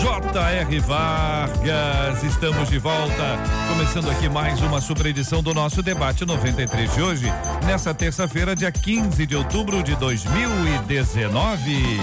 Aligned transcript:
J.R. 0.00 0.80
Vargas. 0.80 2.22
Estamos 2.22 2.68
de 2.68 2.78
volta, 2.78 3.36
começando 3.68 4.08
aqui 4.10 4.28
mais 4.28 4.60
uma 4.62 4.80
super 4.80 5.06
edição 5.06 5.42
do 5.42 5.52
nosso 5.52 5.82
debate 5.82 6.24
93 6.24 6.94
de 6.94 7.02
hoje, 7.02 7.32
nessa 7.66 7.92
terça-feira, 7.92 8.54
dia 8.54 8.70
15 8.70 9.26
de 9.26 9.34
outubro 9.34 9.82
de 9.82 9.96
2019. 9.96 12.00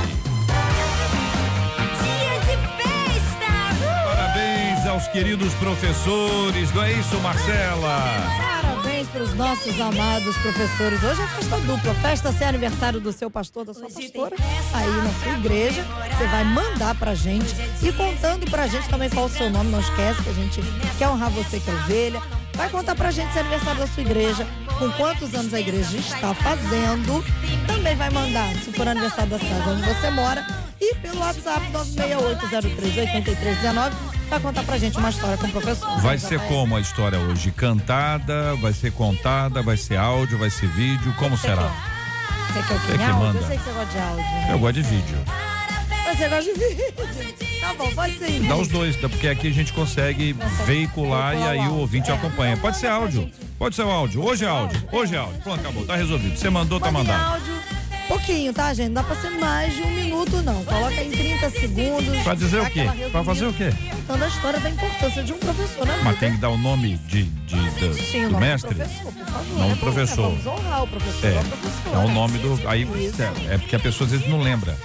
Parabéns 4.06 4.86
aos 4.88 5.08
queridos 5.08 5.54
professores, 5.54 6.74
não 6.74 6.84
é 6.84 6.92
isso, 6.92 7.18
Marcela? 7.22 8.65
Para 9.16 9.24
os 9.24 9.34
nossos 9.34 9.80
amados 9.80 10.36
professores. 10.40 11.02
Hoje 11.02 11.22
é 11.22 11.28
festa 11.28 11.58
dupla, 11.60 11.94
festa 11.94 12.34
se 12.34 12.44
é 12.44 12.50
aniversário 12.50 13.00
do 13.00 13.14
seu 13.14 13.32
pastor, 13.32 13.64
da 13.64 13.74
sua 13.74 13.90
pastora, 13.90 14.36
aí 14.74 14.92
na 14.92 15.10
sua 15.24 15.32
igreja. 15.38 15.86
Você 16.12 16.28
vai 16.28 16.44
mandar 16.44 16.94
pra 16.96 17.16
gente 17.16 17.56
e 17.82 17.94
contando 17.94 18.46
pra 18.52 18.68
gente 18.68 18.90
também 18.90 19.10
qual 19.10 19.28
o 19.28 19.30
seu 19.30 19.50
nome, 19.50 19.72
não 19.72 19.80
esquece 19.80 20.22
que 20.22 20.30
a 20.30 20.34
gente 20.34 20.60
quer 20.98 21.08
honrar 21.08 21.30
você 21.30 21.62
que 21.62 21.70
é 21.70 21.74
ovelha. 21.74 22.22
Vai 22.56 22.70
contar 22.70 22.94
pra 22.94 23.10
gente 23.10 23.32
se 23.32 23.38
é 23.38 23.42
aniversário 23.42 23.80
da 23.80 23.88
sua 23.88 24.04
igreja, 24.04 24.46
com 24.78 24.92
quantos 24.92 25.34
anos 25.34 25.54
a 25.54 25.62
igreja 25.62 25.96
está 25.96 26.34
fazendo. 26.34 27.24
Também 27.66 27.96
vai 27.96 28.10
mandar, 28.10 28.54
se 28.56 28.74
for 28.74 28.86
aniversário 28.86 29.30
da 29.30 29.40
cidade 29.40 29.70
onde 29.70 29.82
você 29.82 30.12
mora. 30.12 30.46
E 30.82 30.94
pelo 30.96 31.22
WhatsApp 31.22 31.66
968038319 31.72 34.15
vai 34.36 34.40
contar 34.42 34.64
pra 34.64 34.78
gente 34.78 34.98
uma 34.98 35.10
história 35.10 35.38
com 35.38 35.48
o 35.48 35.52
professor. 35.52 36.00
Vai 36.02 36.18
ser 36.18 36.40
como 36.42 36.76
a 36.76 36.82
história 36.82 37.18
hoje? 37.20 37.52
Cantada, 37.52 38.56
vai 38.56 38.74
ser 38.74 38.92
contada, 38.92 39.62
vai 39.62 39.78
ser 39.78 39.98
áudio, 39.98 40.38
vai 40.38 40.50
ser 40.50 40.68
vídeo, 40.68 41.14
como 41.18 41.38
Você 41.38 41.48
será? 41.48 41.64
quer? 41.64 42.54
Você 42.54 42.68
quer 42.68 42.80
quê? 42.80 42.92
Você 42.92 42.98
que 42.98 43.04
áudio? 43.04 43.20
manda. 43.20 43.40
Eu 43.40 43.48
sei 43.48 43.58
que 43.58 43.64
você 43.64 43.72
gosta 43.72 43.92
de 43.92 44.00
áudio. 44.00 44.26
Eu 44.52 44.60
gosto 44.60 44.74
de 44.74 44.82
vídeo. 44.84 45.18
Você 46.06 46.30
gosta 46.30 46.44
de 46.44 46.54
vídeo? 46.60 47.60
Tá 47.62 47.74
bom, 47.74 47.92
pode 47.94 48.18
ser. 48.18 48.40
Dá 48.42 48.56
os 48.58 48.68
dois, 48.68 48.96
porque 48.98 49.28
aqui 49.28 49.48
a 49.48 49.54
gente 49.54 49.74
consegue 49.74 50.34
veicular 50.66 51.36
e 51.36 51.44
aí 51.44 51.68
o 51.68 51.76
ouvinte 51.76 52.12
É. 52.12 52.14
acompanha. 52.14 52.58
Pode 52.58 52.78
ser 52.78 52.88
áudio. 52.88 53.32
Pode 53.58 53.76
ser 53.76 53.84
o 53.84 53.90
áudio. 53.90 54.24
Hoje 54.24 54.46
é 54.46 54.48
áudio. 54.50 54.84
Hoje 54.92 55.16
é 55.16 55.18
áudio. 55.18 55.42
Pronto, 55.42 55.60
acabou. 55.62 55.86
Tá 55.86 55.96
resolvido. 55.96 56.38
Você 56.38 56.50
mandou, 56.50 56.80
tá 56.80 56.92
mandado. 56.92 57.34
áudio. 57.34 57.54
Pouquinho, 58.08 58.54
tá, 58.54 58.72
gente? 58.74 58.90
Não 58.90 59.02
dá 59.02 59.04
pra 59.04 59.16
ser 59.16 59.32
mais 59.32 59.74
de 59.76 59.82
um 59.82 59.90
minuto, 59.92 60.42
não. 60.44 60.64
Coloca 60.64 60.94
em 61.04 61.10
30 61.10 61.50
segundos. 61.50 62.20
Pra 62.24 62.36
dizer 62.36 62.62
o 62.62 62.70
quê? 62.70 62.84
Pra 63.12 63.24
fazer 63.24 63.46
o 63.48 63.54
quê? 63.54 63.70
Contando 64.06 64.24
a 64.24 64.28
história 64.28 64.60
da 64.60 64.70
importância 64.70 65.24
de 65.24 65.34
um 65.34 65.38
professor, 65.40 65.88
né? 65.88 66.00
Mas 66.04 66.20
tem 66.20 66.32
que 66.34 66.38
dar 66.38 66.50
o 66.50 66.58
nome 66.58 66.98
de, 67.08 67.24
de, 67.24 67.56
do, 67.56 67.94
Sim, 67.96 68.26
o 68.26 68.28
do 68.28 68.34
nome 68.34 68.46
mestre? 68.46 68.74
Do 68.76 68.78
professor, 68.78 69.12
por 69.12 69.26
favor. 69.26 69.58
Nome 69.58 69.72
É 69.72 69.76
do 69.76 69.76
bom, 69.76 69.82
professor. 69.92 70.30
né? 70.32 70.40
Vamos 70.44 70.46
honrar 70.66 70.84
o 70.84 70.88
professor. 70.88 71.26
É, 71.28 71.40
o 71.40 71.44
professor. 71.46 71.94
é 71.94 71.98
o 71.98 72.08
né? 72.08 72.14
nome 72.14 72.38
do. 72.38 72.70
Aí 72.70 72.88
é, 73.50 73.54
é 73.56 73.58
porque 73.58 73.76
a 73.76 73.80
pessoa 73.80 74.06
às 74.06 74.12
vezes 74.12 74.28
não 74.30 74.40
lembra. 74.42 74.78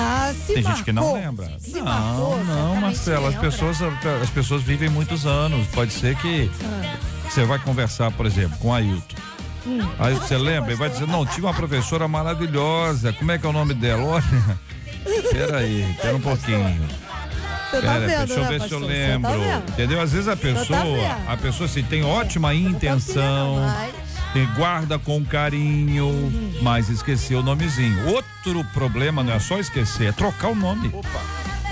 Ah, 0.00 0.32
Tem 0.46 0.56
marcou, 0.62 0.72
gente 0.76 0.84
que 0.84 0.92
não 0.92 1.12
lembra. 1.12 1.52
Se 1.58 1.72
não, 1.78 1.84
marcou, 1.84 2.44
não, 2.44 2.76
Marcela, 2.76 3.28
as 3.30 3.34
pessoas, 3.36 3.78
as 4.22 4.30
pessoas 4.30 4.62
vivem 4.62 4.88
muitos 4.88 5.26
anos. 5.26 5.66
Pode 5.68 5.92
ser 5.92 6.16
que 6.16 6.48
Ah. 6.64 6.96
você 7.28 7.44
vai 7.44 7.58
conversar, 7.58 8.10
por 8.12 8.24
exemplo, 8.24 8.56
com 8.58 8.72
a 8.72 8.78
Ailton. 8.78 9.16
Hum. 9.66 9.80
Aí 9.98 10.14
você 10.14 10.36
lembra 10.38 10.72
e 10.72 10.76
vai 10.76 10.88
dizer, 10.88 11.06
não, 11.06 11.26
tive 11.26 11.42
uma 11.46 11.54
professora 11.54 12.06
maravilhosa. 12.08 13.12
Como 13.12 13.30
é 13.32 13.38
que 13.38 13.46
é 13.46 13.48
o 13.48 13.52
nome 13.52 13.74
dela? 13.74 14.02
Olha. 14.02 14.24
Peraí, 15.32 15.90
espera 15.90 16.16
um 16.16 16.20
pouquinho. 16.20 16.88
Você 17.70 17.76
tá 17.82 17.92
Pera, 17.92 18.06
vendo, 18.06 18.26
deixa 18.26 18.32
eu 18.34 18.42
né, 18.44 18.48
ver 18.48 18.54
se 18.54 18.60
pastor? 18.60 18.80
eu 18.82 18.88
Você 18.88 18.94
lembro. 18.94 19.30
Tá? 19.30 19.62
Entendeu? 19.72 20.00
Às 20.00 20.12
vezes 20.12 20.28
a 20.28 20.36
tá 20.36 20.42
pessoa, 20.42 20.80
vendo? 20.84 21.28
a 21.30 21.36
pessoa 21.36 21.68
se 21.68 21.82
tem 21.82 22.02
ótima 22.02 22.54
intenção, 22.54 23.56
tem- 24.32 24.46
guarda 24.54 24.98
com 24.98 25.22
carinho, 25.24 26.06
Uhum. 26.06 26.58
mas 26.62 26.88
esqueceu 26.88 27.40
o 27.40 27.42
nomezinho. 27.42 28.08
Outro 28.08 28.64
problema 28.72 29.22
não 29.22 29.34
é 29.34 29.38
só 29.38 29.58
esquecer, 29.58 30.08
é 30.08 30.12
trocar 30.12 30.48
o 30.48 30.54
nome. 30.54 30.90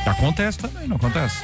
Acontece 0.06 0.58
também, 0.58 0.86
não 0.86 0.96
acontece? 0.96 1.38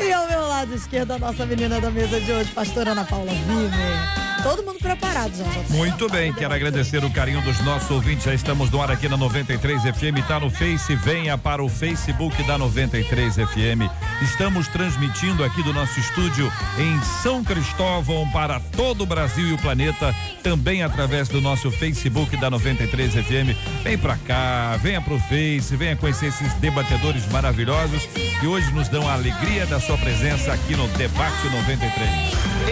E 0.02 0.12
ao 0.12 0.28
meu 0.28 0.48
lado 0.48 0.74
esquerdo, 0.74 1.12
a 1.12 1.20
nossa 1.20 1.46
menina 1.46 1.80
da 1.80 1.92
mesa 1.92 2.20
de 2.20 2.32
hoje, 2.32 2.52
pastora 2.52 2.92
Ana 2.92 3.06
Paula 3.06 3.32
Wiener. 3.32 4.42
Todo 4.44 4.64
mundo 4.64 4.80
preparado 4.80 5.36
já. 5.36 5.44
já. 5.44 5.76
Muito 5.76 6.10
bem, 6.10 6.34
quero 6.34 6.54
agradecer 6.54 7.04
o 7.06 7.12
carinho 7.12 7.42
dos 7.42 7.60
nossos 7.62 7.90
ouvintes. 7.92 8.24
Já 8.26 8.34
estamos 8.34 8.72
no 8.72 8.82
ar 8.82 8.90
aqui 8.90 9.08
na 9.08 9.16
93 9.16 9.84
FM, 9.84 10.28
tá 10.28 10.40
no 10.40 10.50
Face, 10.50 10.96
venha 10.96 11.38
para 11.38 11.64
o 11.64 11.70
Facebook 11.70 12.42
da 12.44 12.58
93 12.58 13.36
FM. 13.36 14.11
Estamos 14.22 14.68
transmitindo 14.68 15.44
aqui 15.44 15.64
do 15.64 15.74
nosso 15.74 16.00
estúdio 16.00 16.52
em 16.78 17.02
São 17.24 17.44
Cristóvão 17.44 18.30
para 18.32 18.60
todo 18.60 19.02
o 19.02 19.06
Brasil 19.06 19.48
e 19.48 19.54
o 19.54 19.58
planeta, 19.58 20.16
também 20.44 20.84
através 20.84 21.28
do 21.28 21.42
nosso 21.42 21.72
Facebook 21.72 22.38
da 22.38 22.50
93 22.50 23.14
FM. 23.14 23.58
Vem 23.84 23.98
pra 23.98 24.16
cá, 24.18 24.78
venha 24.78 25.02
pro 25.02 25.18
Face, 25.20 25.76
venha 25.76 25.96
conhecer 25.96 26.28
esses 26.28 26.54
debatedores 26.56 27.26
maravilhosos 27.32 28.06
que 28.40 28.46
hoje 28.46 28.72
nos 28.74 28.88
dão 28.90 29.10
a 29.10 29.14
alegria 29.14 29.66
da 29.66 29.80
sua 29.80 29.98
presença 29.98 30.54
aqui 30.54 30.76
no 30.76 30.88
Debate 30.90 31.50
93. 31.50 32.10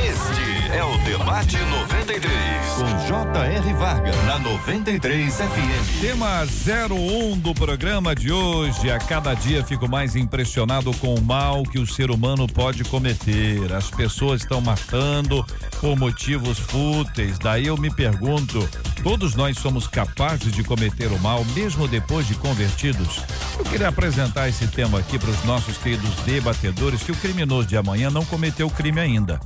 Este 0.06 0.72
é 0.72 0.84
o 0.84 0.98
Debate 1.00 1.57
93 1.57 2.30
com 2.78 3.07
J.R. 3.07 3.74
Vargas 3.74 4.16
na 4.25 4.38
93 4.38 5.36
FM. 5.36 6.01
Tema 6.01 6.44
01 6.44 7.40
do 7.40 7.56
programa 7.56 8.13
de 8.13 8.31
hoje. 8.31 8.92
A 8.92 9.00
cada 9.00 9.34
dia 9.34 9.63
fico 9.63 9.90
mais 9.90 10.16
impressionado 10.16 10.94
com 10.98 11.16
o 11.16 11.22
mar 11.22 11.38
mal 11.39 11.63
que 11.63 11.80
o 11.80 11.88
ser 11.88 12.12
humano 12.12 12.45
pode 12.45 12.83
cometer. 12.83 13.71
As 13.71 13.89
pessoas 13.89 14.41
estão 14.41 14.59
matando 14.59 15.45
por 15.80 15.97
motivos 15.97 16.59
fúteis. 16.59 17.39
Daí 17.39 17.68
eu 17.68 17.77
me 17.77 17.89
pergunto: 17.89 18.68
todos 19.01 19.36
nós 19.36 19.57
somos 19.57 19.88
capazes 19.88 20.51
de 20.51 20.65
cometer 20.65 21.07
o 21.07 21.19
mal, 21.19 21.45
mesmo 21.56 21.88
depois 21.88 22.27
de 22.27 22.36
convertidos? 22.36 23.21
Eu 23.57 23.63
queria 23.63 23.88
apresentar 23.88 24.50
esse 24.50 24.68
tema 24.68 25.00
aqui 25.00 25.18
para 25.18 25.30
os 25.30 25.44
nossos 25.45 25.77
queridos 25.77 26.13
debatedores: 26.25 27.03
que 27.03 27.13
o 27.13 27.15
criminoso 27.15 27.69
de 27.69 27.77
amanhã 27.77 28.09
não 28.09 28.25
cometeu 28.25 28.69
crime 28.69 29.00
ainda 29.00 29.39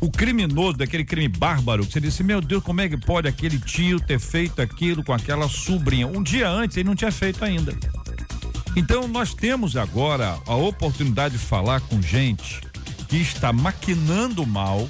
o 0.00 0.10
criminoso 0.10 0.78
daquele 0.78 1.04
crime 1.04 1.28
bárbaro, 1.28 1.86
que 1.86 1.92
você 1.92 2.00
disse, 2.00 2.24
meu 2.24 2.40
Deus, 2.40 2.60
como 2.64 2.80
é 2.80 2.88
que 2.88 2.96
pode 2.96 3.28
aquele 3.28 3.56
tio 3.56 4.00
ter 4.00 4.18
feito 4.18 4.60
aquilo 4.60 5.04
com 5.04 5.12
aquela 5.12 5.48
sobrinha? 5.48 6.08
Um 6.08 6.20
dia 6.20 6.48
antes 6.48 6.76
ele 6.76 6.88
não 6.88 6.96
tinha 6.96 7.12
feito 7.12 7.44
ainda. 7.44 7.72
Então 8.74 9.06
nós 9.06 9.34
temos 9.34 9.76
agora 9.76 10.38
a 10.46 10.54
oportunidade 10.54 11.36
de 11.36 11.44
falar 11.44 11.80
com 11.82 12.00
gente 12.00 12.60
que 13.06 13.18
está 13.18 13.52
maquinando 13.52 14.46
mal, 14.46 14.88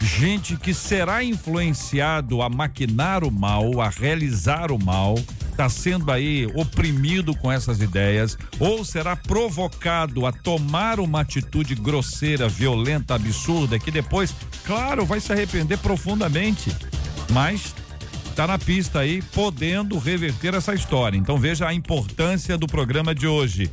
gente 0.00 0.56
que 0.56 0.72
será 0.72 1.24
influenciado 1.24 2.42
a 2.42 2.48
maquinar 2.48 3.24
o 3.24 3.30
mal, 3.30 3.80
a 3.80 3.88
realizar 3.88 4.70
o 4.70 4.78
mal, 4.78 5.16
está 5.50 5.68
sendo 5.68 6.12
aí 6.12 6.46
oprimido 6.54 7.34
com 7.34 7.50
essas 7.50 7.80
ideias 7.80 8.38
ou 8.60 8.84
será 8.84 9.16
provocado 9.16 10.24
a 10.24 10.30
tomar 10.30 11.00
uma 11.00 11.22
atitude 11.22 11.74
grosseira, 11.74 12.48
violenta, 12.48 13.16
absurda 13.16 13.80
que 13.80 13.90
depois, 13.90 14.32
claro, 14.64 15.04
vai 15.04 15.18
se 15.18 15.32
arrepender 15.32 15.78
profundamente, 15.78 16.70
mas 17.32 17.74
está 18.36 18.46
na 18.46 18.58
pista 18.58 18.98
aí, 18.98 19.22
podendo 19.32 19.98
reverter 19.98 20.52
essa 20.52 20.74
história. 20.74 21.16
Então 21.16 21.38
veja 21.38 21.66
a 21.66 21.72
importância 21.72 22.58
do 22.58 22.66
programa 22.66 23.14
de 23.14 23.26
hoje. 23.26 23.70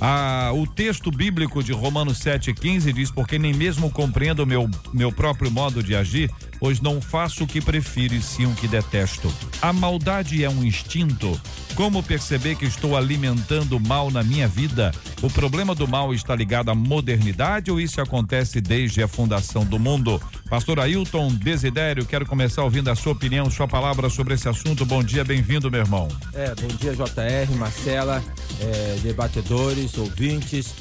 Ah, 0.00 0.52
o 0.54 0.66
texto 0.66 1.10
bíblico 1.10 1.62
de 1.62 1.72
Romanos 1.72 2.18
7,15 2.20 2.94
diz: 2.94 3.10
Porque 3.10 3.38
nem 3.38 3.52
mesmo 3.52 3.90
compreendo 3.90 4.42
o 4.42 4.46
meu, 4.46 4.70
meu 4.94 5.12
próprio 5.12 5.50
modo 5.50 5.82
de 5.82 5.94
agir, 5.94 6.30
pois 6.58 6.80
não 6.80 7.00
faço 7.00 7.44
o 7.44 7.46
que 7.46 7.60
prefiro 7.60 8.14
e 8.14 8.22
sim 8.22 8.46
o 8.46 8.54
que 8.54 8.68
detesto. 8.68 9.32
A 9.60 9.72
maldade 9.72 10.44
é 10.44 10.50
um 10.50 10.64
instinto. 10.64 11.40
Como 11.74 12.02
perceber 12.02 12.56
que 12.56 12.64
estou 12.64 12.96
alimentando 12.96 13.78
mal 13.78 14.10
na 14.10 14.22
minha 14.22 14.48
vida? 14.48 14.92
O 15.22 15.28
problema 15.28 15.74
do 15.74 15.86
mal 15.86 16.14
está 16.14 16.34
ligado 16.34 16.70
à 16.70 16.74
modernidade 16.74 17.70
ou 17.70 17.78
isso 17.78 18.00
acontece 18.00 18.60
desde 18.60 19.02
a 19.02 19.08
fundação 19.08 19.64
do 19.64 19.78
mundo? 19.78 20.20
Pastor 20.48 20.80
Ailton 20.80 21.28
Desidério, 21.34 22.06
quero 22.06 22.24
começar 22.24 22.64
ouvindo 22.64 22.88
a 22.88 22.94
sua 22.94 23.12
opinião, 23.12 23.50
sua 23.50 23.68
palavra 23.68 24.08
sobre 24.08 24.34
esse 24.34 24.48
assunto. 24.48 24.86
Bom 24.86 25.02
dia, 25.02 25.24
bem-vindo, 25.24 25.70
meu 25.70 25.80
irmão. 25.80 26.08
É, 26.32 26.54
bom 26.54 26.68
dia, 26.68 26.94
JR, 26.94 27.54
Marcela, 27.58 28.24
é, 28.60 28.98
debatedores, 29.02 29.98
ouvintes. 29.98 30.74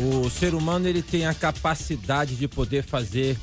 O 0.00 0.28
ser 0.30 0.54
humano 0.54 0.88
ele 0.88 1.02
tem 1.02 1.26
a 1.26 1.34
capacidade 1.34 2.34
de 2.34 2.48
poder 2.48 2.82
fazer 2.82 3.36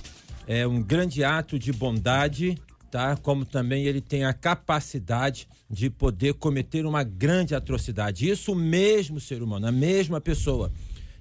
é 0.48 0.66
um 0.66 0.82
grande 0.82 1.26
ato 1.26 1.60
de 1.60 1.74
bondade, 1.74 2.58
tá? 2.90 3.18
Como 3.18 3.46
também 3.46 3.84
ele 3.84 4.00
tem 4.00 4.24
a 4.24 4.34
capacidade 4.34 5.48
de 5.70 5.90
poder 5.90 6.36
cometer 6.36 6.86
uma 6.86 7.04
grande 7.04 7.54
atrocidade. 7.54 8.30
Isso 8.30 8.56
mesmo 8.56 9.20
ser 9.20 9.44
humano, 9.44 9.68
a 9.68 9.72
mesma 9.72 10.22
pessoa, 10.22 10.72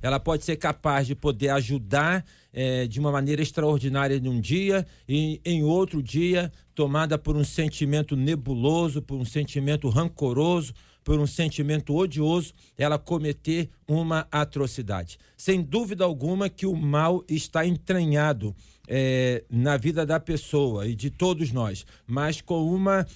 ela 0.01 0.21
pode 0.21 0.45
ser 0.45 0.57
capaz 0.57 1.09
de 1.09 1.17
poder 1.17 1.49
ajudar 1.49 2.25
é, 2.53 2.87
de 2.87 3.01
uma 3.01 3.11
maneira 3.11 3.43
extraordinária 3.43 4.15
em 4.15 4.29
um 4.29 4.41
dia 4.41 4.87
e 5.09 5.41
em 5.45 5.65
outro 5.65 6.01
dia 6.01 6.53
tomada 6.73 7.19
por 7.19 7.37
um 7.37 7.43
sentimento 7.43 8.15
nebuloso, 8.15 9.03
por 9.03 9.19
um 9.19 9.25
sentimento 9.25 9.89
rancoroso, 9.89 10.73
por 11.03 11.21
um 11.21 11.27
sentimento 11.27 11.95
odioso, 11.95 12.53
ela 12.77 12.99
cometer 12.99 13.71
uma 13.87 14.27
atrocidade. 14.31 15.19
Sem 15.37 15.63
dúvida 15.63 16.05
alguma 16.05 16.49
que 16.49 16.67
o 16.67 16.75
mal 16.75 17.25
está 17.29 17.65
entranhado 17.65 18.55
é, 18.87 19.45
na 19.51 19.77
vida 19.77 20.07
da 20.07 20.21
pessoa 20.21 20.87
e 20.87 20.95
de 20.95 21.11
todos 21.11 21.53
nós, 21.53 21.85
mas 22.07 22.41
com 22.41 22.65
uma 22.73 23.07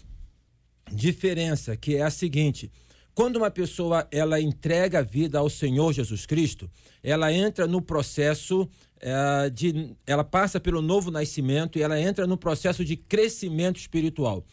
diferença 0.93 1.76
que 1.76 1.96
é 1.96 2.02
a 2.02 2.11
seguinte: 2.11 2.70
quando 3.14 3.37
uma 3.37 3.50
pessoa 3.50 4.06
ela 4.11 4.40
entrega 4.40 5.00
a 5.00 5.02
vida 5.02 5.38
ao 5.38 5.50
Senhor 5.50 5.93
Jesus 5.93 6.26
Cristo, 6.26 6.70
ela 7.02 7.32
entra 7.32 7.67
no 7.67 7.81
processo 7.81 8.69
é, 9.00 9.50
de, 9.50 9.94
ela 10.06 10.25
passa 10.25 10.61
pelo 10.61 10.82
novo 10.82 11.11
nascimento 11.11 11.78
e 11.78 11.82
ela 11.82 12.00
entra 12.00 12.26
no 12.26 12.37
processo 12.37 12.84
de 12.84 12.96
crescimento 12.96 13.78
espiritual. 13.78 14.44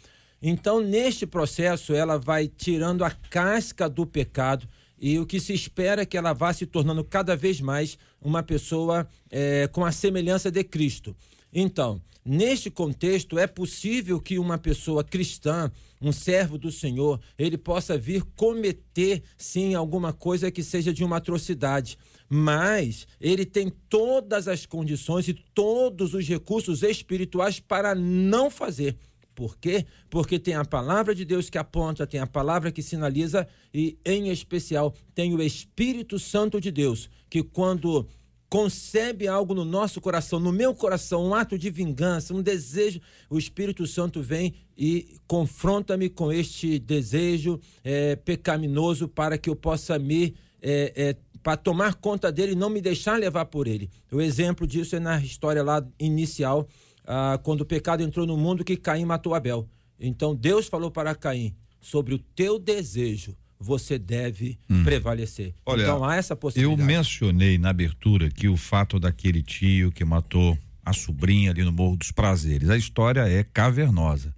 Então, 0.42 0.80
neste 0.80 1.26
processo, 1.26 1.94
ela 1.94 2.18
vai 2.18 2.48
tirando 2.48 3.04
a 3.04 3.10
casca 3.10 3.90
do 3.90 4.06
pecado 4.06 4.68
e 5.00 5.20
o 5.20 5.26
que 5.26 5.40
se 5.40 5.54
espera 5.54 6.02
é 6.02 6.06
que 6.06 6.18
ela 6.18 6.34
vá 6.34 6.52
se 6.52 6.66
tornando 6.66 7.04
cada 7.04 7.36
vez 7.36 7.62
mais 7.62 7.98
uma 8.22 8.42
pessoa 8.42 9.08
é, 9.30 9.68
com 9.68 9.86
a 9.86 9.92
semelhança 9.92 10.50
de 10.50 10.64
Cristo. 10.64 11.16
Então, 11.54 12.02
neste 12.26 12.70
contexto, 12.70 13.38
é 13.38 13.48
possível 13.48 14.20
que 14.20 14.40
uma 14.40 14.58
pessoa 14.58 15.04
cristã, 15.04 15.72
um 16.02 16.12
servo 16.12 16.58
do 16.58 16.72
Senhor, 16.72 17.20
ele 17.38 17.58
possa 17.58 17.98
vir 17.98 18.24
cometer, 18.36 19.24
sim, 19.38 19.76
alguma 19.76 20.12
coisa 20.12 20.52
que 20.52 20.64
seja 20.64 20.94
de 20.94 21.04
uma 21.04 21.18
atrocidade. 21.18 21.98
Mas 22.30 23.08
ele 23.22 23.46
tem 23.46 23.72
todas 23.88 24.48
as 24.48 24.66
condições 24.66 25.28
e 25.28 25.34
todos 25.34 26.14
os 26.14 26.28
recursos 26.28 26.84
espirituais 26.84 27.60
para 27.60 27.96
não 27.96 28.50
fazer. 28.50 28.98
Por 29.38 29.56
quê? 29.56 29.86
Porque 30.10 30.40
tem 30.40 30.56
a 30.56 30.66
palavra 30.66 31.14
de 31.14 31.24
Deus 31.24 31.48
que 31.48 31.60
aponta, 31.60 32.08
tem 32.08 32.20
a 32.20 32.26
palavra 32.26 32.72
que 32.72 32.82
sinaliza 32.82 33.48
e, 33.72 33.96
em 34.04 34.30
especial, 34.30 34.96
tem 35.14 35.32
o 35.36 35.40
Espírito 35.44 36.18
Santo 36.18 36.60
de 36.60 36.72
Deus, 36.72 37.08
que 37.30 37.44
quando 37.44 38.08
concebe 38.50 39.28
algo 39.28 39.54
no 39.54 39.64
nosso 39.64 40.02
coração, 40.02 40.40
no 40.40 40.52
meu 40.52 40.74
coração, 40.74 41.24
um 41.24 41.36
ato 41.36 41.56
de 41.56 41.70
vingança, 41.70 42.34
um 42.34 42.42
desejo, 42.42 43.00
o 43.30 43.38
Espírito 43.38 43.86
Santo 43.86 44.24
vem 44.24 44.56
e 44.76 45.20
confronta-me 45.28 46.10
com 46.10 46.32
este 46.32 46.80
desejo 46.80 47.60
é, 47.84 48.16
pecaminoso 48.16 49.08
para 49.08 49.38
que 49.38 49.52
eu 49.52 49.56
possa 49.56 50.00
me. 50.00 50.34
É, 50.60 50.94
é, 50.96 51.16
para 51.44 51.56
tomar 51.56 51.94
conta 51.94 52.32
dele 52.32 52.54
e 52.54 52.56
não 52.56 52.70
me 52.70 52.82
deixar 52.82 53.18
levar 53.18 53.46
por 53.46 53.68
ele. 53.68 53.90
O 54.12 54.20
exemplo 54.20 54.66
disso 54.66 54.96
é 54.96 55.00
na 55.00 55.18
história 55.20 55.64
lá 55.64 55.86
inicial 56.00 56.68
ah, 57.08 57.40
quando 57.42 57.62
o 57.62 57.66
pecado 57.66 58.04
entrou 58.04 58.28
no 58.28 58.36
mundo, 58.36 58.66
que 58.66 58.76
Caim 58.76 59.06
matou 59.06 59.34
Abel. 59.34 59.68
Então 59.98 60.36
Deus 60.36 60.68
falou 60.68 60.92
para 60.92 61.16
Caim: 61.16 61.56
sobre 61.80 62.14
o 62.14 62.20
teu 62.20 62.60
desejo 62.60 63.36
você 63.60 63.98
deve 63.98 64.60
hum. 64.70 64.84
prevalecer. 64.84 65.56
Olha, 65.66 65.84
então 65.84 66.04
há 66.04 66.16
essa 66.16 66.36
possibilidade. 66.36 66.80
Eu 66.80 66.86
mencionei 66.86 67.58
na 67.58 67.70
abertura 67.70 68.30
que 68.30 68.48
o 68.48 68.56
fato 68.56 69.00
daquele 69.00 69.42
tio 69.42 69.92
que 69.92 70.06
matou 70.06 70.58
a 70.86 70.94
sobrinha 70.94 71.52
ali 71.52 71.64
no 71.64 71.72
Morro 71.72 71.98
dos 71.98 72.12
Prazeres, 72.12 72.70
a 72.70 72.78
história 72.78 73.28
é 73.28 73.44
cavernosa. 73.44 74.34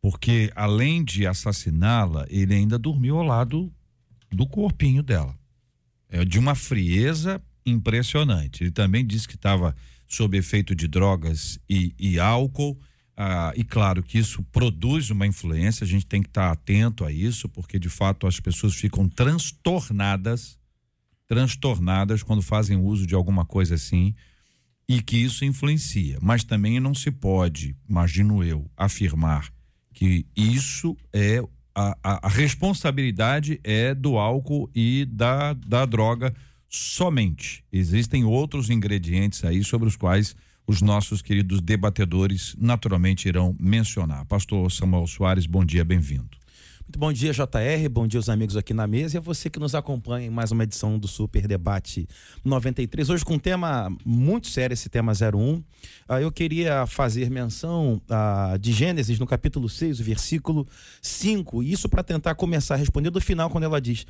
Porque 0.00 0.52
além 0.54 1.02
de 1.02 1.26
assassiná-la, 1.26 2.26
ele 2.28 2.54
ainda 2.54 2.78
dormiu 2.78 3.16
ao 3.16 3.24
lado 3.24 3.72
do 4.30 4.46
corpinho 4.46 5.02
dela. 5.02 5.34
É 6.10 6.24
de 6.24 6.38
uma 6.38 6.54
frieza 6.54 7.40
impressionante. 7.64 8.64
Ele 8.64 8.70
também 8.70 9.06
disse 9.06 9.26
que 9.26 9.36
estava 9.36 9.74
sob 10.14 10.36
efeito 10.36 10.74
de 10.74 10.86
drogas 10.86 11.58
e, 11.68 11.94
e 11.98 12.18
álcool. 12.18 12.78
Ah, 13.16 13.52
e 13.56 13.62
claro 13.62 14.02
que 14.02 14.18
isso 14.18 14.42
produz 14.44 15.10
uma 15.10 15.26
influência, 15.26 15.84
a 15.84 15.86
gente 15.86 16.06
tem 16.06 16.20
que 16.20 16.28
estar 16.28 16.50
atento 16.50 17.04
a 17.04 17.12
isso, 17.12 17.48
porque 17.48 17.78
de 17.78 17.88
fato 17.88 18.26
as 18.26 18.40
pessoas 18.40 18.74
ficam 18.74 19.08
transtornadas, 19.08 20.58
transtornadas 21.26 22.22
quando 22.22 22.42
fazem 22.42 22.76
uso 22.76 23.06
de 23.06 23.14
alguma 23.14 23.44
coisa 23.44 23.76
assim, 23.76 24.14
e 24.88 25.00
que 25.00 25.16
isso 25.16 25.44
influencia. 25.44 26.18
Mas 26.20 26.42
também 26.42 26.80
não 26.80 26.94
se 26.94 27.10
pode, 27.10 27.76
imagino 27.88 28.42
eu, 28.42 28.68
afirmar 28.76 29.48
que 29.92 30.26
isso 30.36 30.96
é 31.12 31.40
a, 31.74 31.96
a, 32.02 32.26
a 32.26 32.28
responsabilidade 32.28 33.60
é 33.64 33.94
do 33.94 34.16
álcool 34.16 34.70
e 34.74 35.04
da, 35.06 35.52
da 35.52 35.86
droga 35.86 36.34
somente. 36.74 37.64
Existem 37.72 38.24
outros 38.24 38.68
ingredientes 38.68 39.44
aí 39.44 39.62
sobre 39.62 39.88
os 39.88 39.96
quais 39.96 40.34
os 40.66 40.82
nossos 40.82 41.22
queridos 41.22 41.60
debatedores 41.60 42.56
naturalmente 42.58 43.28
irão 43.28 43.54
mencionar. 43.60 44.24
Pastor 44.24 44.70
Samuel 44.72 45.06
Soares, 45.06 45.46
bom 45.46 45.64
dia, 45.64 45.84
bem-vindo. 45.84 46.36
Muito 46.82 46.98
bom 46.98 47.12
dia, 47.12 47.32
JR. 47.32 47.88
Bom 47.90 48.06
dia, 48.06 48.20
os 48.20 48.28
amigos 48.28 48.56
aqui 48.56 48.74
na 48.74 48.86
mesa 48.86 49.16
e 49.16 49.18
a 49.18 49.20
você 49.20 49.48
que 49.48 49.58
nos 49.58 49.74
acompanha 49.74 50.26
em 50.26 50.30
mais 50.30 50.52
uma 50.52 50.64
edição 50.64 50.98
do 50.98 51.08
Super 51.08 51.46
Debate 51.46 52.06
93. 52.44 53.08
Hoje 53.08 53.24
com 53.24 53.34
um 53.34 53.38
tema 53.38 53.94
muito 54.04 54.48
sério, 54.48 54.74
esse 54.74 54.88
tema 54.88 55.12
01. 55.12 55.62
Ah, 56.08 56.20
eu 56.20 56.30
queria 56.30 56.86
fazer 56.86 57.30
menção 57.30 58.02
ah, 58.08 58.56
de 58.60 58.72
Gênesis 58.72 59.18
no 59.18 59.26
capítulo 59.26 59.68
6, 59.68 60.00
o 60.00 60.04
versículo 60.04 60.66
5. 61.00 61.62
Isso 61.62 61.88
para 61.88 62.02
tentar 62.02 62.34
começar 62.34 62.74
a 62.74 62.78
responder 62.78 63.10
do 63.10 63.20
final, 63.20 63.48
quando 63.48 63.64
ela 63.64 63.80
diz: 63.80 64.04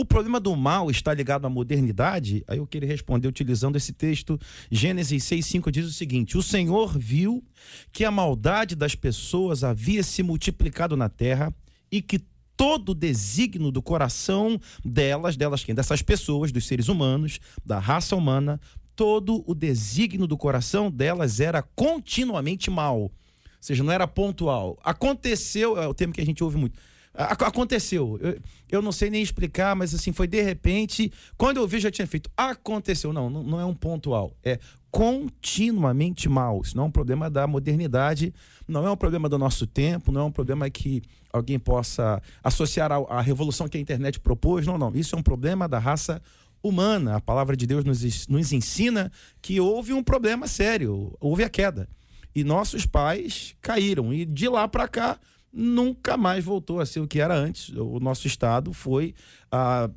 o 0.00 0.04
problema 0.04 0.40
do 0.40 0.56
mal 0.56 0.90
está 0.90 1.12
ligado 1.12 1.46
à 1.46 1.50
modernidade? 1.50 2.42
Aí 2.48 2.56
eu 2.56 2.66
queria 2.66 2.88
responder 2.88 3.28
utilizando 3.28 3.76
esse 3.76 3.92
texto. 3.92 4.40
Gênesis 4.70 5.22
6,5 5.24 5.70
diz 5.70 5.86
o 5.86 5.92
seguinte: 5.92 6.38
O 6.38 6.42
Senhor 6.42 6.98
viu 6.98 7.44
que 7.92 8.04
a 8.04 8.10
maldade 8.10 8.74
das 8.74 8.94
pessoas 8.94 9.62
havia 9.62 10.02
se 10.02 10.22
multiplicado 10.22 10.96
na 10.96 11.10
terra 11.10 11.54
e 11.92 12.00
que 12.00 12.18
todo 12.56 12.90
o 12.90 12.94
desígnio 12.94 13.70
do 13.70 13.82
coração 13.82 14.58
delas, 14.82 15.36
delas 15.36 15.62
quem? 15.62 15.74
Dessas 15.74 16.00
pessoas, 16.00 16.50
dos 16.50 16.66
seres 16.66 16.88
humanos, 16.88 17.38
da 17.64 17.78
raça 17.78 18.16
humana, 18.16 18.58
todo 18.96 19.44
o 19.46 19.54
desígnio 19.54 20.26
do 20.26 20.36
coração 20.36 20.90
delas 20.90 21.40
era 21.40 21.62
continuamente 21.62 22.70
mal. 22.70 23.00
Ou 23.02 23.12
seja, 23.60 23.84
não 23.84 23.92
era 23.92 24.08
pontual. 24.08 24.78
Aconteceu, 24.82 25.76
é 25.78 25.86
o 25.86 25.92
termo 25.92 26.14
que 26.14 26.22
a 26.22 26.26
gente 26.26 26.42
ouve 26.42 26.56
muito. 26.56 26.78
Aconteceu. 27.12 28.18
Eu, 28.22 28.38
eu, 28.70 28.82
não 28.82 28.92
sei 28.92 29.10
nem 29.10 29.20
explicar, 29.20 29.74
mas 29.74 29.92
assim, 29.92 30.12
foi 30.12 30.28
de 30.28 30.40
repente. 30.42 31.12
Quando 31.36 31.56
eu 31.56 31.66
vi, 31.66 31.80
já 31.80 31.90
tinha 31.90 32.06
feito. 32.06 32.30
Aconteceu. 32.36 33.12
Não, 33.12 33.28
não, 33.28 33.42
não 33.42 33.60
é 33.60 33.64
um 33.64 33.74
pontual. 33.74 34.32
É 34.44 34.58
continuamente 34.90 36.28
mal. 36.28 36.60
Isso 36.62 36.76
não 36.76 36.84
é 36.84 36.86
um 36.86 36.90
problema 36.90 37.30
da 37.30 37.46
modernidade, 37.46 38.34
não 38.66 38.86
é 38.86 38.90
um 38.90 38.96
problema 38.96 39.28
do 39.28 39.38
nosso 39.38 39.66
tempo, 39.66 40.10
não 40.10 40.22
é 40.22 40.24
um 40.24 40.32
problema 40.32 40.68
que 40.68 41.02
alguém 41.32 41.58
possa 41.58 42.20
associar 42.42 42.90
à, 42.92 43.20
revolução 43.20 43.68
que 43.68 43.78
a 43.78 43.80
internet 43.80 44.18
propôs. 44.18 44.66
Não, 44.66 44.76
não. 44.76 44.92
Isso 44.94 45.14
é 45.14 45.18
um 45.18 45.22
problema 45.22 45.68
da 45.68 45.78
raça 45.78 46.20
humana. 46.62 47.16
A 47.16 47.20
palavra 47.20 47.56
de 47.56 47.66
Deus 47.66 47.84
nos, 47.84 48.26
nos 48.26 48.52
ensina 48.52 49.10
que 49.40 49.60
houve 49.60 49.92
um 49.92 50.02
problema 50.02 50.46
sério, 50.46 51.16
houve 51.20 51.44
a 51.44 51.48
queda. 51.48 51.88
E 52.34 52.44
nossos 52.44 52.86
pais 52.86 53.54
caíram. 53.60 54.12
E 54.12 54.24
de 54.24 54.48
lá 54.48 54.68
para 54.68 54.86
cá, 54.86 55.18
nunca 55.52 56.16
mais 56.16 56.44
voltou 56.44 56.80
a 56.80 56.86
ser 56.86 57.00
o 57.00 57.08
que 57.08 57.20
era 57.20 57.34
antes. 57.34 57.70
O 57.70 57.98
nosso 58.00 58.26
estado 58.26 58.72
foi 58.72 59.14
ah, 59.50 59.90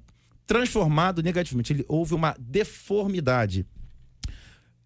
transformado 0.45 1.22
negativamente. 1.22 1.74
Ele, 1.74 1.86
houve 1.88 2.13
uma 2.13 2.36
deformidade. 2.39 3.65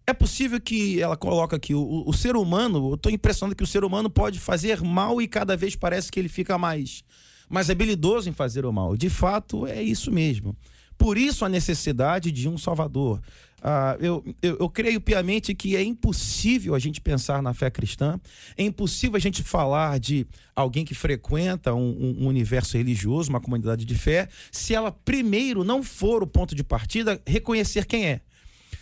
É 0.06 0.12
possível 0.12 0.60
que 0.60 1.00
ela 1.00 1.16
coloca 1.16 1.56
aqui 1.56 1.74
o, 1.74 2.04
o 2.06 2.12
ser 2.14 2.34
humano, 2.34 2.90
eu 2.90 2.94
estou 2.94 3.12
impressionado 3.12 3.54
que 3.54 3.62
o 3.62 3.66
ser 3.66 3.84
humano 3.84 4.08
pode 4.08 4.38
fazer 4.38 4.80
mal 4.80 5.20
e 5.20 5.28
cada 5.28 5.54
vez 5.54 5.76
parece 5.76 6.10
que 6.10 6.18
ele 6.18 6.30
fica 6.30 6.56
mais, 6.56 7.04
mais 7.48 7.68
habilidoso 7.68 8.28
em 8.28 8.32
fazer 8.32 8.64
o 8.64 8.72
mal. 8.72 8.96
De 8.96 9.10
fato, 9.10 9.66
é 9.66 9.82
isso 9.82 10.10
mesmo. 10.10 10.56
Por 10.96 11.18
isso 11.18 11.44
a 11.44 11.48
necessidade 11.48 12.32
de 12.32 12.48
um 12.48 12.56
Salvador. 12.56 13.20
Ah, 13.62 13.96
eu, 14.00 14.24
eu, 14.40 14.56
eu, 14.60 14.68
creio 14.68 15.00
piamente 15.00 15.54
que 15.54 15.74
é 15.74 15.82
impossível 15.82 16.74
a 16.74 16.78
gente 16.78 17.00
pensar 17.00 17.42
na 17.42 17.52
fé 17.52 17.68
cristã, 17.70 18.20
é 18.56 18.62
impossível 18.62 19.16
a 19.16 19.20
gente 19.20 19.42
falar 19.42 19.98
de 19.98 20.26
alguém 20.54 20.84
que 20.84 20.94
frequenta 20.94 21.74
um, 21.74 22.16
um, 22.20 22.26
universo 22.28 22.76
religioso, 22.76 23.30
uma 23.30 23.40
comunidade 23.40 23.84
de 23.84 23.94
fé, 23.96 24.28
se 24.52 24.74
ela 24.74 24.92
primeiro 24.92 25.64
não 25.64 25.82
for 25.82 26.22
o 26.22 26.26
ponto 26.26 26.54
de 26.54 26.62
partida 26.62 27.20
reconhecer 27.26 27.84
quem 27.84 28.06
é 28.06 28.20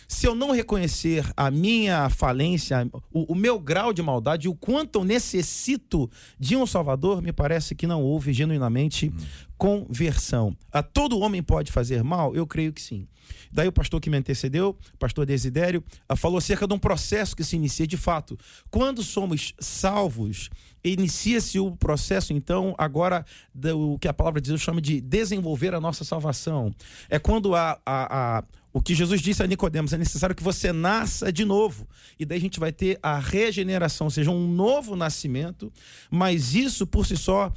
se 0.07 0.25
eu 0.25 0.33
não 0.33 0.51
reconhecer 0.51 1.25
a 1.35 1.51
minha 1.51 2.09
falência, 2.09 2.89
o, 3.11 3.33
o, 3.33 3.35
meu 3.35 3.59
grau 3.59 3.91
de 3.91 4.01
maldade, 4.01 4.47
o 4.47 4.55
quanto 4.55 4.99
eu 4.99 5.03
necessito 5.03 6.09
de 6.39 6.55
um 6.55 6.65
Salvador, 6.65 7.21
me 7.21 7.33
parece 7.33 7.75
que 7.75 7.85
não 7.85 8.01
houve 8.01 8.31
genuinamente 8.31 9.11
conversão. 9.57 10.55
A 10.71 10.81
todo 10.81 11.19
homem 11.19 11.43
pode 11.43 11.71
fazer 11.71 12.03
mal? 12.03 12.33
Eu 12.33 12.47
creio 12.47 12.71
que 12.71 12.81
sim. 12.81 13.05
Daí 13.51 13.67
o 13.67 13.71
pastor 13.71 13.99
que 14.01 14.09
me 14.09 14.17
antecedeu, 14.17 14.77
o 14.93 14.97
pastor 14.97 15.25
Desidério, 15.25 15.83
ah, 16.07 16.15
falou 16.15 16.37
acerca 16.37 16.67
de 16.67 16.73
um 16.73 16.79
processo 16.79 17.35
que 17.35 17.43
se 17.43 17.55
inicia 17.55 17.87
de 17.87 17.97
fato. 17.97 18.37
Quando 18.69 19.03
somos 19.03 19.53
salvos, 19.59 20.49
inicia-se 20.83 21.59
o 21.59 21.75
processo, 21.75 22.33
então, 22.33 22.75
agora, 22.77 23.25
do 23.53 23.97
que 23.99 24.07
a 24.07 24.13
palavra 24.13 24.41
de 24.41 24.49
Deus 24.49 24.61
chama 24.61 24.81
de 24.81 25.01
desenvolver 25.01 25.73
a 25.73 25.81
nossa 25.81 26.03
salvação. 26.03 26.73
É 27.09 27.19
quando 27.19 27.55
a, 27.55 27.79
a, 27.85 28.37
a 28.39 28.43
o 28.73 28.81
que 28.81 28.93
Jesus 28.93 29.21
disse 29.21 29.41
a 29.41 29.47
Nicodemos 29.47 29.93
é 29.93 29.97
necessário 29.97 30.35
que 30.35 30.43
você 30.43 30.71
nasça 30.71 31.31
de 31.31 31.45
novo. 31.45 31.87
E 32.19 32.25
daí 32.25 32.37
a 32.37 32.41
gente 32.41 32.59
vai 32.59 32.71
ter 32.71 32.99
a 33.01 33.17
regeneração, 33.17 34.07
ou 34.07 34.11
seja, 34.11 34.29
um 34.29 34.47
novo 34.47 34.95
nascimento, 34.95 35.71
mas 36.11 36.53
isso 36.53 36.85
por 36.85 37.05
si 37.05 37.17
só 37.17 37.51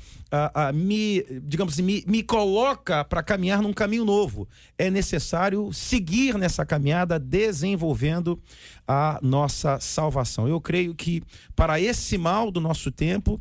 me, 0.73 1.25
digamos 1.43 1.75
assim, 1.75 1.83
me, 1.83 2.05
me 2.07 2.23
coloca 2.23 3.05
para 3.05 3.23
caminhar 3.23 3.61
num 3.61 3.73
caminho 3.73 4.05
novo. 4.05 4.49
É 4.79 4.91
necessário 4.91 5.73
seguir 5.73 6.39
nessa 6.39 6.65
caminhada 6.65 7.19
desenvolvendo 7.19 8.41
a 8.87 9.19
nossa 9.23 9.79
salvação. 9.81 10.49
Eu 10.49 10.61
creio 10.61 10.95
que 10.95 11.23
para 11.55 11.81
esse 11.81 12.17
mal 12.17 12.51
do 12.51 12.61
nosso 12.61 12.91
tempo, 12.91 13.41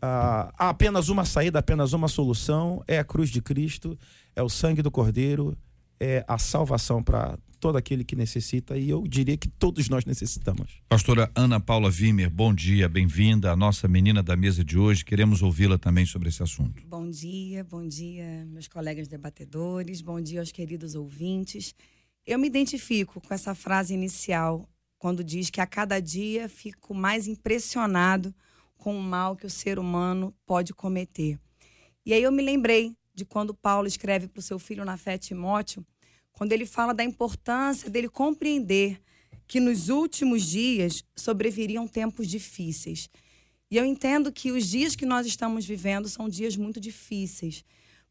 há 0.00 0.70
apenas 0.70 1.08
uma 1.08 1.24
saída, 1.24 1.58
apenas 1.58 1.92
uma 1.92 2.08
solução: 2.08 2.82
é 2.86 2.98
a 2.98 3.04
cruz 3.04 3.30
de 3.30 3.42
Cristo, 3.42 3.98
é 4.34 4.42
o 4.42 4.48
sangue 4.48 4.82
do 4.82 4.90
Cordeiro, 4.90 5.56
é 6.00 6.24
a 6.26 6.38
salvação 6.38 7.02
para 7.02 7.38
todo 7.58 7.76
aquele 7.76 8.04
que 8.04 8.14
necessita 8.14 8.76
e 8.76 8.88
eu 8.88 9.02
diria 9.06 9.36
que 9.36 9.48
todos 9.48 9.88
nós 9.88 10.04
necessitamos. 10.04 10.80
Pastora 10.88 11.30
Ana 11.34 11.58
Paula 11.60 11.90
Vimer, 11.90 12.30
bom 12.30 12.54
dia, 12.54 12.88
bem-vinda, 12.88 13.50
a 13.50 13.56
nossa 13.56 13.88
menina 13.88 14.22
da 14.22 14.36
mesa 14.36 14.64
de 14.64 14.78
hoje. 14.78 15.04
Queremos 15.04 15.42
ouvi-la 15.42 15.76
também 15.76 16.06
sobre 16.06 16.28
esse 16.28 16.42
assunto. 16.42 16.82
Bom 16.86 17.08
dia, 17.10 17.64
bom 17.64 17.86
dia, 17.86 18.46
meus 18.46 18.68
colegas 18.68 19.08
debatedores, 19.08 20.00
bom 20.00 20.20
dia 20.20 20.40
aos 20.40 20.52
queridos 20.52 20.94
ouvintes. 20.94 21.74
Eu 22.24 22.38
me 22.38 22.46
identifico 22.46 23.20
com 23.20 23.34
essa 23.34 23.54
frase 23.54 23.94
inicial, 23.94 24.68
quando 24.98 25.24
diz 25.24 25.50
que 25.50 25.60
a 25.60 25.66
cada 25.66 26.00
dia 26.00 26.48
fico 26.48 26.94
mais 26.94 27.26
impressionado 27.26 28.34
com 28.76 28.96
o 28.96 29.02
mal 29.02 29.36
que 29.36 29.46
o 29.46 29.50
ser 29.50 29.78
humano 29.78 30.34
pode 30.46 30.72
cometer. 30.72 31.38
E 32.06 32.12
aí 32.12 32.22
eu 32.22 32.32
me 32.32 32.42
lembrei 32.42 32.94
de 33.18 33.24
quando 33.24 33.52
Paulo 33.52 33.88
escreve 33.88 34.28
para 34.28 34.38
o 34.38 34.42
seu 34.42 34.60
filho 34.60 34.84
na 34.84 34.96
fé, 34.96 35.18
Timóteo, 35.18 35.84
quando 36.32 36.52
ele 36.52 36.64
fala 36.64 36.94
da 36.94 37.02
importância 37.02 37.90
dele 37.90 38.08
compreender 38.08 39.00
que 39.48 39.58
nos 39.58 39.88
últimos 39.88 40.44
dias 40.44 41.04
sobreviriam 41.16 41.88
tempos 41.88 42.28
difíceis. 42.28 43.10
E 43.68 43.76
eu 43.76 43.84
entendo 43.84 44.30
que 44.30 44.52
os 44.52 44.68
dias 44.68 44.94
que 44.94 45.04
nós 45.04 45.26
estamos 45.26 45.66
vivendo 45.66 46.08
são 46.08 46.28
dias 46.28 46.56
muito 46.56 46.78
difíceis, 46.78 47.64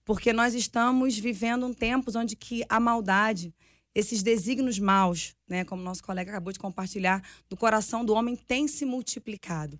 porque 0.03 0.33
nós 0.33 0.53
estamos 0.53 1.17
vivendo 1.17 1.65
um 1.65 1.73
tempos 1.73 2.15
onde 2.15 2.35
que 2.35 2.65
a 2.67 2.79
maldade, 2.79 3.55
esses 3.95 4.21
desígnios 4.21 4.77
maus, 4.77 5.35
né, 5.47 5.63
como 5.63 5.81
nosso 5.81 6.03
colega 6.03 6.31
acabou 6.31 6.51
de 6.51 6.59
compartilhar, 6.59 7.23
do 7.49 7.55
coração 7.55 8.03
do 8.03 8.13
homem 8.13 8.35
tem 8.35 8.67
se 8.67 8.83
multiplicado. 8.83 9.79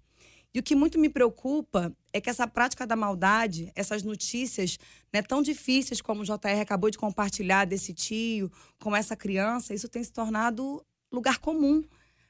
E 0.58 0.60
o 0.60 0.64
que 0.64 0.76
muito 0.76 0.98
me 0.98 1.08
preocupa 1.08 1.96
é 2.12 2.20
que 2.20 2.32
essa 2.32 2.48
prática 2.48 2.88
da 2.88 2.96
maldade, 2.96 3.72
essas 3.76 4.02
notícias 4.02 4.80
né, 5.14 5.22
tão 5.22 5.40
difíceis 5.40 6.02
como 6.02 6.24
o 6.24 6.26
JR 6.26 6.60
acabou 6.60 6.90
de 6.90 6.98
compartilhar 6.98 7.66
desse 7.66 7.94
tio, 7.94 8.52
com 8.82 8.96
essa 8.96 9.16
criança, 9.16 9.76
isso 9.76 9.88
tem 9.88 10.04
se 10.04 10.12
tornado 10.12 10.84
lugar 11.14 11.38
comum. 11.38 11.84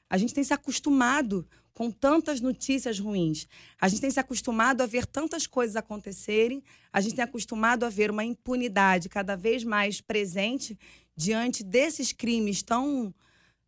A 0.09 0.17
gente 0.17 0.33
tem 0.33 0.43
se 0.43 0.53
acostumado 0.53 1.47
com 1.73 1.89
tantas 1.89 2.41
notícias 2.41 2.99
ruins. 2.99 3.47
A 3.79 3.87
gente 3.87 4.01
tem 4.01 4.11
se 4.11 4.19
acostumado 4.19 4.81
a 4.81 4.85
ver 4.85 5.05
tantas 5.05 5.47
coisas 5.47 5.77
acontecerem, 5.77 6.61
a 6.91 6.99
gente 6.99 7.15
tem 7.15 7.23
acostumado 7.23 7.85
a 7.85 7.89
ver 7.89 8.11
uma 8.11 8.25
impunidade 8.25 9.07
cada 9.07 9.37
vez 9.37 9.63
mais 9.63 10.01
presente 10.01 10.77
diante 11.15 11.63
desses 11.63 12.11
crimes 12.11 12.61
tão, 12.61 13.15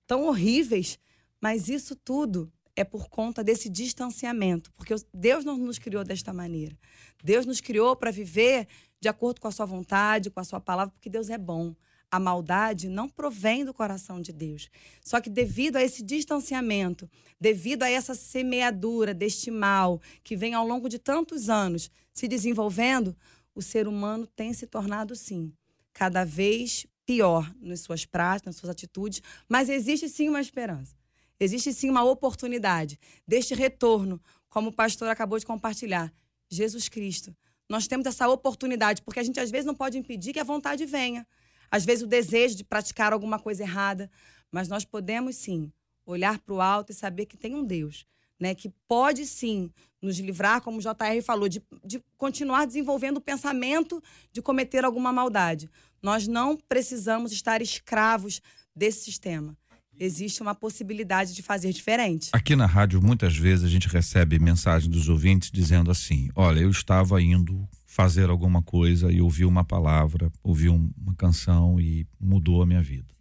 tão 0.05 0.25
horríveis. 0.25 0.99
Mas 1.39 1.69
isso 1.69 1.95
tudo 1.95 2.51
é 2.79 2.83
por 2.85 3.09
conta 3.09 3.43
desse 3.43 3.67
distanciamento, 3.67 4.71
porque 4.71 4.95
Deus 5.13 5.43
não 5.43 5.57
nos 5.57 5.77
criou 5.77 6.01
desta 6.01 6.31
maneira. 6.31 6.77
Deus 7.21 7.45
nos 7.45 7.59
criou 7.59 7.93
para 7.93 8.09
viver 8.09 8.67
de 9.01 9.09
acordo 9.09 9.41
com 9.41 9.49
a 9.49 9.51
sua 9.51 9.65
vontade, 9.65 10.29
com 10.29 10.39
a 10.39 10.45
sua 10.45 10.61
palavra, 10.61 10.93
porque 10.93 11.09
Deus 11.09 11.29
é 11.29 11.37
bom. 11.37 11.75
A 12.09 12.19
maldade 12.19 12.87
não 12.87 13.09
provém 13.09 13.65
do 13.65 13.73
coração 13.73 14.21
de 14.21 14.31
Deus. 14.31 14.69
Só 15.03 15.19
que 15.19 15.29
devido 15.29 15.75
a 15.75 15.83
esse 15.83 16.01
distanciamento, 16.01 17.09
devido 17.39 17.83
a 17.83 17.89
essa 17.89 18.15
semeadura 18.15 19.13
deste 19.13 19.51
mal 19.51 20.01
que 20.23 20.37
vem 20.37 20.53
ao 20.53 20.65
longo 20.65 20.87
de 20.87 20.97
tantos 20.97 21.49
anos 21.49 21.91
se 22.13 22.29
desenvolvendo, 22.29 23.13
o 23.53 23.61
ser 23.61 23.89
humano 23.89 24.25
tem 24.25 24.53
se 24.53 24.65
tornado, 24.65 25.17
sim, 25.17 25.51
cada 25.91 26.23
vez 26.23 26.87
pior 27.05 27.53
nas 27.59 27.81
suas 27.81 28.05
práticas, 28.05 28.53
nas 28.53 28.55
suas 28.55 28.69
atitudes, 28.69 29.21
mas 29.49 29.67
existe 29.67 30.07
sim 30.07 30.29
uma 30.29 30.39
esperança. 30.39 30.98
Existe 31.39 31.73
sim 31.73 31.89
uma 31.89 32.03
oportunidade 32.03 32.99
deste 33.25 33.53
retorno, 33.55 34.21
como 34.49 34.69
o 34.69 34.73
pastor 34.73 35.07
acabou 35.07 35.39
de 35.39 35.45
compartilhar. 35.45 36.11
Jesus 36.49 36.89
Cristo. 36.89 37.35
Nós 37.69 37.87
temos 37.87 38.05
essa 38.05 38.27
oportunidade, 38.27 39.01
porque 39.03 39.19
a 39.19 39.23
gente 39.23 39.39
às 39.39 39.49
vezes 39.51 39.65
não 39.65 39.75
pode 39.75 39.97
impedir 39.97 40.33
que 40.33 40.39
a 40.39 40.43
vontade 40.43 40.85
venha. 40.85 41.25
Às 41.71 41.85
vezes 41.85 42.03
o 42.03 42.07
desejo 42.07 42.55
de 42.55 42.63
praticar 42.63 43.13
alguma 43.13 43.39
coisa 43.39 43.63
errada. 43.63 44.11
Mas 44.51 44.67
nós 44.67 44.83
podemos 44.83 45.35
sim 45.35 45.71
olhar 46.05 46.39
para 46.39 46.53
o 46.53 46.59
alto 46.59 46.91
e 46.91 46.95
saber 46.95 47.27
que 47.27 47.37
tem 47.37 47.53
um 47.53 47.63
Deus, 47.63 48.05
né? 48.39 48.55
Que 48.55 48.69
pode 48.87 49.27
sim 49.27 49.71
nos 50.01 50.17
livrar, 50.17 50.61
como 50.61 50.79
o 50.79 50.81
JR 50.81 51.21
falou, 51.23 51.47
de, 51.47 51.61
de 51.85 52.03
continuar 52.17 52.65
desenvolvendo 52.65 53.17
o 53.17 53.21
pensamento 53.21 54.01
de 54.31 54.41
cometer 54.41 54.83
alguma 54.83 55.13
maldade. 55.13 55.69
Nós 56.01 56.27
não 56.27 56.57
precisamos 56.57 57.31
estar 57.31 57.61
escravos 57.61 58.41
desse 58.75 59.03
sistema 59.03 59.55
existe 59.99 60.41
uma 60.41 60.55
possibilidade 60.55 61.35
de 61.35 61.43
fazer 61.43 61.71
diferente. 61.73 62.29
Aqui 62.31 62.55
na 62.55 62.65
rádio, 62.65 63.01
muitas 63.01 63.35
vezes, 63.35 63.65
a 63.65 63.69
gente 63.69 63.87
recebe 63.87 64.39
mensagem 64.39 64.89
dos 64.89 65.09
ouvintes 65.09 65.51
dizendo 65.51 65.91
assim: 65.91 66.29
olha, 66.35 66.61
eu 66.61 66.69
estava 66.69 67.21
indo 67.21 67.67
fazer 67.85 68.29
alguma 68.29 68.61
coisa 68.61 69.11
e 69.11 69.19
ouvi 69.19 69.43
uma 69.43 69.63
palavra, 69.63 70.31
ouvi 70.41 70.69
um, 70.69 70.89
uma 70.97 71.15
canção 71.15 71.79
e 71.79 72.07
mudou 72.19 72.61
a 72.61 72.65
minha 72.65 72.81
vida. 72.81 73.13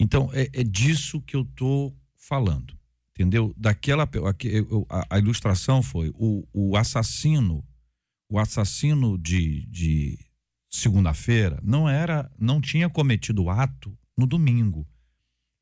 Então, 0.00 0.30
é, 0.32 0.48
é 0.52 0.64
disso 0.64 1.20
que 1.20 1.36
eu 1.36 1.42
estou 1.42 1.96
falando, 2.16 2.76
entendeu? 3.12 3.54
Daquela. 3.56 4.08
A, 4.90 5.16
a, 5.16 5.18
ilustração 5.18 5.82
foi: 5.82 6.10
o, 6.14 6.46
o 6.52 6.76
assassino, 6.76 7.64
o 8.28 8.38
assassino 8.38 9.16
de, 9.16 9.66
de 9.66 10.18
segunda-feira 10.70 11.60
não 11.62 11.88
era, 11.88 12.30
não 12.38 12.60
tinha 12.60 12.90
cometido 12.90 13.44
o 13.44 13.50
ato 13.50 13.96
no 14.16 14.26
domingo. 14.26 14.86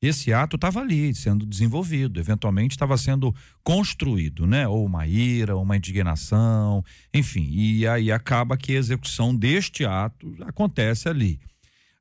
Esse 0.03 0.33
ato 0.33 0.57
estava 0.57 0.81
ali 0.81 1.15
sendo 1.15 1.47
desenvolvido, 1.47 2.19
eventualmente 2.19 2.75
estava 2.75 2.99
sendo 2.99 3.33
construído, 3.63 4.45
né? 4.45 4.67
Ou 4.67 4.85
uma 4.85 5.07
ira, 5.07 5.57
uma 5.57 5.77
indignação, 5.77 6.85
enfim. 7.15 7.49
E 7.53 7.87
aí 7.87 8.11
acaba 8.11 8.57
que 8.57 8.75
a 8.75 8.79
execução 8.81 9.33
deste 9.33 9.85
ato 9.85 10.35
acontece 10.41 11.09
ali. 11.09 11.39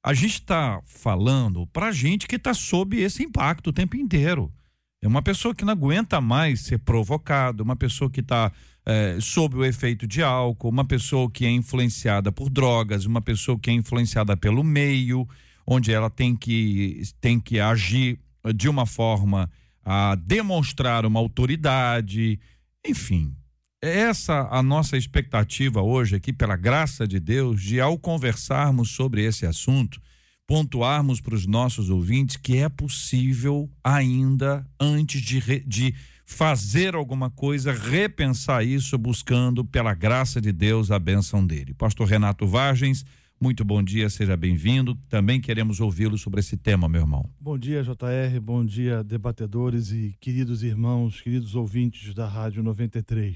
A 0.03 0.15
gente 0.15 0.34
está 0.34 0.81
falando 0.88 1.67
para 1.67 1.91
gente 1.91 2.27
que 2.27 2.38
está 2.38 2.55
sob 2.55 3.00
esse 3.00 3.22
impacto 3.22 3.67
o 3.67 3.74
tempo 3.74 3.96
inteiro. 3.96 4.51
É 5.00 5.08
uma 5.08 5.22
pessoa 5.22 5.53
que 5.53 5.63
não 5.63 5.74
aguenta 5.74 6.20
mais 6.20 6.62
ser 6.62 6.79
provocada, 6.79 7.62
uma 7.62 7.75
pessoa 7.75 8.10
que 8.10 8.22
está 8.22 8.51
é, 8.84 9.17
sob 9.22 9.58
o 9.58 9.65
efeito 9.65 10.08
de 10.08 10.24
álcool, 10.24 10.70
uma 10.70 10.86
pessoa 10.86 11.29
que 11.29 11.46
é 11.46 11.51
influenciada 11.51 12.31
por 12.31 12.50
drogas, 12.50 13.05
uma 13.05 13.22
pessoa 13.22 13.60
que 13.60 13.70
é 13.70 13.74
influenciada 13.74 14.36
pelo 14.36 14.63
meio, 14.63 15.27
onde 15.65 15.91
ela 15.91 16.10
tem 16.10 16.36
que, 16.36 17.01
tem 17.20 17.39
que 17.39 17.60
agir 17.60 18.20
de 18.56 18.68
uma 18.68 18.86
forma 18.86 19.50
a 19.84 20.15
demonstrar 20.15 21.06
uma 21.06 21.20
autoridade, 21.20 22.39
enfim. 22.86 23.36
Essa 23.82 24.48
a 24.51 24.62
nossa 24.62 24.96
expectativa 24.96 25.82
hoje 25.82 26.15
aqui, 26.15 26.32
pela 26.32 26.56
graça 26.56 27.08
de 27.08 27.20
Deus, 27.20 27.62
de 27.62 27.82
ao 27.82 27.98
conversarmos 27.98 28.91
sobre 28.91 29.24
esse 29.24 29.46
assunto, 29.46 30.00
pontuarmos 30.46 31.20
para 31.20 31.34
os 31.34 31.48
nossos 31.48 31.89
ouvintes 31.89 32.38
que 32.38 32.58
é 32.58 32.70
possível 32.70 33.70
ainda, 33.84 34.68
antes 34.80 35.22
de, 35.22 35.62
de 35.65 35.96
fazer 36.25 36.94
alguma 36.94 37.30
coisa, 37.30 37.74
repensar 37.74 38.63
isso, 38.63 38.98
buscando, 38.98 39.65
pela 39.65 39.94
graça 39.94 40.39
de 40.39 40.51
Deus, 40.51 40.91
a 40.91 41.00
bênção 41.00 41.46
dele. 41.46 41.74
Pastor 41.74 42.08
Renato 42.08 42.46
Vargens, 42.46 43.03
muito 43.41 43.65
bom 43.65 43.81
dia, 43.81 44.07
seja 44.07 44.38
bem-vindo. 44.38 44.95
Também 45.10 45.41
queremos 45.41 45.79
ouvi-lo 45.79 46.15
sobre 46.15 46.39
esse 46.41 46.55
tema, 46.55 46.88
meu 46.88 47.01
irmão. 47.01 47.27
Bom 47.39 47.57
dia, 47.57 47.81
JR, 47.81 48.39
bom 48.39 48.63
dia, 48.63 49.03
debatedores 49.03 49.91
e 49.91 50.15
queridos 50.21 50.62
irmãos, 50.62 51.19
queridos 51.19 51.55
ouvintes 51.55 52.13
da 52.13 52.27
Rádio 52.27 52.62
93. 52.62 53.36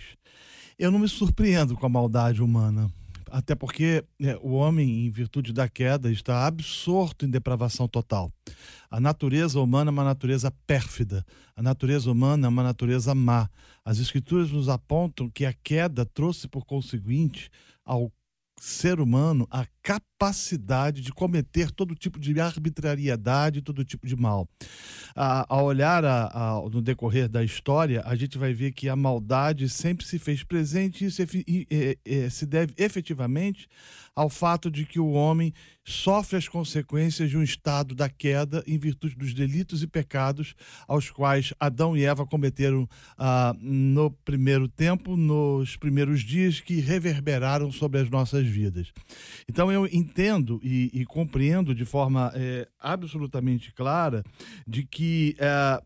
Eu 0.78 0.92
não 0.92 1.00
me 1.00 1.08
surpreendo 1.08 1.76
com 1.76 1.88
a 1.88 1.90
maldade 1.90 2.44
humana. 2.44 2.88
Até 3.32 3.56
porque 3.56 4.06
é, 4.22 4.38
o 4.44 4.52
homem, 4.52 5.08
em 5.08 5.10
virtude 5.10 5.52
da 5.52 5.68
queda, 5.68 6.12
está 6.12 6.46
absorto 6.46 7.26
em 7.26 7.30
depravação 7.30 7.88
total. 7.88 8.32
A 8.92 9.00
natureza 9.00 9.60
humana 9.60 9.90
é 9.90 9.92
uma 9.92 10.04
natureza 10.04 10.52
pérfida. 10.68 11.26
A 11.56 11.64
natureza 11.64 12.12
humana 12.12 12.46
é 12.46 12.50
uma 12.50 12.62
natureza 12.62 13.16
má. 13.16 13.50
As 13.84 13.98
escrituras 13.98 14.52
nos 14.52 14.70
apontam 14.70 15.28
que 15.32 15.46
a 15.46 15.52
queda 15.52 16.06
trouxe, 16.06 16.48
por 16.48 16.64
conseguinte, 16.64 17.50
ao 17.84 18.12
ser 18.60 19.00
humano 19.00 19.48
a 19.50 19.66
capacidade 19.86 21.00
de 21.00 21.12
cometer 21.12 21.70
todo 21.70 21.94
tipo 21.94 22.20
de 22.20 22.40
arbitrariedade, 22.42 23.62
todo 23.62 23.86
tipo 23.86 24.08
de 24.08 24.16
mal. 24.16 24.50
A, 25.16 25.62
olhar 25.62 26.04
a, 26.04 26.26
a, 26.26 26.70
no 26.72 26.82
decorrer 26.82 27.30
da 27.30 27.44
história, 27.44 28.02
a 28.04 28.16
gente 28.16 28.36
vai 28.36 28.52
ver 28.52 28.72
que 28.72 28.90
a 28.90 28.96
maldade 28.96 29.70
sempre 29.70 30.04
se 30.04 30.18
fez 30.18 30.44
presente 30.44 31.06
e, 31.06 31.08
isso 31.08 31.22
e, 31.48 32.00
e 32.04 32.30
se 32.32 32.48
deve 32.48 32.74
efetivamente 32.78 33.68
ao 34.16 34.30
fato 34.30 34.72
de 34.72 34.86
que 34.86 35.00
o 35.00 35.12
homem 35.12 35.54
sofre 35.84 36.38
as 36.38 36.48
consequências 36.48 37.30
de 37.30 37.38
um 37.38 37.44
estado 37.44 37.94
da 37.94 38.10
queda 38.10 38.64
em 38.66 38.78
virtude 38.78 39.16
dos 39.16 39.34
delitos 39.34 39.84
e 39.84 39.88
pecados 39.88 40.56
aos 40.88 41.12
quais 41.12 41.54
Adão 41.60 41.96
e 41.96 42.06
Eva 42.06 42.26
cometeram 42.26 42.90
ah, 43.18 43.54
no 43.60 44.10
primeiro 44.10 44.68
tempo, 44.68 45.16
nos 45.16 45.76
primeiros 45.76 46.22
dias 46.22 46.60
que 46.60 46.80
reverberaram 46.80 47.72
sobre 47.72 48.00
as 48.00 48.10
nossas 48.10 48.48
vidas. 48.48 48.92
Então 49.48 49.72
eu 49.76 49.86
entendo 49.86 50.60
e, 50.64 50.90
e 50.94 51.06
compreendo 51.06 51.76
de 51.76 51.86
forma 51.86 52.32
é, 52.36 52.68
absolutamente 52.80 53.74
clara 53.74 54.24
de 54.68 54.86
que 54.86 55.36
é, 55.40 55.82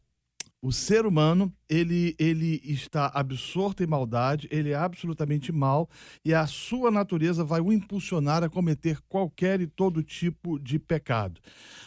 o 0.62 0.74
ser 0.74 1.06
humano, 1.06 1.54
ele, 1.70 2.16
ele 2.20 2.62
está 2.66 3.10
absorto 3.14 3.82
em 3.82 3.88
maldade, 3.88 4.48
ele 4.52 4.72
é 4.72 4.76
absolutamente 4.76 5.54
mal 5.54 5.90
e 6.24 6.34
a 6.34 6.46
sua 6.48 6.92
natureza 6.92 7.46
vai 7.46 7.62
o 7.62 7.72
impulsionar 7.72 8.44
a 8.44 8.50
cometer 8.50 9.00
qualquer 9.08 9.62
e 9.62 9.68
todo 9.68 10.04
tipo 10.04 10.60
de 10.60 10.78
pecado. 10.78 11.40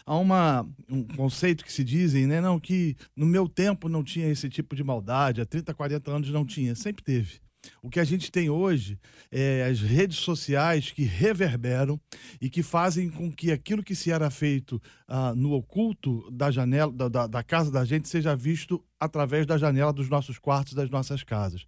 Há 0.06 0.16
uma, 0.16 0.66
um 0.88 1.04
conceito 1.04 1.64
que 1.64 1.72
se 1.72 1.84
dizem, 1.84 2.26
né, 2.26 2.40
não, 2.40 2.58
que 2.58 2.96
no 3.14 3.26
meu 3.26 3.46
tempo 3.46 3.90
não 3.90 4.02
tinha 4.02 4.28
esse 4.28 4.48
tipo 4.48 4.74
de 4.74 4.82
maldade, 4.82 5.42
há 5.42 5.46
30, 5.46 5.74
40 5.74 6.10
anos 6.10 6.30
não 6.30 6.44
tinha, 6.44 6.74
sempre 6.74 7.04
teve. 7.04 7.41
O 7.82 7.88
que 7.88 8.00
a 8.00 8.04
gente 8.04 8.30
tem 8.30 8.50
hoje 8.50 8.98
é 9.30 9.64
as 9.64 9.80
redes 9.80 10.18
sociais 10.18 10.90
que 10.90 11.04
reverberam 11.04 12.00
e 12.40 12.50
que 12.50 12.62
fazem 12.62 13.08
com 13.08 13.30
que 13.30 13.52
aquilo 13.52 13.82
que 13.82 13.94
se 13.94 14.10
era 14.10 14.30
feito 14.30 14.80
ah, 15.06 15.34
no 15.34 15.52
oculto 15.52 16.28
da 16.30 16.50
janela 16.50 16.92
da, 16.92 17.08
da, 17.08 17.26
da 17.26 17.42
casa 17.42 17.70
da 17.70 17.84
gente 17.84 18.08
seja 18.08 18.34
visto 18.34 18.84
através 18.98 19.46
da 19.46 19.58
janela 19.58 19.92
dos 19.92 20.08
nossos 20.08 20.38
quartos, 20.38 20.74
das 20.74 20.90
nossas 20.90 21.22
casas. 21.22 21.64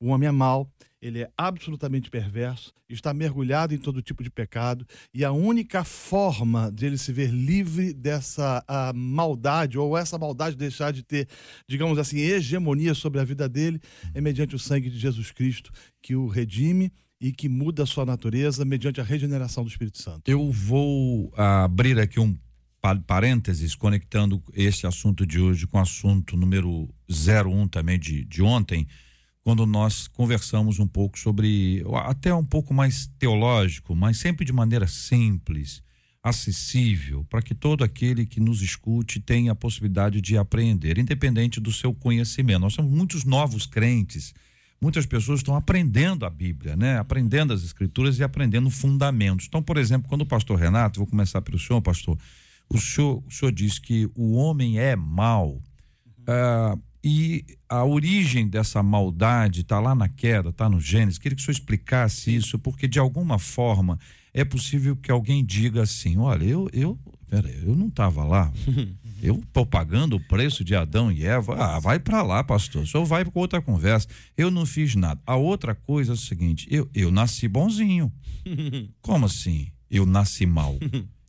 O 0.00 0.08
homem 0.08 0.28
é 0.28 0.32
mau, 0.32 0.70
ele 1.00 1.22
é 1.22 1.30
absolutamente 1.36 2.10
perverso, 2.10 2.72
está 2.88 3.14
mergulhado 3.14 3.74
em 3.74 3.78
todo 3.78 4.02
tipo 4.02 4.22
de 4.22 4.30
pecado, 4.30 4.86
e 5.14 5.24
a 5.24 5.32
única 5.32 5.84
forma 5.84 6.70
de 6.72 6.86
ele 6.86 6.98
se 6.98 7.12
ver 7.12 7.30
livre 7.30 7.92
dessa 7.92 8.64
maldade, 8.94 9.78
ou 9.78 9.96
essa 9.96 10.18
maldade 10.18 10.56
deixar 10.56 10.92
de 10.92 11.02
ter, 11.02 11.28
digamos 11.68 11.98
assim, 11.98 12.18
hegemonia 12.18 12.94
sobre 12.94 13.20
a 13.20 13.24
vida 13.24 13.48
dele, 13.48 13.80
é 14.14 14.20
mediante 14.20 14.56
o 14.56 14.58
sangue 14.58 14.90
de 14.90 14.98
Jesus 14.98 15.30
Cristo, 15.30 15.70
que 16.02 16.16
o 16.16 16.26
redime 16.26 16.92
e 17.20 17.32
que 17.32 17.48
muda 17.48 17.82
a 17.82 17.86
sua 17.86 18.06
natureza 18.06 18.64
mediante 18.64 19.00
a 19.00 19.04
regeneração 19.04 19.64
do 19.64 19.70
Espírito 19.70 20.00
Santo. 20.00 20.22
Eu 20.26 20.50
vou 20.50 21.32
abrir 21.36 21.98
aqui 21.98 22.20
um 22.20 22.36
parênteses, 23.06 23.74
conectando 23.74 24.42
este 24.54 24.86
assunto 24.86 25.26
de 25.26 25.40
hoje 25.40 25.66
com 25.66 25.78
o 25.78 25.80
assunto 25.80 26.36
número 26.36 26.88
01 27.10 27.68
também 27.68 27.98
de, 27.98 28.24
de 28.24 28.40
ontem 28.40 28.86
quando 29.48 29.64
nós 29.64 30.06
conversamos 30.06 30.78
um 30.78 30.86
pouco 30.86 31.18
sobre, 31.18 31.82
até 32.04 32.34
um 32.34 32.44
pouco 32.44 32.74
mais 32.74 33.06
teológico, 33.18 33.96
mas 33.96 34.18
sempre 34.18 34.44
de 34.44 34.52
maneira 34.52 34.86
simples, 34.86 35.82
acessível, 36.22 37.24
para 37.30 37.40
que 37.40 37.54
todo 37.54 37.82
aquele 37.82 38.26
que 38.26 38.40
nos 38.40 38.60
escute 38.60 39.18
tenha 39.18 39.52
a 39.52 39.54
possibilidade 39.54 40.20
de 40.20 40.36
aprender, 40.36 40.98
independente 40.98 41.60
do 41.60 41.72
seu 41.72 41.94
conhecimento. 41.94 42.60
Nós 42.60 42.74
somos 42.74 42.92
muitos 42.92 43.24
novos 43.24 43.64
crentes, 43.64 44.34
muitas 44.78 45.06
pessoas 45.06 45.40
estão 45.40 45.56
aprendendo 45.56 46.26
a 46.26 46.30
Bíblia, 46.30 46.76
né? 46.76 46.98
Aprendendo 46.98 47.54
as 47.54 47.64
escrituras 47.64 48.18
e 48.18 48.22
aprendendo 48.22 48.68
fundamentos. 48.68 49.46
Então, 49.48 49.62
por 49.62 49.78
exemplo, 49.78 50.10
quando 50.10 50.20
o 50.20 50.26
pastor 50.26 50.58
Renato, 50.58 51.00
vou 51.00 51.06
começar 51.06 51.40
pelo 51.40 51.58
senhor, 51.58 51.80
pastor, 51.80 52.18
o 52.68 52.76
senhor, 52.76 53.24
o 53.26 53.30
senhor 53.30 53.50
diz 53.50 53.78
que 53.78 54.10
o 54.14 54.34
homem 54.34 54.78
é 54.78 54.94
mau. 54.94 55.62
Uh, 56.28 56.87
e 57.02 57.44
a 57.68 57.84
origem 57.84 58.48
dessa 58.48 58.82
maldade 58.82 59.60
está 59.60 59.78
lá 59.78 59.94
na 59.94 60.08
queda, 60.08 60.48
está 60.48 60.68
no 60.68 60.80
Gênesis. 60.80 61.18
Queria 61.18 61.36
que 61.36 61.42
o 61.42 61.44
senhor 61.44 61.52
explicasse 61.52 62.34
isso, 62.34 62.58
porque 62.58 62.88
de 62.88 62.98
alguma 62.98 63.38
forma 63.38 63.98
é 64.34 64.44
possível 64.44 64.96
que 64.96 65.10
alguém 65.10 65.44
diga 65.44 65.82
assim: 65.82 66.18
olha, 66.18 66.44
eu, 66.44 66.68
eu, 66.72 66.98
pera, 67.28 67.48
eu 67.50 67.74
não 67.74 67.88
estava 67.88 68.24
lá. 68.24 68.52
Eu 69.20 69.34
estou 69.34 69.66
pagando 69.66 70.14
o 70.14 70.20
preço 70.28 70.62
de 70.62 70.76
Adão 70.76 71.10
e 71.10 71.26
Eva. 71.26 71.56
Ah, 71.56 71.80
vai 71.80 71.98
para 71.98 72.22
lá, 72.22 72.44
pastor. 72.44 72.84
O 72.84 72.86
senhor 72.86 73.04
vai 73.04 73.24
para 73.24 73.32
outra 73.34 73.60
conversa. 73.60 74.06
Eu 74.36 74.48
não 74.48 74.64
fiz 74.64 74.94
nada. 74.94 75.20
A 75.26 75.34
outra 75.34 75.74
coisa 75.74 76.12
é 76.12 76.14
o 76.14 76.16
seguinte: 76.16 76.68
eu, 76.70 76.88
eu 76.94 77.10
nasci 77.10 77.48
bonzinho. 77.48 78.12
Como 79.02 79.26
assim? 79.26 79.72
Eu 79.90 80.06
nasci 80.06 80.46
mal. 80.46 80.78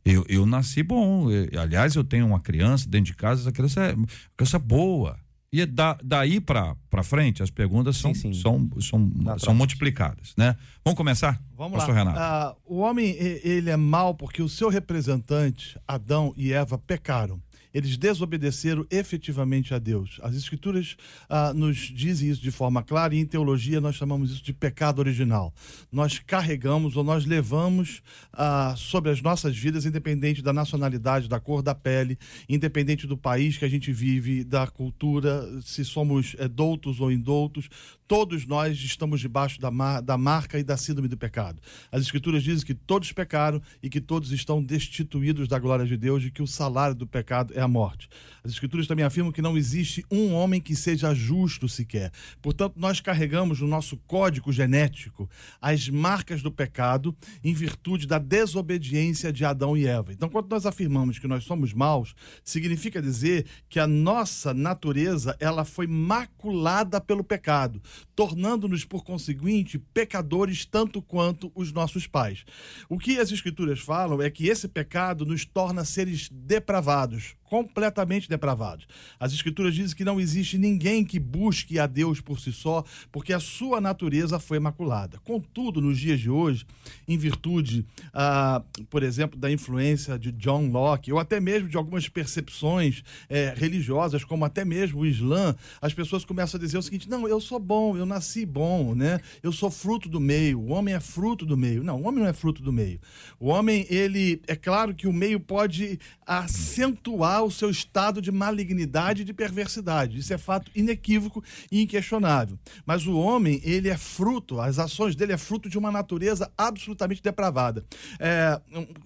Eu, 0.04 0.24
eu 0.28 0.46
nasci 0.46 0.84
bom. 0.84 1.28
Eu, 1.30 1.60
aliás, 1.60 1.96
eu 1.96 2.04
tenho 2.04 2.26
uma 2.26 2.38
criança 2.38 2.88
dentro 2.88 3.06
de 3.06 3.16
casa, 3.16 3.42
essa 3.42 3.52
criança 3.52 3.80
é 3.80 3.94
uma 3.94 4.06
criança 4.36 4.58
boa. 4.60 5.18
E 5.52 5.66
da, 5.66 5.98
daí 6.02 6.40
para 6.40 6.76
frente, 7.02 7.42
as 7.42 7.50
perguntas 7.50 7.96
são, 7.96 8.14
sim, 8.14 8.32
sim. 8.32 8.40
são, 8.40 8.70
são, 8.80 9.10
são 9.38 9.52
multiplicadas, 9.52 10.32
né? 10.36 10.56
Vamos 10.84 10.96
começar? 10.96 11.42
Vamos 11.56 11.78
Pastor 11.78 11.94
lá. 11.94 12.04
Renato. 12.04 12.56
Uh, 12.56 12.76
o 12.76 12.78
homem, 12.78 13.16
ele 13.18 13.68
é 13.68 13.76
mau 13.76 14.14
porque 14.14 14.42
o 14.42 14.48
seu 14.48 14.68
representante, 14.68 15.76
Adão 15.88 16.32
e 16.36 16.52
Eva, 16.52 16.78
pecaram 16.78 17.42
eles 17.72 17.96
desobedeceram 17.96 18.86
efetivamente 18.90 19.74
a 19.74 19.78
Deus. 19.78 20.18
As 20.22 20.34
Escrituras 20.34 20.96
ah, 21.28 21.52
nos 21.54 21.76
dizem 21.76 22.30
isso 22.30 22.42
de 22.42 22.50
forma 22.50 22.82
clara 22.82 23.14
e 23.14 23.18
em 23.18 23.26
teologia 23.26 23.80
nós 23.80 23.96
chamamos 23.96 24.30
isso 24.30 24.42
de 24.42 24.52
pecado 24.52 24.98
original. 24.98 25.52
Nós 25.90 26.18
carregamos 26.18 26.96
ou 26.96 27.04
nós 27.04 27.24
levamos 27.24 28.02
ah, 28.32 28.74
sobre 28.76 29.10
as 29.10 29.22
nossas 29.22 29.56
vidas, 29.56 29.86
independente 29.86 30.42
da 30.42 30.52
nacionalidade, 30.52 31.28
da 31.28 31.38
cor 31.38 31.62
da 31.62 31.74
pele, 31.74 32.18
independente 32.48 33.06
do 33.06 33.16
país 33.16 33.56
que 33.56 33.64
a 33.64 33.68
gente 33.68 33.92
vive, 33.92 34.44
da 34.44 34.66
cultura, 34.66 35.46
se 35.62 35.84
somos 35.84 36.34
é, 36.38 36.48
doutos 36.48 37.00
ou 37.00 37.10
indoutos, 37.12 37.68
todos 38.10 38.44
nós 38.44 38.76
estamos 38.78 39.20
debaixo 39.20 39.60
da, 39.60 39.70
mar, 39.70 40.02
da 40.02 40.18
marca 40.18 40.58
e 40.58 40.64
da 40.64 40.76
síndrome 40.76 41.06
do 41.06 41.16
pecado. 41.16 41.62
As 41.92 42.02
Escrituras 42.02 42.42
dizem 42.42 42.66
que 42.66 42.74
todos 42.74 43.12
pecaram 43.12 43.62
e 43.80 43.88
que 43.88 44.00
todos 44.00 44.32
estão 44.32 44.60
destituídos 44.60 45.46
da 45.46 45.60
glória 45.60 45.86
de 45.86 45.96
Deus 45.96 46.24
e 46.24 46.30
que 46.30 46.42
o 46.42 46.46
salário 46.46 46.96
do 46.96 47.06
pecado 47.06 47.52
é 47.54 47.59
a 47.60 47.68
morte. 47.68 48.08
As 48.42 48.52
Escrituras 48.52 48.86
também 48.86 49.04
afirmam 49.04 49.32
que 49.32 49.42
não 49.42 49.56
existe 49.56 50.04
um 50.10 50.32
homem 50.32 50.60
que 50.60 50.74
seja 50.74 51.14
justo 51.14 51.68
sequer. 51.68 52.10
Portanto, 52.40 52.74
nós 52.76 53.00
carregamos 53.00 53.60
no 53.60 53.66
nosso 53.66 53.96
código 54.06 54.52
genético 54.52 55.28
as 55.60 55.88
marcas 55.88 56.42
do 56.42 56.50
pecado 56.50 57.14
em 57.44 57.52
virtude 57.52 58.06
da 58.06 58.18
desobediência 58.18 59.32
de 59.32 59.44
Adão 59.44 59.76
e 59.76 59.86
Eva. 59.86 60.12
Então, 60.12 60.28
quando 60.28 60.50
nós 60.50 60.64
afirmamos 60.64 61.18
que 61.18 61.28
nós 61.28 61.44
somos 61.44 61.72
maus, 61.72 62.14
significa 62.42 63.02
dizer 63.02 63.46
que 63.68 63.78
a 63.78 63.86
nossa 63.86 64.54
natureza 64.54 65.36
ela 65.38 65.64
foi 65.64 65.86
maculada 65.86 67.00
pelo 67.00 67.22
pecado 67.22 67.80
tornando-nos, 68.20 68.84
por 68.84 69.02
conseguinte, 69.02 69.78
pecadores 69.78 70.66
tanto 70.66 71.00
quanto 71.00 71.50
os 71.54 71.72
nossos 71.72 72.06
pais. 72.06 72.44
O 72.86 72.98
que 72.98 73.18
as 73.18 73.32
Escrituras 73.32 73.80
falam 73.80 74.20
é 74.20 74.28
que 74.28 74.46
esse 74.46 74.68
pecado 74.68 75.24
nos 75.24 75.46
torna 75.46 75.86
seres 75.86 76.28
depravados, 76.30 77.34
completamente 77.50 78.28
depravados. 78.28 78.86
As 79.18 79.32
Escrituras 79.32 79.74
dizem 79.74 79.96
que 79.96 80.04
não 80.04 80.20
existe 80.20 80.56
ninguém 80.56 81.04
que 81.04 81.18
busque 81.18 81.80
a 81.80 81.86
Deus 81.88 82.20
por 82.20 82.38
si 82.38 82.52
só, 82.52 82.84
porque 83.10 83.32
a 83.32 83.40
sua 83.40 83.80
natureza 83.80 84.38
foi 84.38 84.60
maculada. 84.60 85.18
Contudo, 85.24 85.80
nos 85.80 85.98
dias 85.98 86.20
de 86.20 86.30
hoje, 86.30 86.64
em 87.08 87.18
virtude, 87.18 87.84
ah, 88.14 88.62
por 88.88 89.02
exemplo, 89.02 89.36
da 89.38 89.50
influência 89.50 90.16
de 90.16 90.30
John 90.30 90.68
Locke, 90.68 91.12
ou 91.12 91.18
até 91.18 91.40
mesmo 91.40 91.68
de 91.68 91.76
algumas 91.76 92.08
percepções 92.08 93.02
eh, 93.28 93.52
religiosas, 93.56 94.22
como 94.22 94.44
até 94.44 94.64
mesmo 94.64 95.00
o 95.00 95.06
Islã, 95.06 95.56
as 95.82 95.92
pessoas 95.92 96.24
começam 96.24 96.56
a 96.56 96.62
dizer 96.62 96.78
o 96.78 96.82
seguinte: 96.82 97.10
não, 97.10 97.26
eu 97.26 97.40
sou 97.40 97.58
bom, 97.58 97.96
eu 97.96 98.06
nasci 98.06 98.46
bom, 98.46 98.94
né? 98.94 99.20
Eu 99.42 99.50
sou 99.50 99.72
fruto 99.72 100.08
do 100.08 100.20
meio, 100.20 100.60
o 100.60 100.68
homem 100.70 100.94
é 100.94 101.00
fruto 101.00 101.44
do 101.44 101.56
meio. 101.56 101.82
Não, 101.82 102.00
o 102.00 102.06
homem 102.06 102.22
não 102.22 102.30
é 102.30 102.32
fruto 102.32 102.62
do 102.62 102.72
meio. 102.72 103.00
O 103.40 103.48
homem, 103.48 103.86
ele, 103.90 104.40
é 104.46 104.54
claro 104.54 104.94
que 104.94 105.08
o 105.08 105.12
meio 105.12 105.40
pode 105.40 105.98
acentuar 106.24 107.39
o 107.42 107.50
seu 107.50 107.70
estado 107.70 108.20
de 108.20 108.30
malignidade 108.30 109.22
e 109.22 109.24
de 109.24 109.32
perversidade. 109.32 110.18
Isso 110.18 110.32
é 110.32 110.38
fato 110.38 110.70
inequívoco 110.74 111.42
e 111.70 111.82
inquestionável. 111.82 112.58
Mas 112.84 113.06
o 113.06 113.16
homem, 113.18 113.60
ele 113.64 113.88
é 113.88 113.96
fruto, 113.96 114.60
as 114.60 114.78
ações 114.78 115.14
dele 115.14 115.32
é 115.32 115.38
fruto 115.38 115.68
de 115.68 115.78
uma 115.78 115.90
natureza 115.90 116.50
absolutamente 116.56 117.22
depravada. 117.22 117.84
É, 118.18 118.60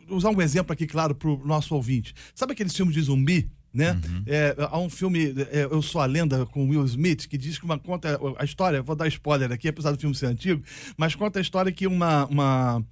usar 0.08 0.30
um 0.30 0.40
exemplo 0.40 0.72
aqui, 0.72 0.86
claro, 0.86 1.14
para 1.14 1.28
o 1.28 1.46
nosso 1.46 1.74
ouvinte. 1.74 2.14
Sabe 2.34 2.52
aqueles 2.52 2.74
filmes 2.74 2.94
de 2.94 3.02
zumbi? 3.02 3.50
né? 3.74 4.00
Uhum. 4.08 4.22
É, 4.26 4.56
há 4.70 4.78
um 4.78 4.88
filme, 4.88 5.34
é, 5.50 5.64
Eu 5.64 5.82
Sou 5.82 6.00
a 6.00 6.06
Lenda, 6.06 6.46
com 6.46 6.68
Will 6.68 6.84
Smith, 6.84 7.26
que 7.26 7.36
diz 7.36 7.58
que 7.58 7.64
uma 7.64 7.76
conta 7.76 8.20
a 8.38 8.44
história, 8.44 8.80
vou 8.80 8.94
dar 8.94 9.08
spoiler 9.08 9.50
aqui, 9.50 9.66
apesar 9.66 9.90
do 9.90 9.98
filme 9.98 10.14
ser 10.14 10.26
antigo, 10.26 10.62
mas 10.96 11.16
conta 11.16 11.40
a 11.40 11.42
história 11.42 11.72
que 11.72 11.84
uma, 11.84 12.24
uma, 12.26 12.84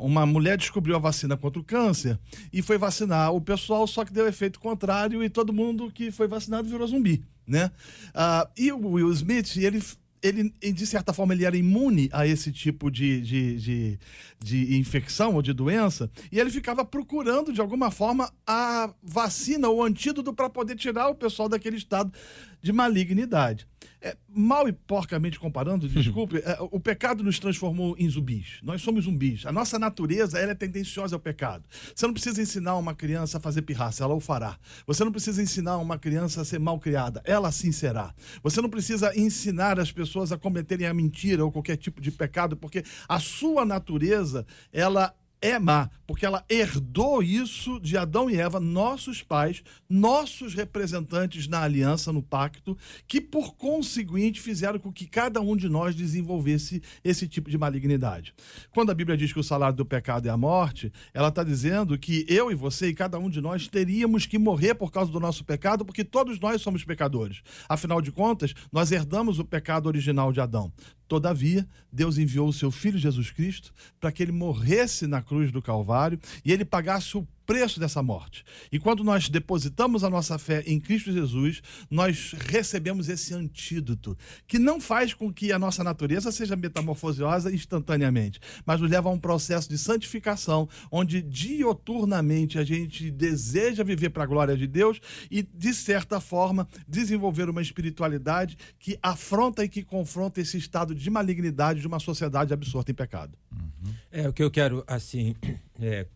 uma 0.00 0.24
mulher 0.24 0.56
descobriu 0.56 0.96
a 0.96 0.98
vacina 0.98 1.36
contra 1.36 1.60
o 1.60 1.64
câncer 1.64 2.18
e 2.52 2.62
foi 2.62 2.78
vacinar 2.78 3.32
o 3.32 3.40
pessoal, 3.40 3.86
só 3.86 4.04
que 4.04 4.12
deu 4.12 4.26
efeito 4.26 4.60
contrário 4.60 5.22
e 5.24 5.28
todo 5.28 5.52
mundo 5.52 5.90
que 5.90 6.10
foi 6.10 6.28
vacinado 6.28 6.68
virou 6.68 6.86
zumbi, 6.86 7.24
né? 7.46 7.70
Uh, 8.08 8.48
e 8.56 8.72
o 8.72 8.92
Will 8.92 9.12
Smith, 9.12 9.56
ele 9.56 9.80
ele, 10.22 10.52
de 10.60 10.86
certa 10.86 11.12
forma, 11.12 11.34
ele 11.34 11.44
era 11.44 11.56
imune 11.56 12.08
a 12.12 12.26
esse 12.26 12.50
tipo 12.50 12.90
de, 12.90 13.20
de, 13.20 13.56
de, 13.56 13.98
de, 14.40 14.78
infecção 14.78 15.34
ou 15.34 15.42
de 15.42 15.52
doença, 15.52 16.10
e 16.32 16.40
ele 16.40 16.50
ficava 16.50 16.84
procurando, 16.84 17.52
de 17.52 17.60
alguma 17.60 17.90
forma, 17.90 18.32
a 18.46 18.92
vacina 19.02 19.68
ou 19.68 19.84
antídoto 19.84 20.32
para 20.32 20.50
poder 20.50 20.74
tirar 20.74 21.08
o 21.08 21.14
pessoal 21.14 21.48
daquele 21.48 21.76
estado 21.76 22.12
de 22.60 22.72
malignidade. 22.72 23.68
É, 24.06 24.16
mal 24.28 24.68
e 24.68 24.72
porcamente 24.72 25.36
comparando, 25.40 25.88
desculpe, 25.88 26.36
é, 26.38 26.56
o 26.60 26.78
pecado 26.78 27.24
nos 27.24 27.40
transformou 27.40 27.96
em 27.98 28.08
zumbis. 28.08 28.60
Nós 28.62 28.80
somos 28.80 29.04
zumbis. 29.04 29.44
A 29.44 29.50
nossa 29.50 29.80
natureza 29.80 30.38
ela 30.38 30.52
é 30.52 30.54
tendenciosa 30.54 31.16
ao 31.16 31.20
pecado. 31.20 31.64
Você 31.92 32.06
não 32.06 32.14
precisa 32.14 32.40
ensinar 32.40 32.76
uma 32.76 32.94
criança 32.94 33.38
a 33.38 33.40
fazer 33.40 33.62
pirraça, 33.62 34.04
ela 34.04 34.14
o 34.14 34.20
fará. 34.20 34.60
Você 34.86 35.02
não 35.02 35.10
precisa 35.10 35.42
ensinar 35.42 35.78
uma 35.78 35.98
criança 35.98 36.40
a 36.40 36.44
ser 36.44 36.60
mal 36.60 36.78
criada, 36.78 37.20
ela 37.24 37.50
sim 37.50 37.72
será. 37.72 38.14
Você 38.44 38.60
não 38.60 38.70
precisa 38.70 39.10
ensinar 39.18 39.80
as 39.80 39.90
pessoas 39.90 40.30
a 40.30 40.38
cometerem 40.38 40.86
a 40.86 40.94
mentira 40.94 41.44
ou 41.44 41.50
qualquer 41.50 41.76
tipo 41.76 42.00
de 42.00 42.12
pecado, 42.12 42.56
porque 42.56 42.84
a 43.08 43.18
sua 43.18 43.64
natureza, 43.64 44.46
ela 44.72 45.12
é 45.40 45.58
má, 45.58 45.90
porque 46.06 46.24
ela 46.24 46.44
herdou 46.48 47.22
isso 47.22 47.78
de 47.80 47.96
Adão 47.96 48.30
e 48.30 48.36
Eva, 48.36 48.58
nossos 48.58 49.22
pais, 49.22 49.62
nossos 49.88 50.54
representantes 50.54 51.46
na 51.46 51.62
aliança, 51.62 52.12
no 52.12 52.22
pacto, 52.22 52.76
que 53.06 53.20
por 53.20 53.54
conseguinte 53.54 54.40
fizeram 54.40 54.78
com 54.78 54.92
que 54.92 55.06
cada 55.06 55.40
um 55.40 55.56
de 55.56 55.68
nós 55.68 55.94
desenvolvesse 55.94 56.82
esse 57.04 57.28
tipo 57.28 57.50
de 57.50 57.58
malignidade. 57.58 58.34
Quando 58.70 58.90
a 58.90 58.94
Bíblia 58.94 59.16
diz 59.16 59.32
que 59.32 59.40
o 59.40 59.44
salário 59.44 59.76
do 59.76 59.84
pecado 59.84 60.26
é 60.26 60.30
a 60.30 60.36
morte, 60.36 60.92
ela 61.12 61.28
está 61.28 61.44
dizendo 61.44 61.98
que 61.98 62.24
eu 62.28 62.50
e 62.50 62.54
você 62.54 62.88
e 62.88 62.94
cada 62.94 63.18
um 63.18 63.28
de 63.28 63.40
nós 63.40 63.68
teríamos 63.68 64.26
que 64.26 64.38
morrer 64.38 64.74
por 64.74 64.90
causa 64.90 65.10
do 65.10 65.20
nosso 65.20 65.44
pecado, 65.44 65.84
porque 65.84 66.04
todos 66.04 66.40
nós 66.40 66.62
somos 66.62 66.84
pecadores. 66.84 67.42
Afinal 67.68 68.00
de 68.00 68.10
contas, 68.10 68.54
nós 68.72 68.92
herdamos 68.92 69.38
o 69.38 69.44
pecado 69.44 69.86
original 69.86 70.32
de 70.32 70.40
Adão. 70.40 70.72
Todavia, 71.08 71.66
Deus 71.92 72.18
enviou 72.18 72.48
o 72.48 72.52
seu 72.52 72.70
filho 72.70 72.98
Jesus 72.98 73.30
Cristo 73.30 73.72
para 74.00 74.10
que 74.10 74.22
ele 74.22 74.32
morresse 74.32 75.06
na 75.06 75.22
cruz 75.22 75.52
do 75.52 75.62
Calvário 75.62 76.18
e 76.44 76.52
ele 76.52 76.64
pagasse 76.64 77.16
o 77.16 77.26
preço 77.46 77.78
dessa 77.78 78.02
morte. 78.02 78.44
E 78.72 78.78
quando 78.78 79.04
nós 79.04 79.28
depositamos 79.28 80.02
a 80.02 80.10
nossa 80.10 80.36
fé 80.36 80.62
em 80.66 80.80
Cristo 80.80 81.12
Jesus, 81.12 81.62
nós 81.88 82.34
recebemos 82.48 83.08
esse 83.08 83.32
antídoto, 83.32 84.18
que 84.46 84.58
não 84.58 84.80
faz 84.80 85.14
com 85.14 85.32
que 85.32 85.52
a 85.52 85.58
nossa 85.58 85.84
natureza 85.84 86.32
seja 86.32 86.56
metamorfoseosa 86.56 87.54
instantaneamente, 87.54 88.40
mas 88.64 88.80
nos 88.80 88.90
leva 88.90 89.08
a 89.08 89.12
um 89.12 89.18
processo 89.18 89.68
de 89.68 89.78
santificação, 89.78 90.68
onde 90.90 91.22
dioturnamente 91.22 92.58
a 92.58 92.64
gente 92.64 93.10
deseja 93.10 93.84
viver 93.84 94.10
para 94.10 94.24
a 94.24 94.26
glória 94.26 94.56
de 94.56 94.66
Deus 94.66 95.00
e, 95.30 95.42
de 95.42 95.72
certa 95.72 96.20
forma, 96.20 96.68
desenvolver 96.88 97.48
uma 97.48 97.62
espiritualidade 97.62 98.58
que 98.78 98.98
afronta 99.02 99.64
e 99.64 99.68
que 99.68 99.84
confronta 99.84 100.40
esse 100.40 100.58
estado 100.58 100.94
de 100.94 101.08
malignidade 101.08 101.80
de 101.80 101.86
uma 101.86 102.00
sociedade 102.00 102.52
absorta 102.52 102.90
em 102.90 102.94
pecado. 102.94 103.38
Uhum. 103.52 103.94
É 104.10 104.28
o 104.28 104.32
que 104.32 104.42
eu 104.42 104.50
quero, 104.50 104.82
assim, 104.86 105.36
é, 105.80 106.06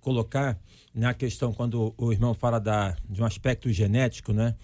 colocar 0.00 0.58
na 0.94 1.12
questão, 1.12 1.52
quando 1.52 1.92
o 1.98 2.12
irmão 2.12 2.34
fala 2.34 2.60
da, 2.60 2.96
de 3.08 3.20
um 3.20 3.24
aspecto 3.24 3.70
genético, 3.72 4.32
né? 4.32 4.54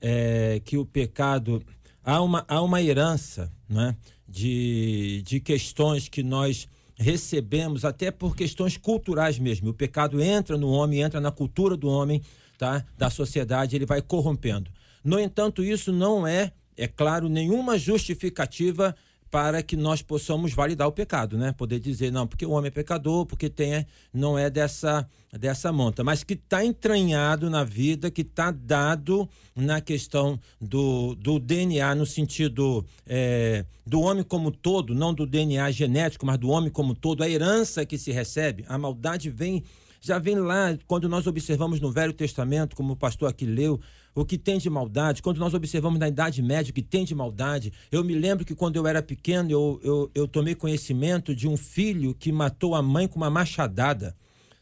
É, 0.00 0.60
que 0.64 0.78
o 0.78 0.86
pecado. 0.86 1.62
Há 2.02 2.20
uma, 2.20 2.44
há 2.48 2.60
uma 2.60 2.82
herança 2.82 3.50
né? 3.68 3.96
de, 4.28 5.22
de 5.24 5.40
questões 5.40 6.06
que 6.06 6.22
nós 6.22 6.68
recebemos, 6.96 7.84
até 7.84 8.10
por 8.10 8.36
questões 8.36 8.76
culturais 8.76 9.38
mesmo. 9.38 9.70
O 9.70 9.74
pecado 9.74 10.20
entra 10.20 10.58
no 10.58 10.68
homem, 10.68 11.00
entra 11.00 11.20
na 11.20 11.30
cultura 11.30 11.76
do 11.76 11.88
homem, 11.88 12.20
tá? 12.58 12.84
da 12.98 13.08
sociedade, 13.08 13.74
ele 13.74 13.86
vai 13.86 14.02
corrompendo. 14.02 14.70
No 15.02 15.18
entanto, 15.18 15.64
isso 15.64 15.92
não 15.92 16.26
é, 16.26 16.52
é 16.76 16.86
claro, 16.86 17.28
nenhuma 17.28 17.78
justificativa 17.78 18.94
para 19.34 19.64
que 19.64 19.76
nós 19.76 20.00
possamos 20.00 20.52
validar 20.52 20.86
o 20.86 20.92
pecado, 20.92 21.36
né? 21.36 21.50
Poder 21.50 21.80
dizer, 21.80 22.12
não, 22.12 22.24
porque 22.24 22.46
o 22.46 22.52
homem 22.52 22.68
é 22.68 22.70
pecador, 22.70 23.26
porque 23.26 23.50
tem, 23.50 23.84
não 24.12 24.38
é 24.38 24.48
dessa, 24.48 25.08
dessa 25.32 25.72
monta, 25.72 26.04
mas 26.04 26.22
que 26.22 26.34
está 26.34 26.64
entranhado 26.64 27.50
na 27.50 27.64
vida, 27.64 28.12
que 28.12 28.20
está 28.20 28.52
dado 28.52 29.28
na 29.56 29.80
questão 29.80 30.38
do, 30.60 31.16
do 31.16 31.40
DNA, 31.40 31.96
no 31.96 32.06
sentido 32.06 32.86
é, 33.04 33.64
do 33.84 34.02
homem 34.02 34.22
como 34.22 34.52
todo, 34.52 34.94
não 34.94 35.12
do 35.12 35.26
DNA 35.26 35.68
genético, 35.72 36.24
mas 36.24 36.38
do 36.38 36.48
homem 36.48 36.70
como 36.70 36.94
todo, 36.94 37.24
a 37.24 37.28
herança 37.28 37.84
que 37.84 37.98
se 37.98 38.12
recebe, 38.12 38.64
a 38.68 38.78
maldade 38.78 39.30
vem 39.30 39.64
já 40.04 40.18
vem 40.18 40.36
lá, 40.36 40.76
quando 40.86 41.08
nós 41.08 41.26
observamos 41.26 41.80
no 41.80 41.90
Velho 41.90 42.12
Testamento, 42.12 42.76
como 42.76 42.92
o 42.92 42.96
pastor 42.96 43.28
aqui 43.28 43.46
leu, 43.46 43.80
o 44.14 44.24
que 44.24 44.36
tem 44.36 44.58
de 44.58 44.68
maldade, 44.68 45.22
quando 45.22 45.38
nós 45.38 45.54
observamos 45.54 45.98
na 45.98 46.08
Idade 46.08 46.42
Média 46.42 46.70
o 46.70 46.74
que 46.74 46.82
tem 46.82 47.04
de 47.04 47.14
maldade. 47.14 47.72
Eu 47.90 48.04
me 48.04 48.14
lembro 48.14 48.44
que 48.44 48.54
quando 48.54 48.76
eu 48.76 48.86
era 48.86 49.02
pequeno, 49.02 49.50
eu, 49.50 49.80
eu, 49.82 50.10
eu 50.14 50.28
tomei 50.28 50.54
conhecimento 50.54 51.34
de 51.34 51.48
um 51.48 51.56
filho 51.56 52.14
que 52.14 52.30
matou 52.30 52.74
a 52.74 52.82
mãe 52.82 53.08
com 53.08 53.16
uma 53.16 53.30
machadada. 53.30 54.14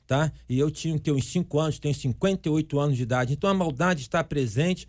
Tá? 0.06 0.32
E 0.48 0.58
eu 0.58 0.70
tinha 0.70 0.98
que 0.98 1.10
uns 1.10 1.24
5 1.26 1.58
anos, 1.58 1.78
tenho 1.78 1.94
58 1.94 2.78
anos 2.78 2.96
de 2.96 3.02
idade. 3.02 3.32
Então 3.32 3.50
a 3.50 3.54
maldade 3.54 4.02
está 4.02 4.22
presente, 4.22 4.86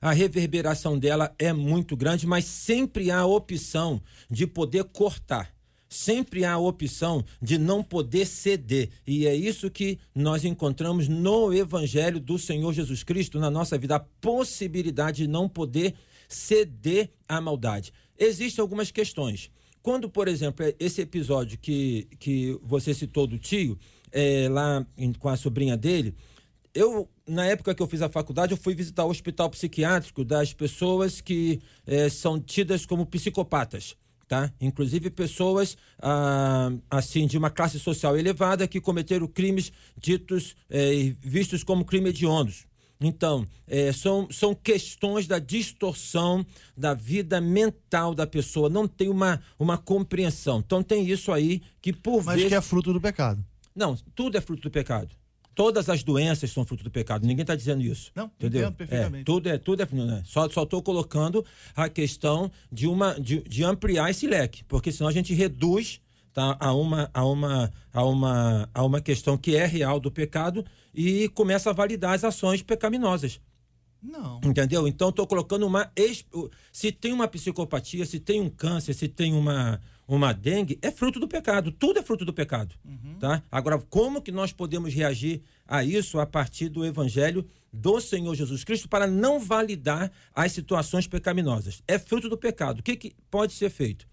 a 0.00 0.12
reverberação 0.12 0.98
dela 0.98 1.34
é 1.38 1.52
muito 1.52 1.96
grande, 1.96 2.26
mas 2.26 2.44
sempre 2.44 3.10
há 3.10 3.20
a 3.20 3.26
opção 3.26 4.00
de 4.30 4.46
poder 4.46 4.84
cortar 4.84 5.55
sempre 5.96 6.44
há 6.44 6.52
a 6.52 6.58
opção 6.58 7.24
de 7.40 7.58
não 7.58 7.82
poder 7.82 8.26
ceder. 8.26 8.90
E 9.06 9.26
é 9.26 9.34
isso 9.34 9.70
que 9.70 9.98
nós 10.14 10.44
encontramos 10.44 11.08
no 11.08 11.52
Evangelho 11.52 12.20
do 12.20 12.38
Senhor 12.38 12.72
Jesus 12.72 13.02
Cristo 13.02 13.38
na 13.38 13.50
nossa 13.50 13.78
vida, 13.78 13.96
a 13.96 14.00
possibilidade 14.00 15.22
de 15.22 15.28
não 15.28 15.48
poder 15.48 15.94
ceder 16.28 17.10
à 17.28 17.40
maldade. 17.40 17.92
Existem 18.18 18.62
algumas 18.62 18.90
questões. 18.90 19.50
Quando, 19.82 20.08
por 20.08 20.26
exemplo, 20.28 20.66
é 20.66 20.74
esse 20.80 21.00
episódio 21.00 21.58
que, 21.58 22.08
que 22.18 22.58
você 22.62 22.92
citou 22.92 23.26
do 23.26 23.38
tio, 23.38 23.78
é, 24.10 24.48
lá 24.48 24.84
em, 24.98 25.12
com 25.12 25.28
a 25.28 25.36
sobrinha 25.36 25.76
dele, 25.76 26.14
eu, 26.74 27.08
na 27.26 27.46
época 27.46 27.74
que 27.74 27.82
eu 27.82 27.86
fiz 27.86 28.02
a 28.02 28.08
faculdade, 28.08 28.52
eu 28.52 28.58
fui 28.58 28.74
visitar 28.74 29.04
o 29.04 29.10
hospital 29.10 29.48
psiquiátrico 29.48 30.22
das 30.22 30.52
pessoas 30.52 31.22
que 31.22 31.60
eh, 31.86 32.10
são 32.10 32.38
tidas 32.38 32.84
como 32.84 33.06
psicopatas. 33.06 33.96
Tá? 34.28 34.52
Inclusive 34.60 35.08
pessoas 35.08 35.76
ah, 36.00 36.72
assim 36.90 37.28
de 37.28 37.38
uma 37.38 37.48
classe 37.48 37.78
social 37.78 38.18
elevada 38.18 38.66
que 38.66 38.80
cometeram 38.80 39.28
crimes 39.28 39.72
ditos 39.96 40.56
eh, 40.68 41.14
vistos 41.20 41.62
como 41.62 41.84
crime 41.84 42.10
hediondos. 42.10 42.66
Então, 43.00 43.46
é, 43.66 43.92
são, 43.92 44.26
são 44.30 44.54
questões 44.54 45.26
da 45.26 45.38
distorção 45.38 46.44
da 46.76 46.94
vida 46.94 47.40
mental 47.40 48.14
da 48.14 48.26
pessoa. 48.26 48.70
Não 48.70 48.88
tem 48.88 49.08
uma, 49.08 49.40
uma 49.58 49.76
compreensão. 49.76 50.62
Então, 50.64 50.82
tem 50.82 51.06
isso 51.06 51.30
aí 51.30 51.62
que, 51.80 51.92
por 51.92 52.24
Mas 52.24 52.36
vezes. 52.36 52.48
que 52.48 52.54
é 52.54 52.60
fruto 52.60 52.92
do 52.92 53.00
pecado. 53.00 53.44
Não, 53.74 53.94
tudo 54.14 54.38
é 54.38 54.40
fruto 54.40 54.62
do 54.62 54.70
pecado. 54.70 55.14
Todas 55.56 55.88
as 55.88 56.04
doenças 56.04 56.50
são 56.50 56.66
fruto 56.66 56.84
do 56.84 56.90
pecado. 56.90 57.26
Ninguém 57.26 57.40
está 57.40 57.56
dizendo 57.56 57.82
isso. 57.82 58.12
Não, 58.14 58.26
entendeu? 58.26 58.60
entendo 58.60 58.76
perfeitamente. 58.76 59.22
É, 59.22 59.24
tudo 59.24 59.48
é, 59.48 59.56
tudo 59.56 59.82
é, 59.82 59.86
né? 59.90 60.22
Só 60.26 60.46
só 60.50 60.64
estou 60.64 60.82
colocando 60.82 61.42
a 61.74 61.88
questão 61.88 62.52
de 62.70 62.86
uma 62.86 63.18
de, 63.18 63.42
de 63.42 63.64
ampliar 63.64 64.10
esse 64.10 64.26
leque, 64.26 64.62
porque 64.64 64.92
senão 64.92 65.08
a 65.08 65.12
gente 65.12 65.32
reduz 65.32 65.98
tá, 66.30 66.58
a 66.60 66.74
uma 66.74 67.10
a 67.14 67.24
uma 67.24 67.72
a 67.90 68.04
uma 68.04 68.68
a 68.74 68.84
uma 68.84 69.00
questão 69.00 69.38
que 69.38 69.56
é 69.56 69.64
real 69.64 69.98
do 69.98 70.10
pecado 70.10 70.62
e 70.94 71.30
começa 71.30 71.70
a 71.70 71.72
validar 71.72 72.12
as 72.12 72.22
ações 72.22 72.62
pecaminosas. 72.62 73.40
Não. 74.02 74.40
Entendeu? 74.44 74.86
Então 74.86 75.08
estou 75.08 75.26
colocando 75.26 75.66
uma. 75.66 75.90
Se 76.70 76.92
tem 76.92 77.14
uma 77.14 77.26
psicopatia, 77.26 78.04
se 78.04 78.20
tem 78.20 78.42
um 78.42 78.50
câncer, 78.50 78.92
se 78.92 79.08
tem 79.08 79.32
uma, 79.32 79.80
uma 80.08 80.32
dengue, 80.32 80.78
é 80.80 80.90
fruto 80.90 81.18
do 81.18 81.26
pecado. 81.26 81.72
Tudo 81.72 81.98
é 81.98 82.02
fruto 82.02 82.24
do 82.24 82.32
pecado. 82.32 82.74
Uhum. 82.84 83.16
Tá? 83.18 83.42
Agora, 83.50 83.78
como 83.78 84.22
que 84.22 84.30
nós 84.30 84.52
podemos 84.52 84.94
reagir 84.94 85.42
a 85.66 85.82
isso 85.82 86.20
a 86.20 86.26
partir 86.26 86.68
do 86.68 86.84
evangelho 86.84 87.44
do 87.72 88.00
Senhor 88.00 88.34
Jesus 88.34 88.62
Cristo 88.62 88.88
para 88.88 89.06
não 89.06 89.40
validar 89.40 90.12
as 90.34 90.52
situações 90.52 91.06
pecaminosas? 91.06 91.82
É 91.88 91.98
fruto 91.98 92.28
do 92.28 92.38
pecado. 92.38 92.80
O 92.80 92.82
que, 92.82 92.96
que 92.96 93.16
pode 93.30 93.52
ser 93.52 93.70
feito? 93.70 94.06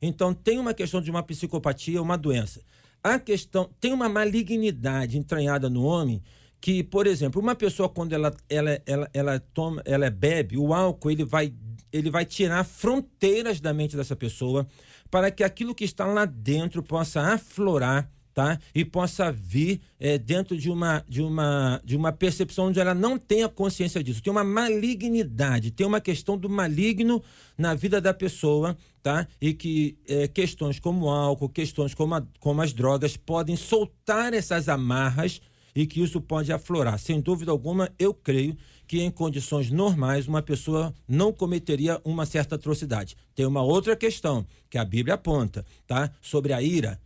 Então, 0.00 0.32
tem 0.32 0.58
uma 0.58 0.72
questão 0.72 1.00
de 1.00 1.10
uma 1.10 1.22
psicopatia, 1.22 2.00
uma 2.00 2.16
doença. 2.16 2.60
A 3.02 3.18
questão. 3.18 3.68
Tem 3.80 3.92
uma 3.92 4.08
malignidade 4.08 5.18
entranhada 5.18 5.68
no 5.68 5.82
homem 5.82 6.22
que, 6.60 6.84
por 6.84 7.06
exemplo, 7.06 7.40
uma 7.40 7.54
pessoa 7.54 7.88
quando 7.88 8.12
ela, 8.12 8.32
ela, 8.48 8.80
ela, 8.86 9.10
ela 9.12 9.40
toma, 9.40 9.82
ela 9.84 10.10
bebe, 10.10 10.58
o 10.58 10.74
álcool 10.74 11.10
ele 11.10 11.24
vai, 11.24 11.52
ele 11.90 12.10
vai 12.10 12.24
tirar 12.24 12.64
fronteiras 12.64 13.60
da 13.60 13.72
mente 13.72 13.96
dessa 13.96 14.14
pessoa 14.14 14.66
para 15.10 15.30
que 15.30 15.42
aquilo 15.42 15.74
que 15.74 15.84
está 15.84 16.06
lá 16.06 16.24
dentro 16.24 16.82
possa 16.82 17.20
aflorar, 17.20 18.10
tá? 18.32 18.58
E 18.74 18.84
possa 18.84 19.32
vir 19.32 19.80
é, 19.98 20.16
dentro 20.16 20.56
de 20.56 20.70
uma, 20.70 21.04
de, 21.08 21.20
uma, 21.20 21.80
de 21.84 21.96
uma 21.96 22.12
percepção 22.12 22.66
onde 22.66 22.78
ela 22.78 22.94
não 22.94 23.18
tenha 23.18 23.48
consciência 23.48 24.02
disso. 24.02 24.22
Tem 24.22 24.30
uma 24.30 24.44
malignidade, 24.44 25.70
tem 25.70 25.86
uma 25.86 26.00
questão 26.00 26.38
do 26.38 26.48
maligno 26.48 27.22
na 27.58 27.74
vida 27.74 28.00
da 28.00 28.14
pessoa, 28.14 28.76
tá? 29.02 29.26
E 29.40 29.52
que 29.52 29.98
é, 30.08 30.28
questões 30.28 30.78
como 30.78 31.06
o 31.06 31.10
álcool, 31.10 31.48
questões 31.48 31.94
como, 31.94 32.14
a, 32.14 32.22
como 32.38 32.62
as 32.62 32.72
drogas 32.72 33.16
podem 33.16 33.56
soltar 33.56 34.32
essas 34.32 34.68
amarras 34.68 35.40
e 35.74 35.86
que 35.86 36.00
isso 36.00 36.20
pode 36.20 36.52
aflorar. 36.52 36.98
Sem 36.98 37.20
dúvida 37.20 37.50
alguma, 37.50 37.90
eu 37.98 38.14
creio 38.14 38.56
que 38.90 39.00
em 39.00 39.08
condições 39.08 39.70
normais 39.70 40.26
uma 40.26 40.42
pessoa 40.42 40.92
não 41.06 41.32
cometeria 41.32 42.00
uma 42.04 42.26
certa 42.26 42.56
atrocidade. 42.56 43.16
Tem 43.36 43.46
uma 43.46 43.62
outra 43.62 43.94
questão 43.94 44.44
que 44.68 44.76
a 44.76 44.84
Bíblia 44.84 45.14
aponta, 45.14 45.64
tá? 45.86 46.10
Sobre 46.20 46.52
a 46.52 46.60
ira. 46.60 47.00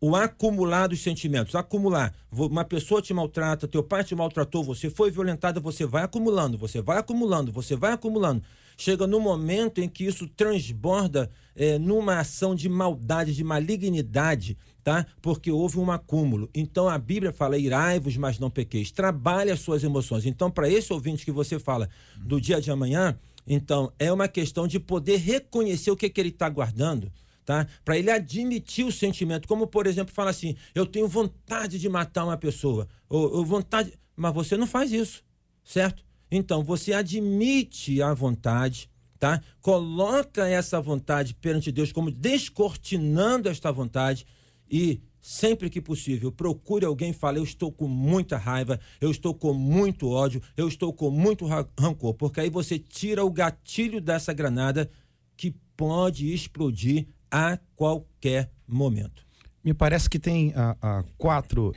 O 0.00 0.16
acumular 0.16 0.88
dos 0.88 1.00
sentimentos, 1.00 1.54
acumular. 1.54 2.12
Uma 2.32 2.64
pessoa 2.64 3.00
te 3.00 3.14
maltrata, 3.14 3.68
teu 3.68 3.80
pai 3.80 4.02
te 4.02 4.12
maltratou, 4.12 4.64
você 4.64 4.90
foi 4.90 5.12
violentada, 5.12 5.60
você 5.60 5.86
vai 5.86 6.02
acumulando, 6.02 6.58
você 6.58 6.82
vai 6.82 6.98
acumulando, 6.98 7.52
você 7.52 7.76
vai 7.76 7.92
acumulando. 7.92 8.42
Chega 8.80 9.06
no 9.06 9.20
momento 9.20 9.78
em 9.82 9.86
que 9.86 10.06
isso 10.06 10.26
transborda 10.26 11.30
é, 11.54 11.78
numa 11.78 12.18
ação 12.18 12.54
de 12.54 12.66
maldade, 12.66 13.34
de 13.34 13.44
malignidade, 13.44 14.56
tá? 14.82 15.04
Porque 15.20 15.50
houve 15.50 15.78
um 15.78 15.90
acúmulo. 15.90 16.48
Então 16.54 16.88
a 16.88 16.96
Bíblia 16.96 17.30
fala: 17.30 17.58
irai-vos, 17.58 18.16
mas 18.16 18.38
não 18.38 18.48
pequeis. 18.48 18.90
Trabalhe 18.90 19.50
as 19.50 19.60
suas 19.60 19.84
emoções. 19.84 20.24
Então, 20.24 20.50
para 20.50 20.66
esse 20.66 20.90
ouvinte 20.94 21.26
que 21.26 21.30
você 21.30 21.58
fala 21.58 21.90
do 22.16 22.40
dia 22.40 22.58
de 22.58 22.70
amanhã, 22.70 23.18
então 23.46 23.92
é 23.98 24.10
uma 24.10 24.26
questão 24.26 24.66
de 24.66 24.80
poder 24.80 25.18
reconhecer 25.18 25.90
o 25.90 25.96
que, 25.96 26.08
que 26.08 26.18
ele 26.18 26.30
está 26.30 26.48
guardando. 26.48 27.12
Tá? 27.44 27.66
Para 27.84 27.98
ele 27.98 28.10
admitir 28.10 28.86
o 28.86 28.92
sentimento, 28.92 29.46
como 29.46 29.66
por 29.66 29.86
exemplo, 29.86 30.14
fala 30.14 30.30
assim: 30.30 30.56
eu 30.74 30.86
tenho 30.86 31.06
vontade 31.06 31.78
de 31.78 31.88
matar 31.90 32.24
uma 32.24 32.38
pessoa, 32.38 32.88
ou, 33.10 33.30
ou 33.30 33.44
vontade, 33.44 33.92
mas 34.16 34.32
você 34.32 34.56
não 34.56 34.66
faz 34.66 34.90
isso, 34.90 35.22
certo? 35.62 36.02
Então 36.30 36.62
você 36.62 36.92
admite 36.92 38.00
a 38.00 38.14
vontade, 38.14 38.88
tá? 39.18 39.42
Coloca 39.60 40.46
essa 40.46 40.80
vontade 40.80 41.34
perante 41.34 41.72
Deus 41.72 41.92
como 41.92 42.10
descortinando 42.10 43.48
esta 43.48 43.72
vontade 43.72 44.26
e 44.70 45.00
sempre 45.20 45.68
que 45.68 45.80
possível, 45.80 46.32
procure 46.32 46.84
alguém 46.84 47.10
e 47.10 47.14
fale: 47.14 47.38
Eu 47.38 47.44
estou 47.44 47.70
com 47.70 47.86
muita 47.86 48.36
raiva, 48.36 48.80
eu 49.00 49.10
estou 49.10 49.34
com 49.34 49.52
muito 49.52 50.08
ódio, 50.08 50.40
eu 50.56 50.68
estou 50.68 50.92
com 50.92 51.10
muito 51.10 51.46
rancor, 51.46 52.14
porque 52.14 52.40
aí 52.40 52.50
você 52.50 52.78
tira 52.78 53.24
o 53.24 53.30
gatilho 53.30 54.00
dessa 54.00 54.32
granada 54.32 54.90
que 55.36 55.54
pode 55.76 56.32
explodir 56.32 57.06
a 57.30 57.58
qualquer 57.74 58.50
momento. 58.66 59.26
Me 59.62 59.74
parece 59.74 60.08
que 60.08 60.18
tem 60.18 60.52
ah, 60.56 60.76
ah, 60.80 61.04
quatro, 61.18 61.74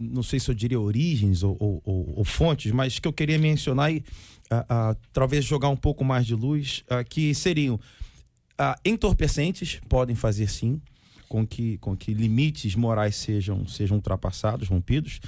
não 0.00 0.22
sei 0.22 0.40
se 0.40 0.50
eu 0.50 0.54
diria 0.54 0.80
origens 0.80 1.42
ou, 1.42 1.56
ou, 1.60 1.82
ou, 1.84 2.12
ou 2.16 2.24
fontes, 2.24 2.72
mas 2.72 2.98
que 2.98 3.06
eu 3.06 3.12
queria 3.12 3.38
mencionar 3.38 3.92
e 3.92 4.02
ah, 4.50 4.96
talvez 5.12 5.44
jogar 5.44 5.68
um 5.68 5.76
pouco 5.76 6.04
mais 6.04 6.26
de 6.26 6.34
luz, 6.34 6.82
que 7.08 7.32
seriam 7.34 7.78
entorpecentes, 8.84 9.80
podem 9.88 10.16
fazer 10.16 10.48
sim 10.48 10.80
com 11.30 11.46
que, 11.46 11.78
com 11.78 11.96
que 11.96 12.12
limites 12.12 12.74
morais 12.74 13.14
sejam, 13.14 13.64
sejam 13.64 13.98
ultrapassados, 13.98 14.68
rompidos, 14.68 15.20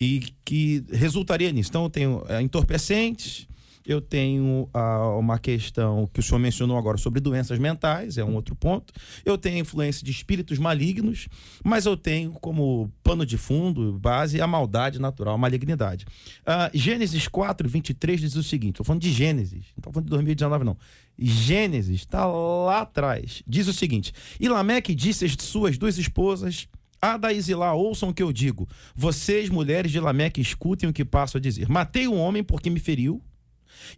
e 0.00 0.32
que 0.44 0.84
resultaria 0.90 1.52
nisso. 1.52 1.70
Então, 1.70 1.84
eu 1.84 1.90
tenho 1.90 2.24
é, 2.28 2.42
entorpecentes, 2.42 3.46
eu 3.86 4.00
tenho 4.00 4.68
ah, 4.74 5.16
uma 5.16 5.38
questão 5.38 6.08
que 6.12 6.20
o 6.20 6.22
senhor 6.22 6.38
mencionou 6.38 6.76
agora 6.76 6.98
sobre 6.98 7.20
doenças 7.20 7.58
mentais, 7.58 8.18
é 8.18 8.24
um 8.24 8.34
outro 8.34 8.54
ponto. 8.54 8.92
Eu 9.24 9.38
tenho 9.38 9.58
influência 9.58 10.04
de 10.04 10.10
espíritos 10.10 10.58
malignos, 10.58 11.28
mas 11.64 11.86
eu 11.86 11.96
tenho 11.96 12.32
como 12.32 12.92
pano 13.02 13.24
de 13.24 13.38
fundo, 13.38 13.98
base, 13.98 14.40
a 14.40 14.46
maldade 14.46 14.98
natural, 14.98 15.34
a 15.34 15.38
malignidade. 15.38 16.04
Ah, 16.44 16.70
Gênesis 16.74 17.28
4, 17.28 17.68
23 17.68 18.20
diz 18.20 18.34
o 18.34 18.42
seguinte: 18.42 18.74
estou 18.74 18.86
falando 18.86 19.02
de 19.02 19.12
Gênesis, 19.12 19.64
não 19.76 19.78
estou 19.78 19.92
falando 19.92 20.06
de 20.06 20.10
2019, 20.10 20.64
não. 20.64 20.76
Gênesis, 21.18 22.00
está 22.00 22.26
lá 22.26 22.80
atrás. 22.80 23.42
Diz 23.46 23.68
o 23.68 23.72
seguinte: 23.72 24.12
E 24.38 24.48
Lameque 24.48 24.94
disse 24.94 25.24
às 25.24 25.32
suas 25.38 25.78
duas 25.78 25.96
esposas, 25.96 26.68
Ada 27.00 27.32
e 27.32 27.40
Zilá, 27.40 27.72
ouçam 27.74 28.08
o 28.08 28.14
que 28.14 28.22
eu 28.22 28.32
digo. 28.32 28.68
Vocês, 28.94 29.48
mulheres 29.48 29.92
de 29.92 30.00
Lameque, 30.00 30.40
escutem 30.40 30.88
o 30.88 30.92
que 30.92 31.04
passo 31.04 31.36
a 31.36 31.40
dizer. 31.40 31.68
Matei 31.68 32.08
um 32.08 32.18
homem 32.18 32.42
porque 32.42 32.70
me 32.70 32.80
feriu, 32.80 33.22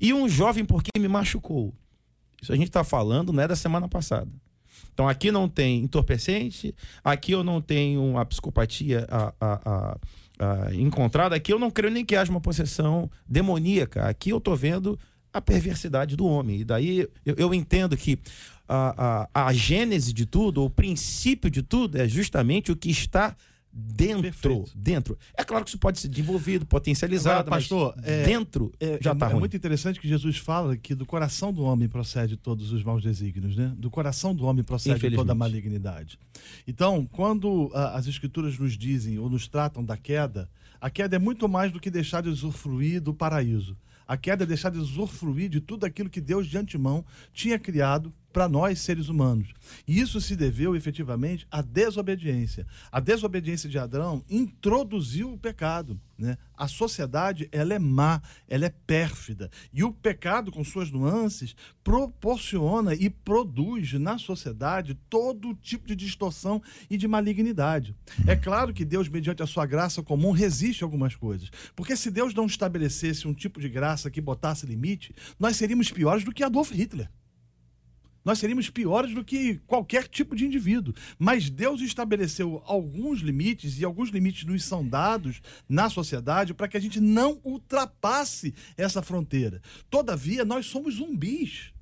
e 0.00 0.12
um 0.12 0.28
jovem 0.28 0.64
porque 0.64 0.90
me 0.98 1.08
machucou. 1.08 1.74
Isso 2.40 2.52
a 2.52 2.56
gente 2.56 2.68
está 2.68 2.84
falando, 2.84 3.32
não 3.32 3.42
é 3.42 3.48
da 3.48 3.56
semana 3.56 3.88
passada. 3.88 4.30
Então 4.92 5.08
aqui 5.08 5.30
não 5.30 5.48
tem 5.48 5.82
entorpecente, 5.82 6.74
aqui 7.04 7.32
eu 7.32 7.44
não 7.44 7.60
tenho 7.60 8.16
a 8.16 8.24
psicopatia 8.24 9.06
a, 9.10 9.32
a, 9.40 9.98
a, 10.40 10.74
encontrada, 10.74 11.36
aqui 11.36 11.52
eu 11.52 11.58
não 11.58 11.70
creio 11.70 11.92
nem 11.92 12.04
que 12.04 12.16
haja 12.16 12.30
uma 12.30 12.40
possessão 12.40 13.10
demoníaca. 13.28 14.08
Aqui 14.08 14.30
eu 14.30 14.38
estou 14.38 14.56
vendo 14.56 14.98
a 15.32 15.40
perversidade 15.40 16.16
do 16.16 16.26
homem. 16.26 16.60
E 16.60 16.64
daí 16.64 17.08
eu, 17.24 17.34
eu 17.36 17.54
entendo 17.54 17.96
que 17.96 18.18
a, 18.68 19.28
a, 19.32 19.46
a 19.46 19.52
gênese 19.52 20.12
de 20.12 20.26
tudo, 20.26 20.64
o 20.64 20.70
princípio 20.70 21.50
de 21.50 21.62
tudo, 21.62 21.98
é 21.98 22.08
justamente 22.08 22.70
o 22.70 22.76
que 22.76 22.90
está 22.90 23.36
dentro, 23.72 24.22
Perfeito. 24.22 24.72
dentro. 24.74 25.18
É 25.37 25.44
claro 25.44 25.64
que 25.64 25.70
isso 25.70 25.78
pode 25.78 26.00
ser 26.00 26.09
desenvolvido, 26.09 26.66
potencializado, 26.66 27.40
Agora, 27.48 27.61
pastor, 27.61 27.94
é, 28.02 28.24
dentro 28.24 28.72
é, 28.81 28.98
já 29.00 29.12
está 29.12 29.28
é, 29.28 29.33
é 29.33 29.35
muito 29.35 29.57
interessante 29.57 30.00
que 30.00 30.09
Jesus 30.09 30.38
fala 30.38 30.76
que 30.76 30.94
do 30.94 31.07
coração 31.07 31.52
do 31.52 31.62
homem 31.62 31.88
procede 31.88 32.37
todos 32.37 32.72
os 32.72 32.83
maus 32.83 33.02
desígnios, 33.02 33.57
né? 33.57 33.72
Do 33.76 33.90
coração 33.90 34.35
do 34.35 34.44
homem 34.44 34.64
procede 34.64 35.11
toda 35.11 35.33
a 35.33 35.35
malignidade. 35.35 36.18
Então, 36.66 37.07
quando 37.07 37.70
a, 37.74 37.96
as 37.96 38.07
escrituras 38.07 38.59
nos 38.59 38.76
dizem 38.76 39.18
ou 39.18 39.28
nos 39.28 39.46
tratam 39.46 39.85
da 39.85 39.96
queda, 39.96 40.48
a 40.81 40.90
queda 40.90 41.16
é 41.16 41.18
muito 41.18 41.48
mais 41.48 41.72
do 41.72 41.81
que 41.81 41.90
deixar 41.90 42.22
de 42.22 42.28
usufruir 42.28 43.00
do 43.00 43.12
paraíso. 43.12 43.76
A 44.07 44.16
queda 44.16 44.44
é 44.44 44.46
deixar 44.46 44.70
de 44.70 44.78
usufruir 44.78 45.50
de 45.50 45.61
tudo 45.61 45.85
aquilo 45.85 46.09
que 46.09 46.20
Deus 46.20 46.46
de 46.46 46.57
antemão 46.57 47.04
tinha 47.33 47.59
criado 47.59 48.12
para 48.32 48.48
nós, 48.48 48.80
seres 48.80 49.08
humanos. 49.08 49.52
E 49.86 49.98
isso 49.98 50.20
se 50.20 50.36
deveu 50.36 50.76
efetivamente 50.76 51.46
à 51.50 51.62
desobediência. 51.62 52.66
A 52.92 53.00
desobediência 53.00 53.68
de 53.68 53.78
Adão 53.78 54.24
introduziu 54.28 55.32
o 55.32 55.38
pecado. 55.38 55.98
Né? 56.18 56.36
A 56.56 56.66
sociedade 56.66 57.48
ela 57.52 57.74
é 57.74 57.78
má, 57.78 58.20
ela 58.48 58.66
é 58.66 58.74
pérfida. 58.86 59.50
E 59.72 59.84
o 59.84 59.92
pecado, 59.92 60.50
com 60.50 60.64
suas 60.64 60.90
nuances, 60.90 61.54
proporciona 61.82 62.94
e 62.94 63.08
produz 63.08 63.92
na 63.94 64.18
sociedade 64.18 64.98
todo 65.08 65.54
tipo 65.54 65.86
de 65.86 65.94
distorção 65.94 66.60
e 66.90 66.96
de 66.96 67.06
malignidade. 67.06 67.94
É 68.26 68.34
claro 68.34 68.74
que 68.74 68.84
Deus, 68.84 69.08
mediante 69.08 69.42
a 69.42 69.46
sua 69.46 69.64
graça 69.64 70.02
comum, 70.02 70.32
resiste 70.32 70.82
a 70.82 70.86
algumas 70.86 71.14
coisas. 71.14 71.50
Porque 71.76 71.96
se 71.96 72.10
Deus 72.10 72.34
não 72.34 72.46
estabelecesse 72.46 73.28
um 73.28 73.34
tipo 73.34 73.60
de 73.60 73.68
graça 73.68 74.10
que 74.10 74.20
botasse 74.20 74.66
limite, 74.66 75.14
nós 75.38 75.56
seríamos 75.56 75.90
piores 75.90 76.24
do 76.24 76.32
que 76.32 76.42
Adolf 76.42 76.72
Hitler 76.72 77.08
nós 78.28 78.38
seríamos 78.38 78.68
piores 78.68 79.14
do 79.14 79.24
que 79.24 79.58
qualquer 79.66 80.06
tipo 80.06 80.36
de 80.36 80.44
indivíduo. 80.44 80.92
Mas 81.18 81.48
Deus 81.48 81.80
estabeleceu 81.80 82.62
alguns 82.66 83.20
limites 83.20 83.78
e 83.80 83.86
alguns 83.86 84.10
limites 84.10 84.44
nos 84.44 84.64
são 84.64 84.86
dados 84.86 85.40
na 85.66 85.88
sociedade 85.88 86.52
para 86.52 86.68
que 86.68 86.76
a 86.76 86.80
gente 86.80 87.00
não 87.00 87.40
ultrapasse 87.42 88.54
essa 88.76 89.00
fronteira. 89.00 89.62
Todavia, 89.88 90.44
nós 90.44 90.66
somos 90.66 90.96
zumbis. 90.96 91.72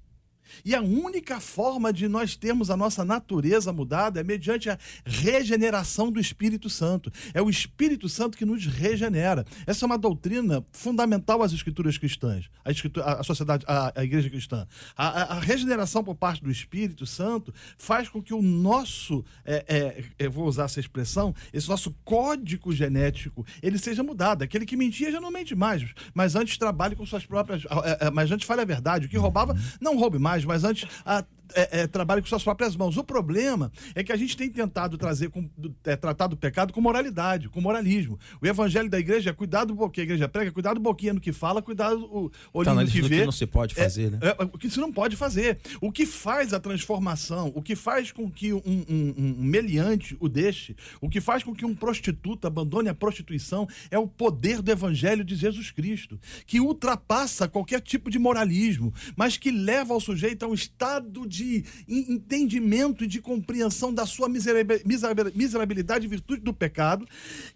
E 0.65 0.75
a 0.75 0.83
única 0.83 1.41
forma 1.41 1.93
de 1.93 2.09
nós 2.09 2.37
termos 2.37 2.71
a 2.71 2.77
nossa 2.77 3.05
natureza 3.05 3.73
mudada 3.73 4.21
é 4.21 4.25
mediante 4.25 4.71
a 4.71 4.79
regeneração 5.05 6.11
do 6.11 6.21
Espírito 6.21 6.69
Santo. 6.69 7.11
É 7.33 7.41
o 7.43 7.51
Espírito 7.51 8.09
Santo 8.09 8.37
que 8.37 8.45
nos 8.45 8.67
regenera. 8.67 9.45
Essa 9.67 9.85
é 9.85 9.87
uma 9.87 9.99
doutrina 9.99 10.65
fundamental 10.73 11.43
às 11.43 11.53
escrituras 11.53 11.99
cristãs, 11.99 12.49
a, 12.65 12.71
escritura, 12.71 13.07
a 13.07 13.23
sociedade, 13.23 13.65
a, 13.67 13.93
a 13.95 14.05
igreja 14.05 14.29
cristã. 14.31 14.67
A, 14.97 15.37
a, 15.37 15.41
regeneração 15.41 16.03
por 16.03 16.15
parte 16.15 16.43
do 16.43 16.51
Espírito 16.51 17.07
Santo 17.07 17.53
faz 17.79 18.09
com 18.09 18.23
que 18.23 18.35
o 18.35 18.43
nosso, 18.43 19.25
é, 19.45 19.65
é, 19.69 20.05
eu 20.19 20.31
vou 20.31 20.47
usar 20.47 20.65
essa 20.65 20.81
expressão, 20.81 21.35
esse 21.53 21.69
nosso 21.69 21.95
código 22.05 22.73
genético, 22.73 23.47
ele 23.63 23.79
seja 23.79 24.03
mudado. 24.03 24.43
Aquele 24.43 24.67
que 24.67 24.77
mentia 24.77 25.11
já 25.11 25.21
não 25.21 25.31
mente 25.31 25.55
mais, 25.55 25.85
mas 26.15 26.35
antes 26.35 26.57
trabalhe 26.57 26.97
com 26.97 27.07
suas 27.07 27.27
próprias, 27.27 27.65
é, 27.65 28.07
é, 28.07 28.11
mas 28.11 28.31
antes 28.31 28.47
fale 28.47 28.63
a 28.63 28.65
verdade. 28.65 29.07
O 29.07 29.09
que 29.09 29.17
roubava, 29.17 29.57
não 29.81 29.97
roube 29.99 30.19
mais 30.19 30.36
mas 30.45 30.65
antes 30.65 30.89
a, 31.05 31.25
é, 31.55 31.81
é, 31.81 31.87
trabalhe 31.87 32.21
com 32.21 32.29
suas 32.29 32.43
próprias 32.43 32.77
mãos. 32.77 32.97
O 32.97 33.05
problema 33.05 33.71
é 33.95 34.03
que 34.03 34.13
a 34.13 34.17
gente 34.17 34.37
tem 34.37 34.51
tentado 34.51 34.99
trazer, 34.99 35.31
com, 35.31 35.49
é, 35.85 35.97
tratar 35.97 36.27
do 36.27 36.37
pecado 36.37 36.73
com 36.73 36.81
moralidade, 36.81 37.49
com 37.49 37.61
moralismo. 37.61 38.19
O 38.41 38.47
evangelho 38.47 38.89
da 38.89 38.99
igreja 38.99 39.31
é 39.31 39.33
cuidado 39.33 39.69
do 39.69 39.75
boquinho, 39.75 40.03
a 40.03 40.07
igreja 40.07 40.29
prega, 40.29 40.53
cuidado 40.53 40.75
do 40.75 40.81
boquinho 40.81 41.15
no 41.15 41.21
que 41.21 41.33
fala, 41.33 41.63
cuidado 41.63 42.05
o 42.05 42.31
olhinho 42.53 42.77
tá, 42.77 42.83
no 42.83 42.91
que 42.91 43.03
vê. 43.03 43.21
que 43.21 43.25
não 43.25 43.33
se 43.33 43.47
pode 43.47 43.79
é, 43.79 43.83
fazer, 43.83 44.11
né? 44.11 44.19
É, 44.23 44.43
o 44.43 44.59
que 44.59 44.71
se 44.71 44.79
não 44.79 44.93
pode 44.93 45.17
fazer. 45.17 45.59
O 45.81 45.93
que 45.93 46.07
faz 46.07 46.53
a 46.53 46.61
transformação, 46.61 47.53
o 47.55 47.63
que 47.63 47.77
faz 47.77 48.13
com 48.13 48.31
que 48.31 48.53
um, 48.53 48.61
um, 48.65 49.15
um 49.19 49.45
meliante 49.45 50.17
o 50.21 50.29
deixe, 50.29 50.77
o 51.01 51.09
que 51.09 51.21
faz 51.21 51.43
com 51.43 51.55
que 51.55 51.65
um 51.65 51.75
prostituto 51.75 52.47
abandone 52.47 52.89
a 52.89 52.95
prostituição 52.95 53.69
é 53.91 53.99
o 53.99 54.07
poder 54.07 54.63
do 54.63 54.71
evangelho 54.71 55.25
de 55.25 55.35
Jesus 55.35 55.71
Cristo, 55.71 56.19
que 56.47 56.61
ultrapassa 56.61 57.49
qualquer 57.49 57.81
tipo 57.81 58.11
de 58.11 58.19
moralismo, 58.19 58.93
mas 59.17 59.37
que 59.37 59.51
leva 59.51 59.95
o 59.95 60.01
sujeito 60.01 60.45
a 60.45 60.49
um 60.49 60.55
estado 60.55 61.27
de 61.27 61.36
de 61.37 61.65
entendimento 61.87 63.05
e 63.05 63.07
de 63.07 63.21
compreensão 63.21 63.93
da 63.93 64.07
sua 64.07 64.29
miserabilidade 64.29 66.07
e 66.07 66.09
virtude 66.09 66.41
do 66.41 66.53
pecado, 66.53 67.07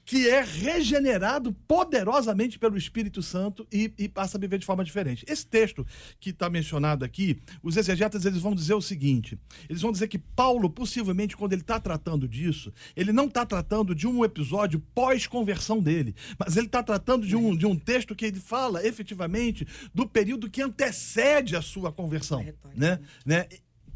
que 0.05 0.29
é 0.29 0.43
regenerado 0.43 1.53
poderosamente 1.67 2.59
pelo 2.59 2.77
Espírito 2.77 3.23
Santo 3.23 3.67
e, 3.73 3.93
e 3.99 4.09
passa 4.09 4.37
a 4.37 4.41
viver 4.41 4.59
de 4.59 4.67
forma 4.67 4.85
diferente. 4.85 5.25
Esse 5.27 5.47
texto 5.47 5.87
que 6.19 6.31
está 6.31 6.51
mencionado 6.51 7.05
aqui, 7.05 7.39
os 7.63 7.77
exegetas 7.77 8.25
eles 8.25 8.41
vão 8.41 8.55
dizer 8.55 8.75
o 8.75 8.83
seguinte: 8.83 9.39
eles 9.69 9.81
vão 9.81 9.93
dizer 9.93 10.09
que 10.09 10.19
Paulo, 10.19 10.69
possivelmente, 10.69 11.37
quando 11.37 11.53
ele 11.53 11.63
está 11.63 11.81
tratando 11.81 12.29
disso, 12.29 12.73
ele 12.95 13.13
não 13.13 13.27
está 13.27 13.47
tratando 13.47 13.95
de 13.95 14.07
um 14.07 14.25
episódio 14.25 14.81
pós-conversão 14.95 15.81
dele, 15.81 16.15
mas 16.39 16.57
ele 16.57 16.67
está 16.67 16.83
tratando 16.83 17.27
de 17.27 17.37
um, 17.37 17.57
de 17.57 17.67
um 17.67 17.77
texto 17.77 18.15
que 18.15 18.27
ele 18.27 18.41
fala 18.41 18.87
efetivamente 18.87 19.67
do 19.95 20.07
período 20.07 20.51
que 20.51 20.63
antecede 20.63 21.57
a 21.57 21.63
sua 21.63 21.93
conversão. 21.93 22.41
É 22.41 22.55
né? 22.75 23.01
né? 23.25 23.47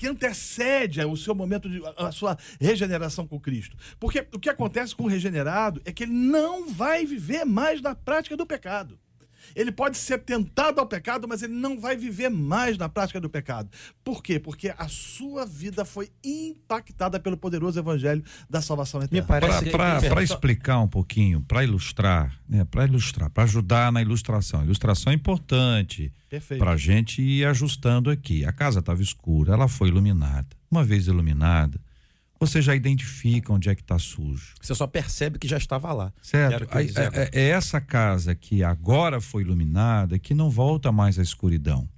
Que 0.04 0.08
antecede 0.08 1.02
o 1.02 1.16
seu 1.16 1.34
momento 1.34 1.66
de 1.66 1.80
a 1.96 2.12
sua 2.12 2.36
regeneração 2.60 3.26
com 3.26 3.40
Cristo. 3.40 3.74
Porque 3.98 4.26
o 4.34 4.38
que 4.38 4.50
acontece 4.50 4.94
com 4.94 5.04
o 5.04 5.08
regenerado 5.08 5.80
é 5.86 5.92
que 5.92 6.02
ele 6.02 6.12
não 6.12 6.68
vai 6.68 7.06
viver 7.06 7.46
mais 7.46 7.80
na 7.80 7.94
prática 7.94 8.36
do 8.36 8.44
pecado. 8.44 8.98
Ele 9.54 9.72
pode 9.72 9.96
ser 9.96 10.18
tentado 10.18 10.80
ao 10.80 10.86
pecado, 10.86 11.26
mas 11.28 11.42
ele 11.42 11.54
não 11.54 11.78
vai 11.78 11.96
viver 11.96 12.28
mais 12.28 12.76
na 12.78 12.88
prática 12.88 13.20
do 13.20 13.28
pecado. 13.28 13.68
Por 14.02 14.22
quê? 14.22 14.38
Porque 14.38 14.74
a 14.76 14.88
sua 14.88 15.44
vida 15.46 15.84
foi 15.84 16.10
impactada 16.24 17.18
pelo 17.18 17.36
poderoso 17.36 17.78
evangelho 17.78 18.22
da 18.48 18.60
salvação 18.60 19.02
eterna. 19.02 19.26
Para 19.26 20.22
explicar 20.22 20.80
um 20.80 20.88
pouquinho, 20.88 21.40
para 21.40 21.64
ilustrar, 21.64 22.38
né, 22.48 22.64
para 22.64 22.84
ilustrar, 22.84 23.30
para 23.30 23.44
ajudar 23.44 23.92
na 23.92 24.02
ilustração. 24.02 24.60
A 24.60 24.64
ilustração 24.64 25.12
é 25.12 25.16
importante 25.16 26.12
para 26.58 26.72
a 26.72 26.76
gente 26.76 27.22
ir 27.22 27.44
ajustando 27.46 28.10
aqui. 28.10 28.44
A 28.44 28.52
casa 28.52 28.80
estava 28.80 29.02
escura, 29.02 29.52
ela 29.52 29.68
foi 29.68 29.88
iluminada. 29.88 30.48
Uma 30.70 30.84
vez 30.84 31.06
iluminada, 31.06 31.80
você 32.46 32.62
já 32.62 32.74
identifica 32.74 33.52
onde 33.52 33.68
é 33.68 33.74
que 33.74 33.82
está 33.82 33.98
sujo. 33.98 34.54
Você 34.60 34.74
só 34.74 34.86
percebe 34.86 35.38
que 35.38 35.48
já 35.48 35.56
estava 35.56 35.92
lá. 35.92 36.12
Certo. 36.22 36.68
É, 36.76 36.82
é, 36.82 37.30
é, 37.32 37.48
essa 37.50 37.80
casa 37.80 38.34
que 38.34 38.62
agora 38.62 39.20
foi 39.20 39.42
iluminada 39.42 40.18
que 40.18 40.34
não 40.34 40.50
volta 40.50 40.92
mais 40.92 41.18
à 41.18 41.22
escuridão. 41.22 41.88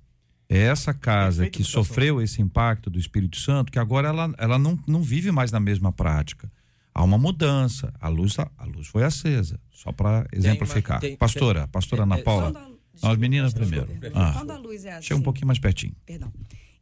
É 0.49 0.59
essa 0.59 0.95
casa 0.95 1.43
Perfeito 1.43 1.57
que 1.57 1.65
sofreu 1.65 2.23
esse 2.23 2.41
impacto 2.41 2.89
do 2.89 2.99
Espírito 2.99 3.37
Santo 3.37 3.73
que 3.73 3.79
agora 3.79 4.09
ela, 4.09 4.33
ela 4.39 4.59
não, 4.59 4.79
não 4.87 5.03
vive 5.03 5.33
mais 5.33 5.51
na 5.51 5.59
mesma 5.59 5.91
prática. 5.93 6.51
Há 6.95 7.03
uma 7.03 7.19
mudança. 7.19 7.93
A 8.01 8.09
luz, 8.09 8.39
a, 8.39 8.65
luz 8.65 8.87
foi 8.87 9.05
acesa. 9.05 9.61
Só 9.71 9.93
para 9.93 10.27
exemplificar. 10.33 11.01
Tem, 11.01 11.17
pastora, 11.17 11.63
tem, 11.63 11.69
pastora 11.69 12.05
Ana 12.05 12.19
é, 12.19 12.23
Paula. 12.23 12.53
Da, 12.53 12.69
as 13.03 13.19
meninas 13.19 13.53
primeiro. 13.53 13.89
Ah, 14.15 14.33
quando 14.33 14.51
a 14.53 14.57
luz 14.57 14.85
é 14.85 14.93
assim. 14.93 15.09
Chega 15.09 15.21
um 15.21 15.23
pouquinho 15.23 15.47
mais 15.47 15.59
pertinho. 15.59 15.95
Perdão. 16.07 16.33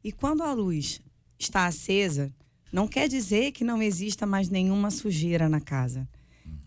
E 0.04 0.12
quando 0.12 0.42
a 0.42 0.52
luz 0.52 1.00
está 1.38 1.66
acesa, 1.66 2.32
não 2.74 2.88
quer 2.88 3.06
dizer 3.08 3.52
que 3.52 3.62
não 3.62 3.80
exista 3.80 4.26
mais 4.26 4.48
nenhuma 4.48 4.90
sujeira 4.90 5.48
na 5.48 5.60
casa. 5.60 6.08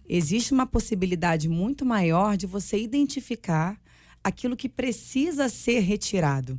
Existe 0.07 0.53
uma 0.53 0.65
possibilidade 0.65 1.49
muito 1.49 1.85
maior 1.85 2.37
de 2.37 2.47
você 2.47 2.79
identificar 2.79 3.77
aquilo 4.23 4.55
que 4.55 4.69
precisa 4.69 5.49
ser 5.49 5.81
retirado. 5.81 6.57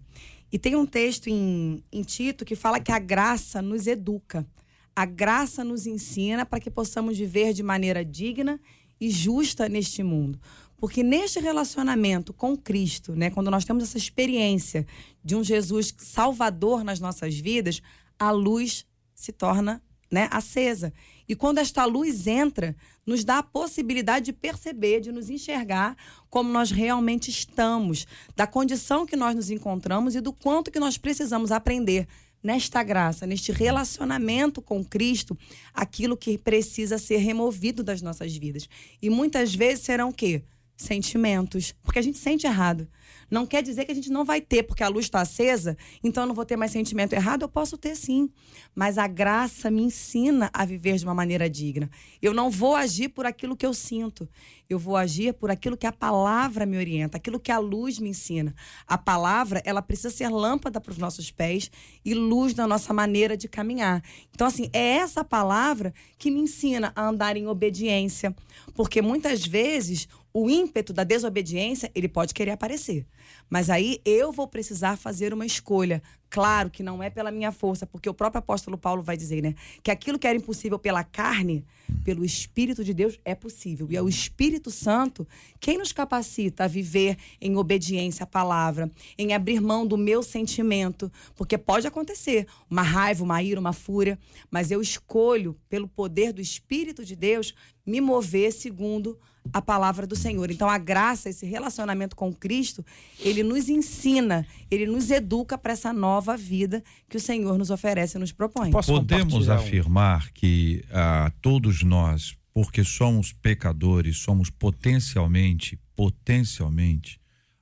E 0.53 0.59
tem 0.59 0.77
um 0.77 0.85
texto 0.85 1.29
em, 1.29 1.83
em 1.91 2.03
Tito 2.03 2.45
que 2.45 2.55
fala 2.55 2.79
que 2.79 2.93
a 2.93 2.99
graça 2.99 3.63
nos 3.63 3.87
educa. 3.87 4.47
A 4.95 5.07
graça 5.07 5.65
nos 5.65 5.87
ensina 5.87 6.45
para 6.45 6.61
que 6.61 6.71
possamos 6.71 7.17
viver 7.17 7.55
de 7.55 7.63
maneira 7.63 8.05
digna 8.05 8.61
e 9.01 9.09
justa 9.09 9.67
neste 9.67 10.03
mundo. 10.03 10.39
Porque 10.77 11.03
neste 11.03 11.41
relacionamento 11.41 12.35
com 12.35 12.55
Cristo, 12.55 13.17
né, 13.17 13.31
quando 13.31 13.51
nós 13.51 13.65
temos 13.65 13.83
essa 13.83 13.97
experiência 13.97 14.87
de 15.25 15.35
um 15.35 15.43
Jesus 15.43 15.95
salvador 15.97 16.85
nas 16.85 17.01
nossas 17.01 17.39
vidas, 17.39 17.81
a 18.19 18.31
luz 18.31 18.85
se 19.19 19.33
torna 19.33 19.83
né, 20.11 20.29
acesa. 20.31 20.93
E 21.29 21.35
quando 21.35 21.59
esta 21.59 21.85
luz 21.85 22.27
entra, 22.27 22.75
nos 23.05 23.25
dá 23.25 23.39
a 23.39 23.43
possibilidade 23.43 24.27
de 24.27 24.33
perceber, 24.33 25.01
de 25.01 25.13
nos 25.13 25.29
enxergar 25.29 25.97
como 26.31 26.51
nós 26.51 26.71
realmente 26.71 27.29
estamos, 27.29 28.07
da 28.35 28.47
condição 28.47 29.05
que 29.05 29.17
nós 29.17 29.35
nos 29.35 29.51
encontramos 29.51 30.15
e 30.15 30.21
do 30.21 30.33
quanto 30.33 30.71
que 30.71 30.81
nós 30.81 30.97
precisamos 30.97 31.51
aprender 31.51 32.07
nesta 32.43 32.83
graça, 32.85 33.27
neste 33.27 33.51
relacionamento 33.51 34.63
com 34.63 34.85
Cristo, 34.85 35.37
aquilo 35.75 36.17
que 36.17 36.39
precisa 36.39 36.97
ser 36.97 37.17
removido 37.17 37.83
das 37.83 38.01
nossas 38.01 38.35
vidas. 38.37 38.69
E 39.03 39.11
muitas 39.11 39.53
vezes 39.53 39.85
serão 39.85 40.11
o 40.11 40.15
quê? 40.15 40.45
Sentimentos, 40.77 41.75
porque 41.83 41.99
a 41.99 42.03
gente 42.03 42.19
sente 42.19 42.47
errado. 42.47 42.89
Não 43.31 43.47
quer 43.47 43.63
dizer 43.63 43.85
que 43.85 43.93
a 43.93 43.95
gente 43.95 44.11
não 44.11 44.25
vai 44.25 44.41
ter, 44.41 44.63
porque 44.63 44.83
a 44.83 44.89
luz 44.89 45.07
está 45.07 45.21
acesa, 45.21 45.77
então 46.03 46.23
eu 46.23 46.29
não 46.29 46.35
vou 46.35 46.45
ter 46.45 46.57
mais 46.57 46.73
sentimento 46.73 47.13
errado. 47.13 47.43
Eu 47.43 47.49
posso 47.49 47.77
ter 47.77 47.95
sim. 47.95 48.31
Mas 48.75 48.99
a 48.99 49.07
graça 49.07 49.71
me 49.71 49.83
ensina 49.83 50.51
a 50.53 50.65
viver 50.65 50.97
de 50.97 51.05
uma 51.05 51.15
maneira 51.15 51.49
digna. 51.49 51.91
Eu 52.23 52.33
não 52.33 52.51
vou 52.51 52.75
agir 52.75 53.09
por 53.09 53.27
aquilo 53.27 53.57
que 53.57 53.67
eu 53.67 53.75
sinto. 53.75 54.29
Eu 54.69 54.79
vou 54.79 54.97
agir 54.97 55.33
por 55.33 55.51
aquilo 55.51 55.77
que 55.77 55.87
a 55.87 55.93
palavra 55.93 56.67
me 56.67 56.77
orienta, 56.77 57.17
aquilo 57.17 57.41
que 57.41 57.51
a 57.51 57.59
luz 57.59 57.99
me 57.99 58.11
ensina. 58.11 58.55
A 58.87 58.99
palavra, 58.99 59.63
ela 59.65 59.81
precisa 59.81 60.11
ser 60.11 60.29
lâmpada 60.29 60.81
para 60.81 60.93
os 60.93 60.99
nossos 60.99 61.31
pés 61.31 61.71
e 62.05 62.15
luz 62.15 62.55
na 62.55 62.67
nossa 62.67 62.93
maneira 62.93 63.37
de 63.37 63.49
caminhar. 63.49 64.03
Então, 64.31 64.47
assim, 64.47 64.69
é 64.73 64.97
essa 64.97 65.25
palavra 65.25 65.93
que 66.19 66.31
me 66.31 66.41
ensina 66.41 66.93
a 66.95 67.09
andar 67.09 67.37
em 67.37 67.47
obediência. 67.47 68.35
Porque 68.75 69.01
muitas 69.01 69.47
vezes 69.47 70.07
o 70.41 70.49
ímpeto 70.49 70.93
da 70.93 71.03
desobediência, 71.03 71.91
ele 71.97 72.07
pode 72.07 72.33
querer 72.33 72.53
aparecer. 72.53 73.05
Mas 73.51 73.69
aí 73.69 74.01
eu 74.05 74.31
vou 74.31 74.47
precisar 74.47 74.97
fazer 74.97 75.35
uma 75.35 75.45
escolha. 75.45 76.01
Claro 76.31 76.71
que 76.71 76.81
não 76.81 77.03
é 77.03 77.11
pela 77.11 77.33
minha 77.33 77.51
força, 77.51 77.87
porque 77.87 78.09
o 78.09 78.15
próprio 78.15 78.39
apóstolo 78.39 78.79
Paulo 78.79 79.03
vai 79.03 79.17
dizer, 79.17 79.43
né? 79.43 79.57
Que 79.83 79.91
aquilo 79.91 80.19
que 80.19 80.29
era 80.29 80.37
impossível 80.37 80.79
pela 80.79 81.03
carne, 81.03 81.65
pelo 82.05 82.25
Espírito 82.25 82.85
de 82.85 82.95
Deus, 82.95 83.19
é 83.25 83.35
possível. 83.35 83.89
E 83.91 83.97
é 83.97 84.03
o 84.03 84.09
Espírito 84.09 84.71
Santo 84.71 85.27
quem 85.59 85.77
nos 85.77 85.93
capacita 85.93 86.65
a 86.65 86.69
viver 86.69 87.17
em 87.41 87.57
obediência 87.57 88.23
à 88.23 88.27
palavra, 88.27 88.89
em 89.17 89.33
abrir 89.33 89.61
mão 89.61 89.85
do 89.85 89.97
meu 89.97 90.23
sentimento. 90.23 91.11
Porque 91.35 91.59
pode 91.59 91.87
acontecer 91.87 92.47
uma 92.71 92.83
raiva, 92.83 93.25
uma 93.25 93.43
ira, 93.43 93.59
uma 93.59 93.73
fúria, 93.73 94.17
mas 94.51 94.71
eu 94.71 94.81
escolho, 94.81 95.59
pelo 95.69 95.89
poder 95.89 96.33
do 96.33 96.41
Espírito 96.41 97.05
de 97.05 97.17
Deus, 97.17 97.55
me 97.85 98.01
mover 98.01 98.53
segundo 98.53 99.19
a 99.53 99.63
palavra 99.63 100.07
do 100.07 100.17
Senhor. 100.17 100.51
Então, 100.51 100.69
a 100.69 100.79
graça, 100.79 101.29
esse 101.29 101.47
relacionamento 101.47 102.17
com 102.17 102.33
Cristo, 102.33 102.85
ele 103.19 103.43
nos 103.43 103.69
ensina, 103.69 104.47
ele 104.71 104.87
nos 104.87 105.11
educa 105.11 105.57
para 105.57 105.73
essa 105.73 105.93
nova 105.93 106.37
vida 106.37 106.83
que 107.09 107.17
o 107.17 107.21
Senhor 107.21 107.59
nos 107.59 107.71
oferece 107.71 108.17
e 108.17 108.21
nos 108.21 108.33
propõe. 108.33 108.71
Posso 108.71 108.93
Podemos 108.93 109.49
afirmar 109.49 110.31
que 110.33 110.85
ah, 110.91 111.33
todos 111.41 111.83
nós, 111.83 112.37
porque 112.53 112.85
somos 112.85 113.33
pecadores, 113.33 114.19
somos 114.19 114.51
potencialmente, 114.51 115.79
potencialmente, 115.95 117.21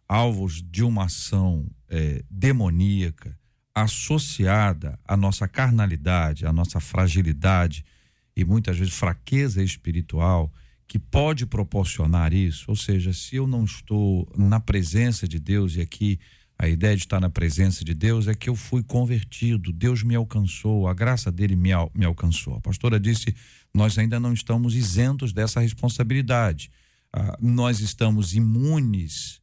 alvos 0.08 0.62
de 0.62 0.82
uma 0.82 1.04
ação 1.04 1.66
é, 1.88 2.22
demoníaca 2.30 3.36
associada 3.74 4.98
à 5.04 5.16
nossa 5.16 5.46
carnalidade, 5.46 6.46
à 6.46 6.52
nossa 6.52 6.80
fragilidade 6.80 7.84
e 8.34 8.44
muitas 8.44 8.78
vezes 8.78 8.94
fraqueza 8.94 9.62
espiritual 9.62 10.50
que 10.88 10.98
pode 10.98 11.46
proporcionar 11.46 12.32
isso. 12.32 12.66
Ou 12.68 12.76
seja, 12.76 13.12
se 13.12 13.36
eu 13.36 13.46
não 13.46 13.64
estou 13.64 14.28
na 14.36 14.60
presença 14.60 15.26
de 15.26 15.38
Deus, 15.38 15.76
e 15.76 15.80
aqui 15.80 16.18
a 16.58 16.68
ideia 16.68 16.96
de 16.96 17.02
estar 17.02 17.20
na 17.20 17.28
presença 17.28 17.84
de 17.84 17.92
Deus 17.92 18.28
é 18.28 18.34
que 18.34 18.48
eu 18.48 18.56
fui 18.56 18.82
convertido, 18.82 19.72
Deus 19.72 20.02
me 20.02 20.14
alcançou, 20.14 20.88
a 20.88 20.94
graça 20.94 21.30
dele 21.30 21.54
me, 21.54 21.70
me 21.94 22.04
alcançou. 22.04 22.54
A 22.54 22.60
pastora 22.60 22.98
disse: 22.98 23.34
nós 23.74 23.98
ainda 23.98 24.18
não 24.18 24.32
estamos 24.32 24.74
isentos 24.74 25.32
dessa 25.32 25.60
responsabilidade. 25.60 26.70
Ah, 27.12 27.36
nós 27.40 27.80
estamos 27.80 28.34
imunes 28.34 29.40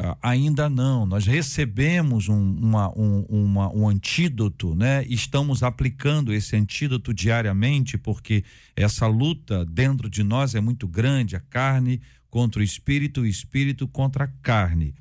Uh, 0.00 0.16
ainda 0.22 0.66
não. 0.70 1.04
Nós 1.04 1.26
recebemos 1.26 2.26
um, 2.26 2.54
uma, 2.54 2.88
um, 2.98 3.20
uma, 3.28 3.70
um 3.76 3.86
antídoto, 3.86 4.74
né? 4.74 5.04
Estamos 5.06 5.62
aplicando 5.62 6.32
esse 6.32 6.56
antídoto 6.56 7.12
diariamente, 7.12 7.98
porque 7.98 8.42
essa 8.74 9.06
luta 9.06 9.62
dentro 9.66 10.08
de 10.08 10.22
nós 10.22 10.54
é 10.54 10.60
muito 10.60 10.88
grande 10.88 11.36
a 11.36 11.40
carne 11.40 12.00
contra 12.30 12.62
o 12.62 12.64
espírito, 12.64 13.20
o 13.20 13.26
espírito 13.26 13.86
contra 13.86 14.24
a 14.24 14.28
carne. 14.28 14.94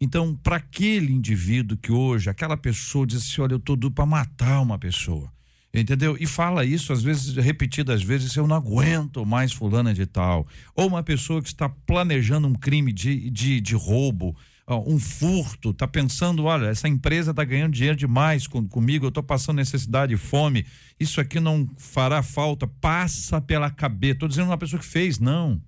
Então, 0.00 0.36
para 0.36 0.54
aquele 0.54 1.12
indivíduo 1.12 1.76
que 1.76 1.90
hoje, 1.90 2.30
aquela 2.30 2.56
pessoa 2.56 3.04
diz 3.04 3.16
assim: 3.22 3.40
olha, 3.40 3.54
eu 3.54 3.58
estou 3.58 3.74
duro 3.74 3.92
para 3.92 4.06
matar 4.06 4.60
uma 4.60 4.78
pessoa. 4.78 5.32
Entendeu? 5.72 6.16
E 6.18 6.26
fala 6.26 6.64
isso, 6.64 6.92
às 6.92 7.02
vezes, 7.02 7.36
repetidas 7.36 8.02
vezes, 8.02 8.34
eu 8.34 8.46
não 8.46 8.56
aguento 8.56 9.24
mais 9.26 9.52
fulana 9.52 9.92
de 9.92 10.06
tal. 10.06 10.46
Ou 10.74 10.86
uma 10.86 11.02
pessoa 11.02 11.42
que 11.42 11.48
está 11.48 11.68
planejando 11.68 12.48
um 12.48 12.54
crime 12.54 12.92
de, 12.92 13.28
de, 13.30 13.60
de 13.60 13.74
roubo, 13.74 14.34
um 14.66 14.98
furto, 14.98 15.70
está 15.70 15.86
pensando, 15.86 16.44
olha, 16.44 16.66
essa 16.66 16.88
empresa 16.88 17.30
está 17.30 17.44
ganhando 17.44 17.72
dinheiro 17.72 17.96
demais 17.96 18.46
com, 18.46 18.66
comigo, 18.66 19.06
eu 19.06 19.08
estou 19.08 19.22
passando 19.22 19.56
necessidade 19.56 20.16
fome, 20.16 20.66
isso 20.98 21.20
aqui 21.20 21.40
não 21.40 21.68
fará 21.78 22.22
falta, 22.22 22.66
passa 22.66 23.40
pela 23.40 23.70
cabeça. 23.70 24.14
Estou 24.14 24.28
dizendo 24.28 24.48
uma 24.48 24.58
pessoa 24.58 24.80
que 24.80 24.86
fez, 24.86 25.18
não 25.18 25.60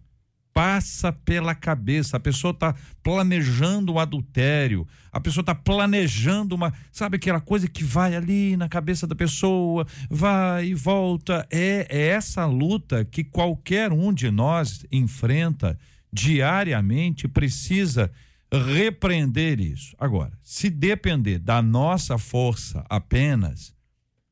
passa 0.61 1.11
pela 1.11 1.55
cabeça. 1.55 2.19
A 2.19 2.21
pessoa 2.21 2.51
está 2.51 2.75
planejando 3.03 3.95
o 3.95 3.99
adultério, 3.99 4.87
a 5.11 5.19
pessoa 5.19 5.41
está 5.41 5.55
planejando 5.55 6.55
uma. 6.55 6.71
Sabe 6.93 7.17
aquela 7.17 7.41
coisa 7.41 7.67
que 7.67 7.83
vai 7.83 8.15
ali 8.15 8.59
na 8.59 8.69
cabeça 8.69 9.07
da 9.07 9.15
pessoa, 9.15 9.87
vai 10.11 10.67
e 10.67 10.75
volta? 10.75 11.47
É, 11.51 11.87
é 11.89 12.09
essa 12.09 12.45
luta 12.45 13.07
que 13.07 13.25
qualquer 13.25 13.91
um 13.91 14.13
de 14.13 14.31
nós 14.31 14.85
enfrenta 14.93 15.79
diariamente, 16.13 17.27
precisa 17.27 18.11
repreender 18.53 19.61
isso. 19.61 19.97
Agora, 19.99 20.33
se 20.43 20.69
depender 20.69 21.39
da 21.39 21.63
nossa 21.63 22.19
força 22.19 22.85
apenas, 22.91 23.73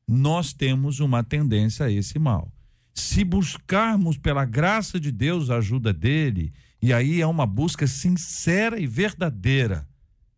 nós 0.07 0.53
temos 0.53 0.99
uma 0.99 1.23
tendência 1.23 1.87
a 1.87 1.91
esse 1.91 2.19
mal 2.19 2.51
se 2.93 3.23
buscarmos 3.23 4.17
pela 4.17 4.45
graça 4.45 4.99
de 4.99 5.11
Deus 5.11 5.49
a 5.49 5.57
ajuda 5.57 5.93
dele, 5.93 6.53
e 6.81 6.93
aí 6.93 7.21
é 7.21 7.27
uma 7.27 7.45
busca 7.45 7.87
sincera 7.87 8.79
e 8.79 8.87
verdadeira. 8.87 9.87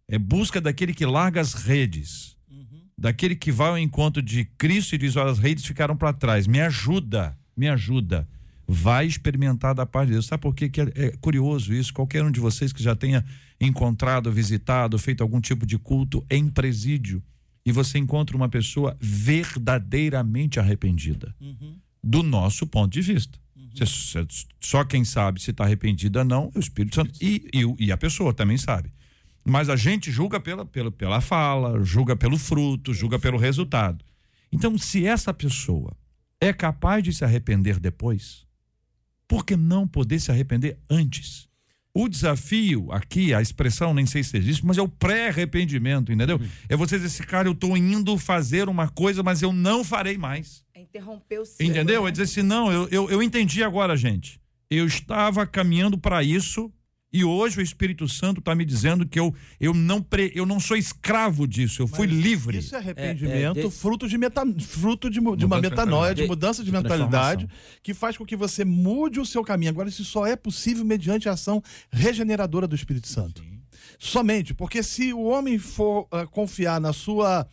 É 0.08 0.18
busca 0.18 0.60
daquele 0.60 0.94
que 0.94 1.06
larga 1.06 1.40
as 1.40 1.54
redes, 1.54 2.36
uhum. 2.50 2.82
daquele 2.98 3.36
que 3.36 3.52
vai 3.52 3.70
ao 3.70 3.78
encontro 3.78 4.22
de 4.22 4.46
Cristo 4.46 4.96
e 4.96 4.98
diz: 4.98 5.16
Olha, 5.16 5.32
as 5.32 5.40
redes 5.40 5.66
ficaram 5.66 5.96
para 5.96 6.14
trás, 6.14 6.48
me 6.48 6.60
ajuda, 6.60 7.38
me 7.56 7.70
ajuda. 7.70 8.28
Vai 8.68 9.06
experimentar 9.06 9.76
da 9.76 9.86
paz 9.86 10.08
de 10.08 10.14
Deus. 10.14 10.26
Sabe 10.26 10.42
por 10.42 10.56
quê? 10.56 10.70
que 10.70 10.82
é, 10.82 10.92
é 10.96 11.12
curioso 11.20 11.74
isso? 11.74 11.94
Qualquer 11.94 12.24
um 12.24 12.32
de 12.32 12.40
vocês 12.40 12.72
que 12.72 12.82
já 12.82 12.96
tenha 12.96 13.24
encontrado, 13.60 14.32
visitado, 14.32 14.98
feito 14.98 15.22
algum 15.22 15.42
tipo 15.42 15.66
de 15.66 15.78
culto 15.78 16.26
em 16.30 16.48
presídio, 16.48 17.22
e 17.66 17.72
você 17.72 18.00
encontra 18.00 18.36
uma 18.36 18.50
pessoa 18.50 18.98
verdadeiramente 19.00 20.60
arrependida. 20.60 21.36
Uhum 21.40 21.76
do 22.04 22.24
nosso 22.24 22.66
ponto 22.66 22.92
de 22.92 23.02
vista. 23.02 23.40
Uhum. 23.56 24.28
só 24.60 24.84
quem 24.84 25.06
sabe 25.06 25.42
se 25.42 25.52
está 25.52 25.64
arrependido 25.64 26.20
ou 26.20 26.26
não 26.26 26.52
é 26.54 26.58
o 26.58 26.60
Espírito 26.60 26.96
Santo. 26.96 27.12
E, 27.22 27.48
e, 27.54 27.86
e, 27.86 27.92
a 27.92 27.98
pessoa 27.98 28.34
também 28.34 28.58
sabe. 28.58 28.92
Mas 29.46 29.70
a 29.70 29.76
gente 29.76 30.12
julga 30.12 30.40
pela, 30.40 30.66
pela, 30.66 30.92
pela 30.92 31.22
fala, 31.22 31.84
julga 31.84 32.16
pelo 32.16 32.38
fruto, 32.38 32.94
julga 32.94 33.18
pelo 33.18 33.38
resultado. 33.38 34.04
Então, 34.52 34.78
se 34.78 35.06
essa 35.06 35.34
pessoa 35.34 35.96
é 36.40 36.52
capaz 36.52 37.04
de 37.04 37.14
se 37.14 37.24
arrepender 37.24 37.80
depois, 37.80 38.46
por 39.28 39.46
que 39.46 39.56
não 39.56 39.88
poder 39.88 40.20
se 40.20 40.32
arrepender 40.32 40.78
antes? 40.90 41.48
O 41.94 42.08
desafio 42.08 42.92
aqui, 42.92 43.34
a 43.34 43.42
expressão 43.42 43.94
nem 43.94 44.06
sei 44.06 44.24
se 44.24 44.38
existe, 44.38 44.66
mas 44.66 44.78
é 44.78 44.82
o 44.82 44.88
pré-arrependimento, 44.88 46.12
entendeu? 46.12 46.38
Uhum. 46.38 46.48
É 46.70 46.76
você 46.76 46.96
dizer 46.96 47.08
assim, 47.08 47.24
cara, 47.24 47.48
eu 47.48 47.52
estou 47.52 47.76
indo 47.76 48.18
fazer 48.18 48.70
uma 48.70 48.88
coisa, 48.88 49.22
mas 49.22 49.42
eu 49.42 49.52
não 49.52 49.84
farei 49.84 50.18
mais. 50.18 50.64
É 50.82 50.84
interromper 50.84 51.40
o 51.40 51.46
ciclo. 51.46 51.66
Entendeu? 51.66 52.04
Né? 52.04 52.10
É 52.10 52.12
dizer 52.12 52.24
assim, 52.24 52.42
não, 52.42 52.72
eu, 52.72 52.88
eu, 52.90 53.10
eu 53.10 53.24
entendi 53.24 53.64
agora, 53.64 53.96
gente. 53.96 54.42
Eu 54.70 54.88
estava 54.88 55.46
caminhando 55.46 55.98
para 55.98 56.24
isso, 56.24 56.72
e 57.14 57.24
hoje 57.24 57.60
o 57.60 57.62
Espírito 57.62 58.08
Santo 58.08 58.40
está 58.40 58.56
me 58.56 58.66
dizendo 58.66 59.06
que 59.06 59.20
eu, 59.20 59.36
eu, 59.60 59.74
não 59.74 60.02
pre, 60.02 60.32
eu 60.34 60.46
não 60.46 60.60
sou 60.60 60.76
escravo 60.76 61.46
disso, 61.46 61.82
eu 61.82 61.88
Mas 61.88 61.96
fui 61.96 62.08
livre. 62.08 62.58
Isso 62.58 62.74
é 62.74 62.80
arrependimento, 62.80 63.58
é, 63.58 63.62
é, 63.62 63.64
de... 63.66 63.72
fruto, 63.72 64.08
de, 64.08 64.18
meta, 64.18 64.44
fruto 64.62 65.10
de, 65.10 65.20
de 65.20 65.46
uma 65.46 65.62
metanoia, 65.62 66.16
de 66.16 66.26
mudança 66.26 66.64
de, 66.64 66.72
de 66.72 66.76
mentalidade, 66.76 67.48
que 67.84 67.94
faz 67.94 68.18
com 68.18 68.26
que 68.26 68.36
você 68.36 68.66
mude 68.66 69.20
o 69.20 69.26
seu 69.26 69.44
caminho. 69.44 69.70
Agora, 69.70 69.90
isso 69.90 70.06
só 70.06 70.26
é 70.26 70.36
possível 70.36 70.84
mediante 70.84 71.30
a 71.30 71.34
ação 71.34 71.62
regeneradora 71.92 72.68
do 72.68 72.76
Espírito 72.76 73.08
Santo. 73.08 73.44
Sim. 73.44 73.62
Somente, 74.00 74.54
porque 74.54 74.82
se 74.82 75.14
o 75.14 75.22
homem 75.22 75.60
for 75.60 76.08
uh, 76.12 76.28
confiar 76.32 76.82
na 76.82 76.92
sua 76.92 77.48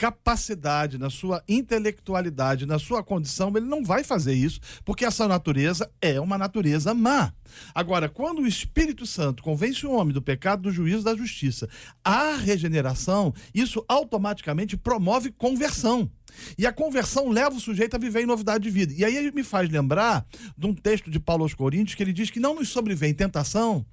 capacidade, 0.00 0.96
na 0.96 1.10
sua 1.10 1.44
intelectualidade, 1.46 2.64
na 2.64 2.78
sua 2.78 3.04
condição, 3.04 3.52
ele 3.54 3.66
não 3.66 3.84
vai 3.84 4.02
fazer 4.02 4.32
isso, 4.32 4.58
porque 4.82 5.04
essa 5.04 5.28
natureza 5.28 5.90
é 6.00 6.18
uma 6.18 6.38
natureza 6.38 6.94
má. 6.94 7.34
Agora, 7.74 8.08
quando 8.08 8.40
o 8.40 8.46
Espírito 8.46 9.04
Santo 9.04 9.42
convence 9.42 9.86
o 9.86 9.92
homem 9.92 10.14
do 10.14 10.22
pecado, 10.22 10.62
do 10.62 10.72
juízo, 10.72 11.04
da 11.04 11.14
justiça, 11.14 11.68
a 12.02 12.34
regeneração, 12.36 13.34
isso 13.54 13.84
automaticamente 13.86 14.74
promove 14.74 15.30
conversão. 15.32 16.10
E 16.56 16.66
a 16.66 16.72
conversão 16.72 17.28
leva 17.28 17.54
o 17.54 17.60
sujeito 17.60 17.94
a 17.94 17.98
viver 17.98 18.22
em 18.22 18.26
novidade 18.26 18.64
de 18.64 18.70
vida. 18.70 18.94
E 18.96 19.04
aí 19.04 19.14
ele 19.14 19.32
me 19.32 19.44
faz 19.44 19.68
lembrar 19.68 20.24
de 20.56 20.66
um 20.66 20.72
texto 20.72 21.10
de 21.10 21.20
Paulo 21.20 21.42
aos 21.42 21.52
Coríntios 21.52 21.94
que 21.94 22.02
ele 22.02 22.14
diz 22.14 22.30
que 22.30 22.40
não 22.40 22.54
nos 22.54 22.70
sobrevém 22.70 23.12
tentação 23.12 23.84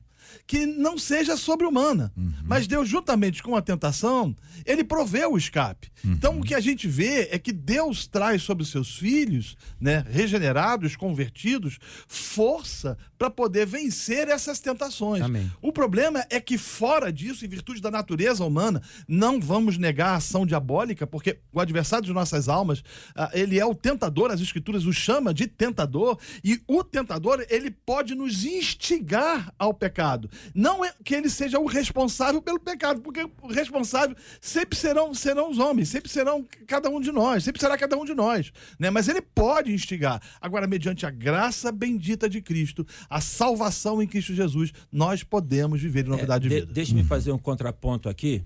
que 0.46 0.66
não 0.66 0.98
seja 0.98 1.38
sobre-humana. 1.38 2.12
Uhum. 2.16 2.34
Mas 2.44 2.68
Deus, 2.68 2.88
juntamente 2.88 3.44
com 3.44 3.56
a 3.56 3.62
tentação, 3.62 4.36
ele 4.66 4.84
provê 4.84 5.26
o 5.26 5.38
escape. 5.38 5.90
Uhum. 6.04 6.14
Então, 6.14 6.40
o 6.40 6.44
que 6.44 6.56
a 6.56 6.60
gente 6.60 6.88
vê 6.88 7.30
é 7.32 7.40
que 7.40 7.52
Deus 7.52 8.08
traz 8.08 8.42
sobre 8.42 8.64
os 8.64 8.70
seus 8.70 8.98
filhos, 8.98 9.56
né, 9.80 10.06
regenerados, 10.10 10.96
convertidos, 10.96 11.80
força 12.08 12.98
para 13.18 13.30
poder 13.30 13.66
vencer 13.66 14.28
essas 14.28 14.60
tentações. 14.60 15.22
Amém. 15.24 15.52
O 15.62 15.72
problema 15.72 16.26
é 16.30 16.40
que, 16.40 16.58
fora 16.58 17.12
disso, 17.12 17.46
em 17.46 17.50
virtude 17.50 17.82
da 17.82 17.92
natureza 17.92 18.44
humana, 18.44 18.82
não 19.08 19.40
vamos 19.40 19.78
negar 19.78 20.10
a 20.10 20.16
ação 20.16 20.46
diabólica, 20.46 21.08
porque 21.08 21.40
o 21.52 21.60
adversário 21.60 22.06
de 22.06 22.14
nossas 22.14 22.48
almas, 22.48 22.84
ah, 23.16 23.32
ele 23.34 23.60
é 23.60 23.66
o 23.66 23.76
tentador, 23.76 24.32
as 24.32 24.42
escrituras 24.42 24.86
o 24.86 24.94
chama 24.94 25.34
de 25.34 25.48
tentador, 25.48 26.18
e 26.44 26.62
o 26.68 26.84
tentador, 26.84 27.46
ele 27.50 27.72
pode 27.72 28.16
nos 28.16 28.46
instigar 28.46 29.54
ao 29.58 29.74
pecado. 29.74 30.17
Não 30.56 30.84
é 30.84 30.94
que 31.04 31.14
ele 31.14 31.30
seja 31.30 31.60
o 31.60 31.66
responsável 31.66 31.98
responsável 32.08 32.42
pelo 32.42 32.60
pecado, 32.60 33.02
porque 33.02 33.28
o 33.42 33.48
responsável 33.48 34.16
sempre 34.40 34.78
serão, 34.78 35.14
serão 35.14 35.50
os 35.50 35.58
homens, 35.58 35.90
sempre 35.90 36.10
serão 36.10 36.46
cada 36.66 36.90
um 36.90 37.00
de 37.02 37.12
nós, 37.12 37.44
sempre 37.44 37.60
será 37.60 37.78
cada 37.78 37.98
um 37.98 38.06
de 38.06 38.14
nós, 38.14 38.52
né? 38.80 38.90
Mas 38.90 39.08
ele 39.08 39.22
pode 39.22 39.72
instigar. 39.74 40.22
Agora, 40.40 40.68
mediante 40.68 41.06
a 41.06 41.10
graça 41.10 41.72
bendita 41.72 42.30
de 42.30 42.42
Cristo, 42.42 42.86
a 43.10 43.22
salvação 43.22 44.02
em 44.02 44.08
Cristo 44.08 44.34
Jesus, 44.34 44.72
nós 44.92 45.24
podemos 45.24 45.82
viver 45.82 46.06
em 46.06 46.10
novidade 46.10 46.48
é, 46.48 46.50
de, 46.50 46.56
de 46.56 46.62
vida. 46.62 46.74
Deixe-me 46.74 47.04
fazer 47.04 47.32
um 47.32 47.40
contraponto 47.40 48.10
aqui. 48.10 48.44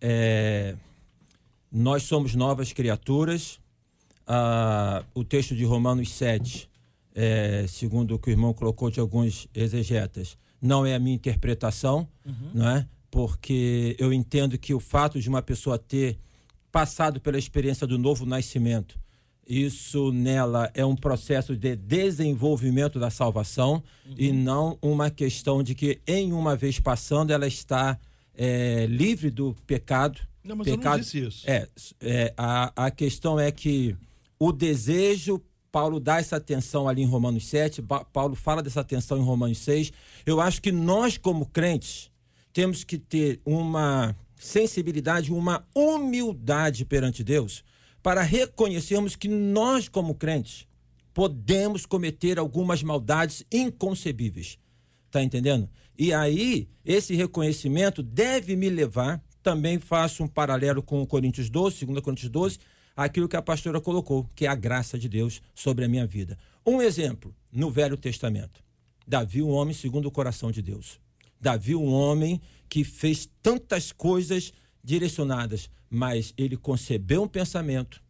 É, 0.00 0.76
nós 1.70 2.04
somos 2.04 2.34
novas 2.34 2.72
criaturas. 2.72 3.60
Ah, 4.26 5.04
o 5.14 5.22
texto 5.22 5.54
de 5.54 5.64
Romanos 5.64 6.10
7, 6.12 6.68
é, 7.14 7.66
segundo 7.68 8.14
o 8.14 8.18
que 8.18 8.30
o 8.30 8.32
irmão 8.32 8.54
colocou 8.54 8.90
de 8.90 8.98
alguns 8.98 9.46
exegetas, 9.54 10.38
não 10.64 10.86
é 10.86 10.94
a 10.94 10.98
minha 10.98 11.14
interpretação, 11.14 12.08
uhum. 12.24 12.50
não 12.54 12.68
é? 12.68 12.88
porque 13.10 13.94
eu 13.96 14.12
entendo 14.12 14.58
que 14.58 14.74
o 14.74 14.80
fato 14.80 15.20
de 15.20 15.28
uma 15.28 15.40
pessoa 15.40 15.78
ter 15.78 16.18
passado 16.72 17.20
pela 17.20 17.38
experiência 17.38 17.86
do 17.86 17.96
novo 17.96 18.26
nascimento, 18.26 18.98
isso 19.46 20.10
nela 20.10 20.68
é 20.74 20.84
um 20.84 20.96
processo 20.96 21.54
de 21.54 21.76
desenvolvimento 21.76 22.98
da 22.98 23.10
salvação 23.10 23.84
uhum. 24.04 24.14
e 24.16 24.32
não 24.32 24.78
uma 24.82 25.10
questão 25.10 25.62
de 25.62 25.76
que 25.76 26.00
em 26.06 26.32
uma 26.32 26.56
vez 26.56 26.80
passando 26.80 27.30
ela 27.30 27.46
está 27.46 28.00
é, 28.34 28.86
livre 28.86 29.30
do 29.30 29.54
pecado. 29.66 30.20
Não, 30.42 30.56
mas 30.56 30.66
pecado, 30.66 30.84
eu 30.84 30.90
não 30.90 30.98
disse 30.98 31.24
isso. 31.24 31.44
É, 31.48 31.68
é 32.00 32.34
a, 32.36 32.86
a 32.86 32.90
questão 32.90 33.38
é 33.38 33.52
que 33.52 33.94
o 34.40 34.50
desejo 34.50 35.40
Paulo 35.74 35.98
dá 35.98 36.20
essa 36.20 36.36
atenção 36.36 36.88
ali 36.88 37.02
em 37.02 37.04
Romanos 37.04 37.48
7, 37.48 37.82
Paulo 38.12 38.36
fala 38.36 38.62
dessa 38.62 38.80
atenção 38.80 39.18
em 39.18 39.24
Romanos 39.24 39.58
6. 39.58 39.90
Eu 40.24 40.40
acho 40.40 40.62
que 40.62 40.70
nós, 40.70 41.18
como 41.18 41.46
crentes, 41.46 42.12
temos 42.52 42.84
que 42.84 42.96
ter 42.96 43.40
uma 43.44 44.14
sensibilidade, 44.36 45.32
uma 45.32 45.66
humildade 45.74 46.84
perante 46.84 47.24
Deus 47.24 47.64
para 48.04 48.22
reconhecermos 48.22 49.16
que 49.16 49.26
nós, 49.26 49.88
como 49.88 50.14
crentes, 50.14 50.64
podemos 51.12 51.84
cometer 51.84 52.38
algumas 52.38 52.80
maldades 52.80 53.44
inconcebíveis. 53.50 54.60
Tá 55.10 55.24
entendendo? 55.24 55.68
E 55.98 56.14
aí, 56.14 56.68
esse 56.84 57.16
reconhecimento 57.16 58.00
deve 58.00 58.54
me 58.54 58.70
levar, 58.70 59.20
também 59.42 59.80
faço 59.80 60.22
um 60.22 60.28
paralelo 60.28 60.84
com 60.84 61.04
Coríntios 61.04 61.50
12, 61.50 61.84
2 61.84 62.00
Coríntios 62.00 62.30
12, 62.30 62.60
aquilo 62.96 63.28
que 63.28 63.36
a 63.36 63.42
pastora 63.42 63.80
colocou, 63.80 64.28
que 64.34 64.46
é 64.46 64.48
a 64.48 64.54
graça 64.54 64.98
de 64.98 65.08
Deus 65.08 65.42
sobre 65.54 65.84
a 65.84 65.88
minha 65.88 66.06
vida. 66.06 66.38
Um 66.66 66.80
exemplo, 66.80 67.34
no 67.52 67.70
Velho 67.70 67.96
Testamento. 67.96 68.62
Davi, 69.06 69.42
um 69.42 69.50
homem 69.50 69.74
segundo 69.74 70.06
o 70.06 70.10
coração 70.10 70.50
de 70.50 70.62
Deus. 70.62 70.98
Davi, 71.40 71.74
um 71.74 71.92
homem 71.92 72.40
que 72.68 72.84
fez 72.84 73.28
tantas 73.42 73.92
coisas 73.92 74.52
direcionadas, 74.82 75.68
mas 75.90 76.32
ele 76.36 76.56
concebeu 76.56 77.22
um 77.22 77.28
pensamento, 77.28 78.02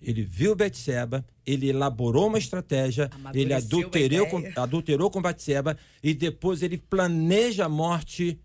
ele 0.00 0.24
viu 0.24 0.56
Betseba, 0.56 1.24
ele 1.46 1.68
elaborou 1.68 2.26
uma 2.26 2.38
estratégia, 2.38 3.08
ele 3.32 3.54
adulterou 3.54 4.26
com, 4.26 4.42
adulterou 4.56 5.10
com 5.10 5.22
Betseba 5.22 5.76
e 6.02 6.12
depois 6.12 6.62
ele 6.62 6.76
planeja 6.76 7.66
a 7.66 7.68
morte 7.68 8.38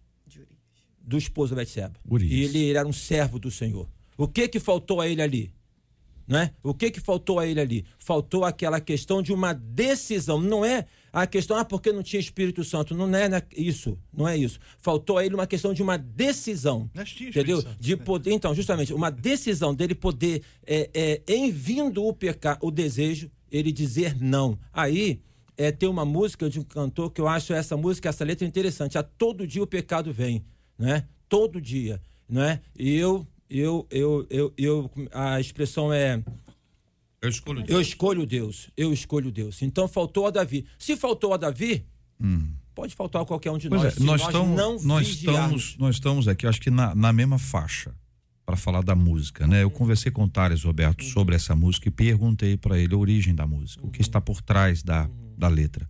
do 1.01 1.17
esposo 1.17 1.55
de 1.55 1.61
Betseba. 1.61 1.93
E 2.35 2.43
ele, 2.43 2.59
ele 2.59 2.77
era 2.77 2.87
um 2.87 2.93
servo 2.93 3.39
do 3.39 3.49
Senhor. 3.49 3.89
O 4.15 4.27
que 4.27 4.47
que 4.47 4.59
faltou 4.59 5.01
a 5.01 5.07
ele 5.07 5.21
ali? 5.21 5.51
Né? 6.27 6.51
O 6.61 6.73
que, 6.73 6.91
que 6.91 6.99
faltou 6.99 7.39
a 7.39 7.47
ele 7.47 7.61
ali? 7.61 7.85
Faltou 7.97 8.43
aquela 8.43 8.81
questão 8.81 9.21
de 9.21 9.31
uma 9.31 9.53
decisão. 9.53 10.41
Não 10.41 10.65
é 10.65 10.85
a 11.13 11.25
questão, 11.25 11.57
ah, 11.57 11.63
porque 11.63 11.91
não 11.91 12.03
tinha 12.03 12.19
Espírito 12.19 12.65
Santo. 12.65 12.93
Não 12.93 13.05
é 13.15 13.29
né, 13.29 13.41
isso. 13.55 13.97
Não 14.11 14.27
é 14.27 14.35
isso. 14.35 14.59
Faltou 14.77 15.17
a 15.17 15.25
ele 15.25 15.35
uma 15.35 15.47
questão 15.47 15.73
de 15.73 15.81
uma 15.81 15.97
decisão. 15.97 16.89
entendeu? 17.27 17.61
Santo, 17.61 17.77
de 17.79 17.95
poder, 17.95 18.31
então, 18.33 18.53
justamente, 18.53 18.93
uma 18.93 19.09
decisão 19.09 19.73
dele 19.73 19.95
poder, 19.95 20.41
é, 20.65 20.89
é, 20.93 21.21
em 21.33 21.49
vindo 21.49 22.03
o 22.03 22.11
pecar, 22.11 22.57
o 22.61 22.69
desejo, 22.69 23.31
ele 23.49 23.71
dizer 23.71 24.21
não. 24.21 24.59
Aí 24.73 25.21
é, 25.57 25.71
tem 25.71 25.87
uma 25.87 26.03
música 26.03 26.49
de 26.49 26.59
um 26.59 26.63
cantor 26.63 27.09
que 27.09 27.21
eu 27.21 27.27
acho 27.27 27.53
essa 27.53 27.77
música, 27.77 28.09
essa 28.09 28.25
letra 28.25 28.45
interessante. 28.45 28.97
A 28.97 29.03
todo 29.03 29.47
dia 29.47 29.63
o 29.63 29.67
pecado 29.67 30.11
vem, 30.11 30.45
né? 30.77 31.05
Todo 31.29 31.61
dia, 31.61 32.01
né? 32.29 32.59
E 32.77 32.95
eu 32.95 33.25
eu, 33.49 33.87
eu, 33.89 34.27
eu, 34.29 34.53
eu, 34.57 34.91
a 35.13 35.39
expressão 35.39 35.91
é. 35.91 36.23
Eu 37.21 37.29
escolho 37.29 37.63
Deus. 37.63 37.69
Eu 37.69 37.81
escolho 37.81 38.25
Deus. 38.25 38.69
Eu 38.77 38.93
escolho 38.93 39.31
Deus. 39.31 39.61
Então 39.61 39.87
faltou 39.87 40.27
a 40.27 40.31
Davi. 40.31 40.65
Se 40.77 40.95
faltou 40.95 41.33
a 41.33 41.37
Davi, 41.37 41.85
hum. 42.21 42.51
pode 42.75 42.93
faltar 42.93 43.21
a 43.21 43.25
qualquer 43.25 43.51
um 43.51 43.57
de 43.57 43.69
pois 43.69 43.81
nós. 43.81 43.97
É, 43.97 43.99
nós, 43.99 44.07
nós, 44.07 44.21
estamos, 44.21 44.55
não 44.55 44.79
nós 44.83 45.07
estamos, 45.07 45.77
nós 45.77 45.95
estamos 45.95 46.27
aqui, 46.27 46.45
acho 46.45 46.61
que 46.61 46.69
na, 46.69 46.93
na 46.93 47.11
mesma 47.11 47.39
faixa 47.39 47.93
para 48.45 48.55
falar 48.55 48.81
da 48.81 48.95
música, 48.95 49.45
né? 49.45 49.63
Eu 49.63 49.69
conversei 49.69 50.09
com 50.09 50.23
o 50.23 50.29
Thales 50.29 50.63
Roberto 50.63 51.01
uhum. 51.01 51.09
sobre 51.09 51.35
essa 51.35 51.53
música 51.53 51.89
e 51.89 51.91
perguntei 51.91 52.55
para 52.55 52.79
ele 52.79 52.93
a 52.93 52.97
origem 52.97 53.35
da 53.35 53.45
música, 53.45 53.83
uhum. 53.83 53.89
o 53.89 53.91
que 53.91 54.01
está 54.01 54.21
por 54.21 54.41
trás 54.41 54.81
da, 54.81 55.03
uhum. 55.03 55.33
da 55.37 55.49
letra. 55.49 55.89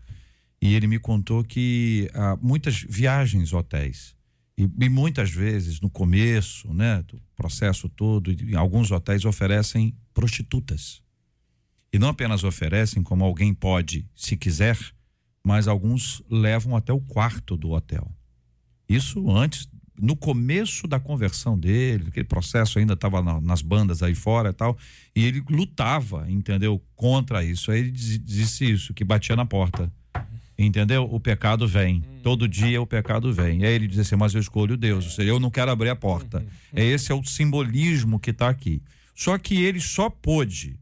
E 0.60 0.74
ele 0.74 0.88
me 0.88 0.98
contou 0.98 1.44
que 1.44 2.10
há 2.16 2.36
muitas 2.42 2.82
viagens 2.82 3.54
hotéis 3.54 4.16
e, 4.58 4.68
e, 4.80 4.90
muitas 4.90 5.30
vezes, 5.30 5.80
no 5.80 5.90
começo 5.90 6.74
né, 6.74 7.04
do 7.08 7.22
processo 7.38 7.88
todo, 7.88 8.32
em 8.32 8.56
alguns 8.56 8.92
hotéis 8.92 9.24
oferecem 9.24 9.96
prostitutas. 10.14 11.02
E 11.94 12.00
não 12.00 12.10
apenas 12.10 12.44
oferecem, 12.44 13.04
como 13.04 13.24
alguém 13.24 13.54
pode, 13.54 14.06
se 14.16 14.36
quiser, 14.36 14.78
mas 15.46 15.68
alguns 15.68 16.22
levam 16.30 16.76
até 16.76 16.92
o 16.92 17.00
quarto 17.00 17.56
do 17.56 17.70
hotel. 17.70 18.12
Isso 18.90 19.30
antes, 19.30 19.70
no 19.98 20.16
começo 20.16 20.88
da 20.88 21.00
conversão 21.00 21.58
dele, 21.58 22.06
aquele 22.08 22.28
processo 22.28 22.80
ainda 22.80 22.94
estava 22.94 23.22
na, 23.22 23.40
nas 23.40 23.62
bandas 23.62 24.02
aí 24.02 24.16
fora 24.16 24.50
e 24.50 24.54
tal, 24.54 24.76
e 25.16 25.24
ele 25.24 25.44
lutava, 25.50 26.30
entendeu, 26.30 26.84
contra 26.96 27.44
isso. 27.44 27.72
Aí 27.72 27.80
ele 27.80 27.92
disse 27.92 28.70
isso, 28.70 28.94
que 28.94 29.04
batia 29.04 29.36
na 29.36 29.46
porta 29.46 29.94
Entendeu? 30.58 31.04
O 31.04 31.20
pecado 31.20 31.68
vem. 31.68 32.02
Todo 32.24 32.48
dia 32.48 32.82
o 32.82 32.88
pecado 32.88 33.32
vem. 33.32 33.62
E 33.62 33.66
aí 33.66 33.74
ele 33.74 33.88
diz 33.88 34.00
assim: 34.00 34.16
Mas 34.16 34.34
eu 34.34 34.42
escolho 34.42 34.76
Deus. 34.76 35.06
Ou 35.06 35.12
seja, 35.12 35.30
eu 35.30 35.40
não 35.40 35.52
quero 35.52 35.70
abrir 35.70 35.90
a 35.90 35.96
porta. 35.96 36.44
É 36.74 36.84
esse 36.84 37.12
é 37.12 37.16
o 37.16 37.24
simbolismo 37.24 38.20
que 38.20 38.32
está 38.32 38.50
aqui. 38.50 38.82
Só 39.14 39.38
que 39.38 39.64
ele 39.64 39.80
só 39.80 40.10
pôde 40.10 40.80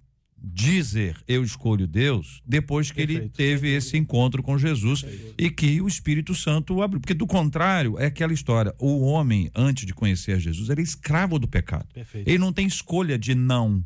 dizer 0.48 1.18
eu 1.28 1.44
escolho 1.44 1.88
Deus 1.88 2.42
depois 2.46 2.92
que 2.92 2.98
Perfeito. 2.98 3.22
ele 3.22 3.30
teve 3.30 3.74
esse 3.74 3.98
encontro 3.98 4.44
com 4.44 4.58
Jesus 4.58 5.02
Perfeito. 5.02 5.34
e 5.38 5.50
que 5.50 5.82
o 5.82 5.88
Espírito 5.88 6.36
Santo 6.36 6.82
abriu. 6.82 7.02
Porque 7.02 7.14
do 7.14 7.28
contrário, 7.28 8.00
é 8.00 8.06
aquela 8.06 8.34
história: 8.34 8.74
o 8.80 9.02
homem, 9.02 9.50
antes 9.54 9.86
de 9.86 9.94
conhecer 9.94 10.40
Jesus, 10.40 10.70
ele 10.70 10.82
é 10.82 10.84
escravo 10.84 11.38
do 11.38 11.48
pecado. 11.48 11.88
Perfeito. 11.94 12.28
Ele 12.30 12.38
não 12.38 12.54
tem 12.54 12.66
escolha 12.66 13.18
de 13.18 13.36
não 13.36 13.84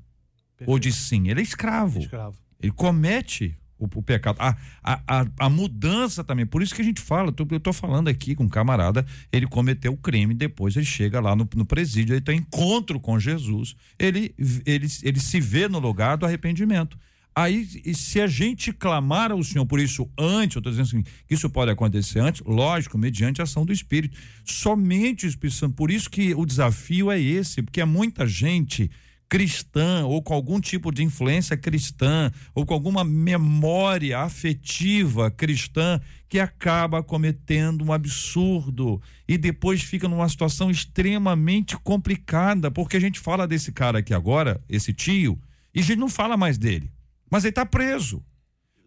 ou 0.68 0.78
de 0.78 0.92
sim. 0.92 1.30
Ele 1.30 1.40
é 1.40 1.44
escravo. 1.44 2.00
É 2.00 2.04
escravo. 2.04 2.38
Ele 2.62 2.72
comete 2.72 3.58
o, 3.80 3.88
o 3.96 4.04
pecado. 4.04 4.38
A, 4.40 4.56
a, 4.84 5.26
a, 5.40 5.50
mudança 5.50 6.24
também. 6.24 6.46
Por 6.46 6.62
isso 6.62 6.76
que 6.76 6.82
a 6.82 6.86
gente 6.86 7.02
fala, 7.02 7.34
eu 7.36 7.58
estou 7.58 7.74
falando 7.74 8.10
aqui 8.10 8.36
com 8.36 8.44
um 8.44 8.50
camarada, 8.50 9.06
ele 9.32 9.48
cometeu 9.48 9.94
o 9.94 9.98
crime, 9.98 10.34
depois 10.34 10.76
ele 10.76 10.86
chega 10.86 11.20
lá 11.20 11.36
no, 11.36 11.48
no 11.56 11.66
presídio, 11.66 12.14
ele 12.14 12.22
tem 12.22 12.40
encontro 12.40 13.00
com 13.00 13.20
Jesus, 13.20 13.76
ele, 13.98 14.36
ele, 14.66 14.88
ele 15.04 15.20
se 15.20 15.40
vê 15.40 15.68
no 15.68 15.80
lugar 15.80 16.18
do 16.18 16.26
arrependimento. 16.26 16.98
Aí, 17.36 17.66
se 17.94 18.20
a 18.20 18.28
gente 18.28 18.74
clamar 18.74 19.32
ao 19.32 19.42
Senhor 19.42 19.66
por 19.66 19.80
isso 19.80 20.10
antes, 20.18 20.56
eu 20.56 20.60
estou 20.60 20.72
dizendo 20.72 20.88
assim, 20.88 21.04
que 21.26 21.34
isso 21.36 21.50
pode 21.50 21.72
acontecer 21.72 22.20
antes, 22.20 22.42
lógico, 22.46 22.98
mediante 22.98 23.40
a 23.40 23.46
ação 23.46 23.66
do 23.66 23.72
Espírito. 23.72 24.18
Somente 24.44 25.26
o 25.26 25.30
Espírito 25.30 25.56
Santo. 25.56 25.76
Por 25.76 25.90
isso 25.90 26.10
que 26.10 26.34
o 26.34 26.46
desafio 26.46 27.10
é 27.10 27.18
esse, 27.18 27.62
porque 27.62 27.80
é 27.80 27.86
muita 27.86 28.28
gente 28.28 28.92
cristã 29.30 30.06
ou 30.06 30.22
com 30.24 30.34
algum 30.34 30.60
tipo 30.60 30.92
de 30.92 31.04
influência 31.04 31.56
cristã 31.56 32.32
ou 32.56 32.66
com 32.66 32.74
alguma 32.74 33.04
memória 33.04 34.20
afetiva 34.20 35.30
cristã 35.30 36.02
que 36.28 36.40
acaba 36.40 37.04
cometendo 37.04 37.86
um 37.86 37.94
absurdo 37.94 39.00
e 39.28 39.38
depois 39.38 39.84
fica 39.84 40.08
numa 40.08 40.28
situação 40.28 40.72
extremamente 40.72 41.78
complicada, 41.78 42.72
porque 42.72 42.98
a 42.98 43.00
gente 43.00 43.20
fala 43.20 43.48
desse 43.48 43.72
cara 43.72 44.00
aqui 44.00 44.14
agora, 44.14 44.62
esse 44.68 44.92
tio, 44.92 45.40
e 45.74 45.80
a 45.80 45.84
gente 45.84 46.00
não 46.00 46.10
fala 46.10 46.36
mais 46.36 46.58
dele. 46.58 46.92
Mas 47.30 47.44
ele 47.44 47.52
está 47.52 47.66
preso. 47.66 48.24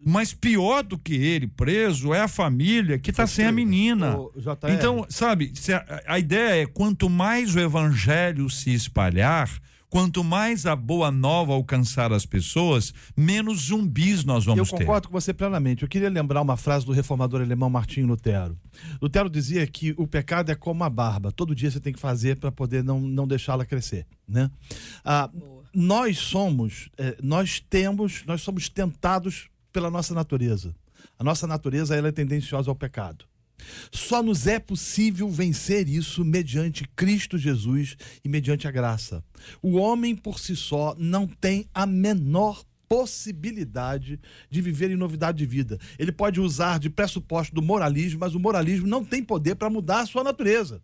Mas 0.05 0.33
pior 0.33 0.83
do 0.83 0.97
que 0.97 1.13
ele 1.13 1.47
preso 1.47 2.13
é 2.13 2.19
a 2.19 2.27
família 2.27 2.99
que 2.99 3.09
está 3.09 3.25
sem 3.25 3.45
a 3.45 3.51
menina. 3.53 4.17
Então, 4.73 5.05
sabe, 5.07 5.53
a, 5.69 6.15
a 6.15 6.19
ideia 6.19 6.63
é 6.63 6.65
quanto 6.65 7.09
mais 7.09 7.55
o 7.55 7.59
evangelho 7.59 8.49
se 8.49 8.73
espalhar, 8.73 9.49
Quanto 9.93 10.23
mais 10.23 10.65
a 10.65 10.75
boa 10.75 11.11
nova 11.11 11.53
alcançar 11.53 12.11
as 12.11 12.25
pessoas, 12.25 12.91
menos 13.15 13.67
zumbis 13.67 14.23
nós 14.23 14.43
vamos 14.43 14.67
ter. 14.67 14.75
Eu 14.75 14.79
concordo 14.79 15.01
ter. 15.03 15.07
com 15.09 15.21
você 15.21 15.31
plenamente. 15.31 15.83
Eu 15.83 15.87
queria 15.87 16.09
lembrar 16.09 16.41
uma 16.41 16.57
frase 16.57 16.83
do 16.83 16.91
reformador 16.91 17.41
alemão 17.41 17.69
Martinho 17.69 18.07
Lutero. 18.07 18.57
Lutero 18.99 19.29
dizia 19.29 19.67
que 19.67 19.93
o 19.95 20.07
pecado 20.07 20.51
é 20.51 20.55
como 20.55 20.83
a 20.83 20.89
barba. 20.89 21.31
Todo 21.31 21.53
dia 21.53 21.69
você 21.69 21.79
tem 21.79 21.93
que 21.93 21.99
fazer 21.99 22.37
para 22.37 22.51
poder 22.51 22.83
não, 22.83 22.99
não 22.99 23.27
deixá-la 23.27 23.65
crescer. 23.65 24.07
Né? 24.27 24.49
Ah, 25.05 25.29
nós 25.71 26.17
somos, 26.17 26.89
eh, 26.97 27.15
nós 27.21 27.59
temos, 27.59 28.23
nós 28.25 28.41
somos 28.41 28.69
tentados 28.69 29.47
pela 29.71 29.91
nossa 29.91 30.15
natureza. 30.15 30.73
A 31.19 31.23
nossa 31.23 31.45
natureza 31.45 31.95
ela 31.95 32.07
é 32.07 32.11
tendenciosa 32.11 32.71
ao 32.71 32.75
pecado. 32.75 33.25
Só 33.91 34.21
nos 34.21 34.47
é 34.47 34.59
possível 34.59 35.29
vencer 35.29 35.87
isso 35.87 36.23
mediante 36.25 36.87
Cristo 36.95 37.37
Jesus 37.37 37.95
e 38.23 38.29
mediante 38.29 38.67
a 38.67 38.71
graça. 38.71 39.23
O 39.61 39.75
homem 39.75 40.15
por 40.15 40.39
si 40.39 40.55
só 40.55 40.95
não 40.97 41.27
tem 41.27 41.67
a 41.73 41.85
menor 41.85 42.63
possibilidade 42.87 44.19
de 44.49 44.61
viver 44.61 44.91
em 44.91 44.95
novidade 44.95 45.37
de 45.37 45.45
vida. 45.45 45.79
Ele 45.97 46.11
pode 46.11 46.39
usar 46.39 46.79
de 46.79 46.89
pressuposto 46.89 47.55
do 47.55 47.61
moralismo, 47.61 48.19
mas 48.19 48.35
o 48.35 48.39
moralismo 48.39 48.87
não 48.87 49.03
tem 49.03 49.23
poder 49.23 49.55
para 49.55 49.69
mudar 49.69 50.01
a 50.01 50.05
sua 50.05 50.23
natureza 50.23 50.81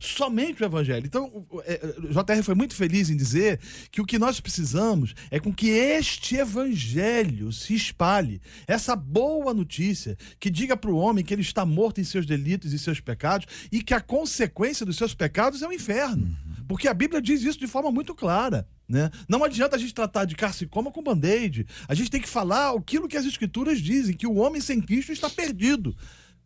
somente 0.00 0.62
o 0.62 0.66
evangelho. 0.66 1.06
Então, 1.06 1.44
o 1.50 1.60
é, 1.60 1.76
JR 2.10 2.42
foi 2.42 2.54
muito 2.54 2.74
feliz 2.74 3.10
em 3.10 3.16
dizer 3.16 3.60
que 3.90 4.00
o 4.00 4.06
que 4.06 4.18
nós 4.18 4.40
precisamos 4.40 5.14
é 5.30 5.38
com 5.38 5.52
que 5.52 5.68
este 5.68 6.36
evangelho 6.36 7.52
se 7.52 7.74
espalhe. 7.74 8.40
Essa 8.66 8.96
boa 8.96 9.52
notícia 9.52 10.16
que 10.40 10.48
diga 10.48 10.76
para 10.76 10.90
o 10.90 10.96
homem 10.96 11.22
que 11.22 11.34
ele 11.34 11.42
está 11.42 11.66
morto 11.66 12.00
em 12.00 12.04
seus 12.04 12.24
delitos 12.24 12.72
e 12.72 12.78
seus 12.78 12.98
pecados 12.98 13.46
e 13.70 13.82
que 13.82 13.92
a 13.92 14.00
consequência 14.00 14.86
dos 14.86 14.96
seus 14.96 15.14
pecados 15.14 15.60
é 15.60 15.68
o 15.68 15.72
inferno. 15.72 16.24
Uhum. 16.24 16.64
Porque 16.66 16.88
a 16.88 16.94
Bíblia 16.94 17.20
diz 17.20 17.42
isso 17.42 17.58
de 17.58 17.66
forma 17.66 17.92
muito 17.92 18.14
clara. 18.14 18.66
Né? 18.88 19.08
Não 19.28 19.44
adianta 19.44 19.76
a 19.76 19.78
gente 19.78 19.94
tratar 19.94 20.24
de 20.24 20.34
carcicoma 20.34 20.90
com 20.90 21.02
band-aid. 21.02 21.66
A 21.86 21.94
gente 21.94 22.10
tem 22.10 22.20
que 22.20 22.28
falar 22.28 22.74
aquilo 22.74 23.06
que 23.06 23.16
as 23.16 23.26
escrituras 23.26 23.80
dizem, 23.80 24.16
que 24.16 24.26
o 24.26 24.34
homem 24.34 24.60
sem 24.60 24.80
Cristo 24.80 25.12
está 25.12 25.30
perdido 25.30 25.94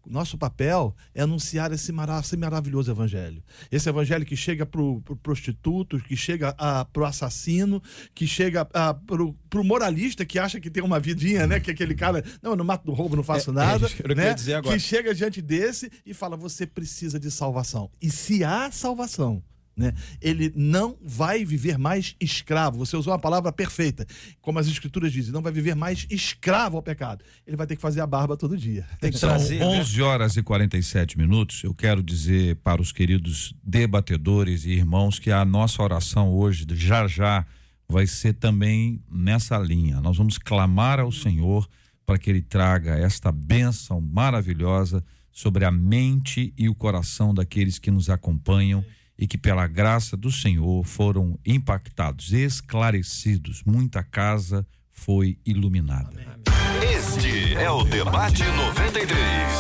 nosso 0.07 0.37
papel 0.37 0.95
é 1.15 1.23
anunciar 1.23 1.73
esse, 1.73 1.93
esse 2.21 2.37
maravilhoso 2.37 2.91
evangelho. 2.91 3.43
Esse 3.71 3.89
evangelho 3.89 4.25
que 4.25 4.37
chega 4.37 4.67
para 4.67 4.81
o 4.81 5.01
pro 5.01 5.17
prostituto, 5.17 5.99
que 5.99 6.17
chega 6.17 6.53
para 6.53 7.03
o 7.03 7.05
assassino, 7.05 7.83
que 8.15 8.27
chega 8.27 8.65
para 8.65 9.21
o 9.21 9.65
moralista 9.65 10.25
que 10.25 10.39
acha 10.39 10.61
que 10.61 10.71
tem 10.71 10.83
uma 10.83 11.01
vidinha, 11.01 11.47
né? 11.47 11.61
Que 11.61 11.71
aquele 11.71 11.95
cara, 11.95 12.25
não, 12.43 12.53
eu 12.53 12.57
não 12.57 12.65
mato, 12.65 12.87
não 12.87 12.95
roubo, 12.95 13.17
não 13.17 13.23
faço 13.23 13.51
é, 13.51 13.55
nada. 13.55 13.89
É, 14.05 14.15
né? 14.15 14.35
que, 14.35 14.69
que 14.69 14.79
chega 14.79 15.15
diante 15.15 15.41
desse 15.41 15.91
e 16.05 16.13
fala: 16.13 16.37
você 16.37 16.67
precisa 16.67 17.19
de 17.19 17.31
salvação. 17.31 17.91
E 18.01 18.11
se 18.11 18.45
há 18.45 18.71
salvação, 18.71 19.43
né? 19.77 19.93
Ele 20.21 20.53
não 20.55 20.97
vai 21.03 21.45
viver 21.45 21.79
mais 21.79 22.15
escravo. 22.21 22.79
Você 22.79 22.97
usou 22.97 23.13
uma 23.13 23.19
palavra 23.19 23.53
perfeita, 23.53 24.07
como 24.41 24.59
as 24.59 24.67
escrituras 24.67 25.13
dizem, 25.13 25.33
não 25.33 25.43
vai 25.43 25.53
viver 25.53 25.75
mais 25.75 26.07
escravo 26.11 26.77
ao 26.77 26.83
pecado. 26.83 27.25
Ele 27.47 27.57
vai 27.57 27.67
ter 27.67 27.77
que 27.77 27.83
fazer 27.83 28.01
a 28.01 28.07
barba 28.07 28.37
todo 28.37 28.57
dia. 28.57 28.87
Tem 29.01 29.11
que 29.11 29.19
São 29.19 29.31
trazer, 29.31 29.63
11 29.63 29.97
né? 29.97 30.03
horas 30.05 30.37
e 30.37 30.43
47 30.43 31.19
minutos. 31.19 31.63
Eu 31.65 31.75
quero 31.75 32.03
dizer 32.03 32.57
para 32.57 32.81
os 32.81 32.93
queridos 32.93 33.55
debatedores 33.63 34.65
e 34.65 34.71
irmãos 34.71 35.19
que 35.19 35.31
a 35.31 35.45
nossa 35.45 35.83
oração 35.83 36.33
hoje, 36.33 36.67
já 36.73 37.07
já, 37.09 37.45
vai 37.89 38.07
ser 38.07 38.35
também 38.35 39.03
nessa 39.11 39.59
linha. 39.59 40.01
Nós 40.01 40.17
vamos 40.17 40.39
clamar 40.39 41.01
ao 41.01 41.13
Senhor 41.13 41.69
para 42.07 42.19
que 42.19 42.31
ele 42.31 42.43
traga 42.43 42.97
esta 42.97 43.33
bênção 43.33 44.01
maravilhosa 44.01 45.03
sobre 45.33 45.65
a 45.65 45.71
mente 45.71 46.55
e 46.57 46.69
o 46.69 46.75
coração 46.75 47.35
daqueles 47.35 47.79
que 47.79 47.91
nos 47.91 48.09
acompanham 48.09 48.85
e 49.19 49.27
que, 49.27 49.39
pela 49.39 49.67
graça 49.67 50.17
do 50.17 50.31
Senhor, 50.31 50.85
foram 50.85 51.39
impactados, 51.47 52.33
esclarecidos. 52.33 53.63
Muita 53.65 54.03
casa 54.03 54.67
foi 54.91 55.39
iluminada. 55.45 56.45
Este 56.83 57.55
é 57.55 57.71
o 57.71 57.85
Debate 57.85 58.43
93, 58.43 59.09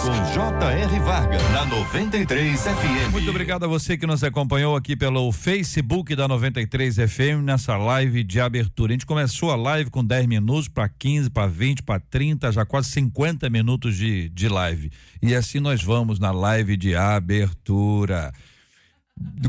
com 0.03 0.35
J.R. 0.35 1.01
Varga, 1.01 1.39
na 1.51 1.65
93 1.65 2.61
FM. 2.61 3.13
Muito 3.13 3.31
obrigado 3.31 3.65
a 3.65 3.69
você 3.69 3.97
que 3.97 4.07
nos 4.07 4.23
acompanhou 4.25 4.77
aqui 4.77 4.97
pelo 4.97 5.31
Facebook 5.33 6.15
da 6.15 6.27
93 6.29 6.97
FM 6.97 7.43
nessa 7.45 7.77
live 7.77 8.23
de 8.25 8.41
abertura. 8.41 8.93
A 8.93 8.95
gente 8.95 9.07
começou 9.07 9.51
a 9.51 9.57
live 9.57 9.91
com 9.91 10.05
10 10.05 10.27
minutos 10.27 10.69
para 10.69 10.89
15, 10.89 11.31
para 11.31 11.47
20, 11.47 11.83
para 11.83 12.01
30, 12.01 12.53
já 12.53 12.67
quase 12.67 12.91
50 12.91 13.49
minutos 13.49 13.97
de, 13.97 14.29
de 14.29 14.49
live. 14.49 14.91
E 15.23 15.35
assim 15.35 15.61
nós 15.61 15.83
vamos 15.83 16.19
na 16.19 16.31
live 16.33 16.77
de 16.77 16.95
abertura. 16.95 18.33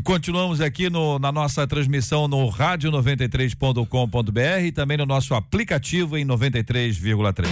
Continuamos 0.06 0.60
aqui 0.60 0.88
no, 0.88 1.18
na 1.18 1.32
nossa 1.32 1.66
transmissão 1.66 2.28
no 2.28 2.48
rádio 2.48 2.92
93.com.br 2.92 4.64
e 4.64 4.70
também 4.70 4.96
no 4.96 5.04
nosso 5.04 5.34
aplicativo 5.34 6.16
em 6.16 6.24
93,3. 6.24 7.48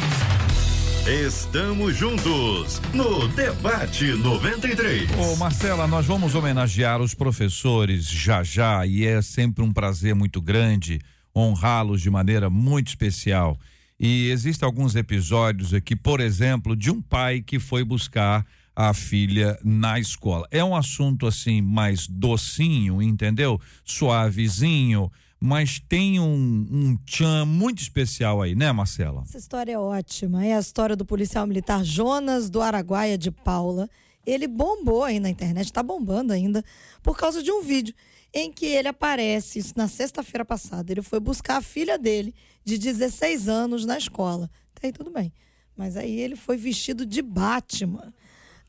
Estamos 1.26 1.96
juntos 1.96 2.80
no 2.94 3.26
Debate 3.28 4.12
93. 4.12 5.10
Ô 5.18 5.36
Marcela, 5.36 5.88
nós 5.88 6.06
vamos 6.06 6.36
homenagear 6.36 7.02
os 7.02 7.12
professores 7.12 8.08
já 8.08 8.44
já 8.44 8.86
e 8.86 9.04
é 9.04 9.20
sempre 9.20 9.64
um 9.64 9.72
prazer 9.72 10.14
muito 10.14 10.40
grande 10.40 11.00
honrá-los 11.36 12.00
de 12.00 12.08
maneira 12.08 12.48
muito 12.48 12.86
especial. 12.88 13.58
E 13.98 14.30
existem 14.30 14.64
alguns 14.64 14.94
episódios 14.94 15.74
aqui, 15.74 15.96
por 15.96 16.20
exemplo, 16.20 16.76
de 16.76 16.90
um 16.90 17.02
pai 17.02 17.42
que 17.42 17.58
foi 17.58 17.84
buscar 17.84 18.46
a 18.74 18.92
filha 18.92 19.58
na 19.64 19.98
escola. 19.98 20.46
É 20.50 20.64
um 20.64 20.74
assunto 20.74 21.26
assim 21.26 21.60
mais 21.60 22.06
docinho, 22.06 23.00
entendeu? 23.00 23.60
Suavezinho, 23.84 25.10
mas 25.38 25.78
tem 25.78 26.18
um, 26.18 26.66
um 26.70 26.96
tchan 27.04 27.44
muito 27.44 27.82
especial 27.82 28.40
aí, 28.40 28.54
né, 28.54 28.72
Marcela? 28.72 29.22
Essa 29.22 29.38
história 29.38 29.72
é 29.72 29.78
ótima. 29.78 30.44
É 30.44 30.56
a 30.56 30.60
história 30.60 30.96
do 30.96 31.04
policial 31.04 31.46
militar 31.46 31.84
Jonas 31.84 32.48
do 32.48 32.60
Araguaia 32.60 33.18
de 33.18 33.30
Paula. 33.30 33.88
Ele 34.26 34.48
bombou 34.48 35.04
aí 35.04 35.20
na 35.20 35.28
internet, 35.28 35.66
está 35.66 35.82
bombando 35.82 36.32
ainda, 36.32 36.64
por 37.02 37.16
causa 37.16 37.42
de 37.42 37.52
um 37.52 37.62
vídeo 37.62 37.94
em 38.32 38.50
que 38.50 38.66
ele 38.66 38.88
aparece, 38.88 39.58
isso 39.58 39.74
na 39.76 39.86
sexta-feira 39.86 40.44
passada. 40.44 40.90
Ele 40.90 41.02
foi 41.02 41.20
buscar 41.20 41.58
a 41.58 41.62
filha 41.62 41.96
dele, 41.96 42.34
de 42.64 42.76
16 42.78 43.48
anos, 43.48 43.86
na 43.86 43.96
escola. 43.96 44.50
Até 44.74 44.88
aí 44.88 44.92
tudo 44.92 45.10
bem. 45.10 45.32
Mas 45.76 45.96
aí 45.96 46.18
ele 46.18 46.34
foi 46.34 46.56
vestido 46.56 47.06
de 47.06 47.22
Batman. 47.22 48.12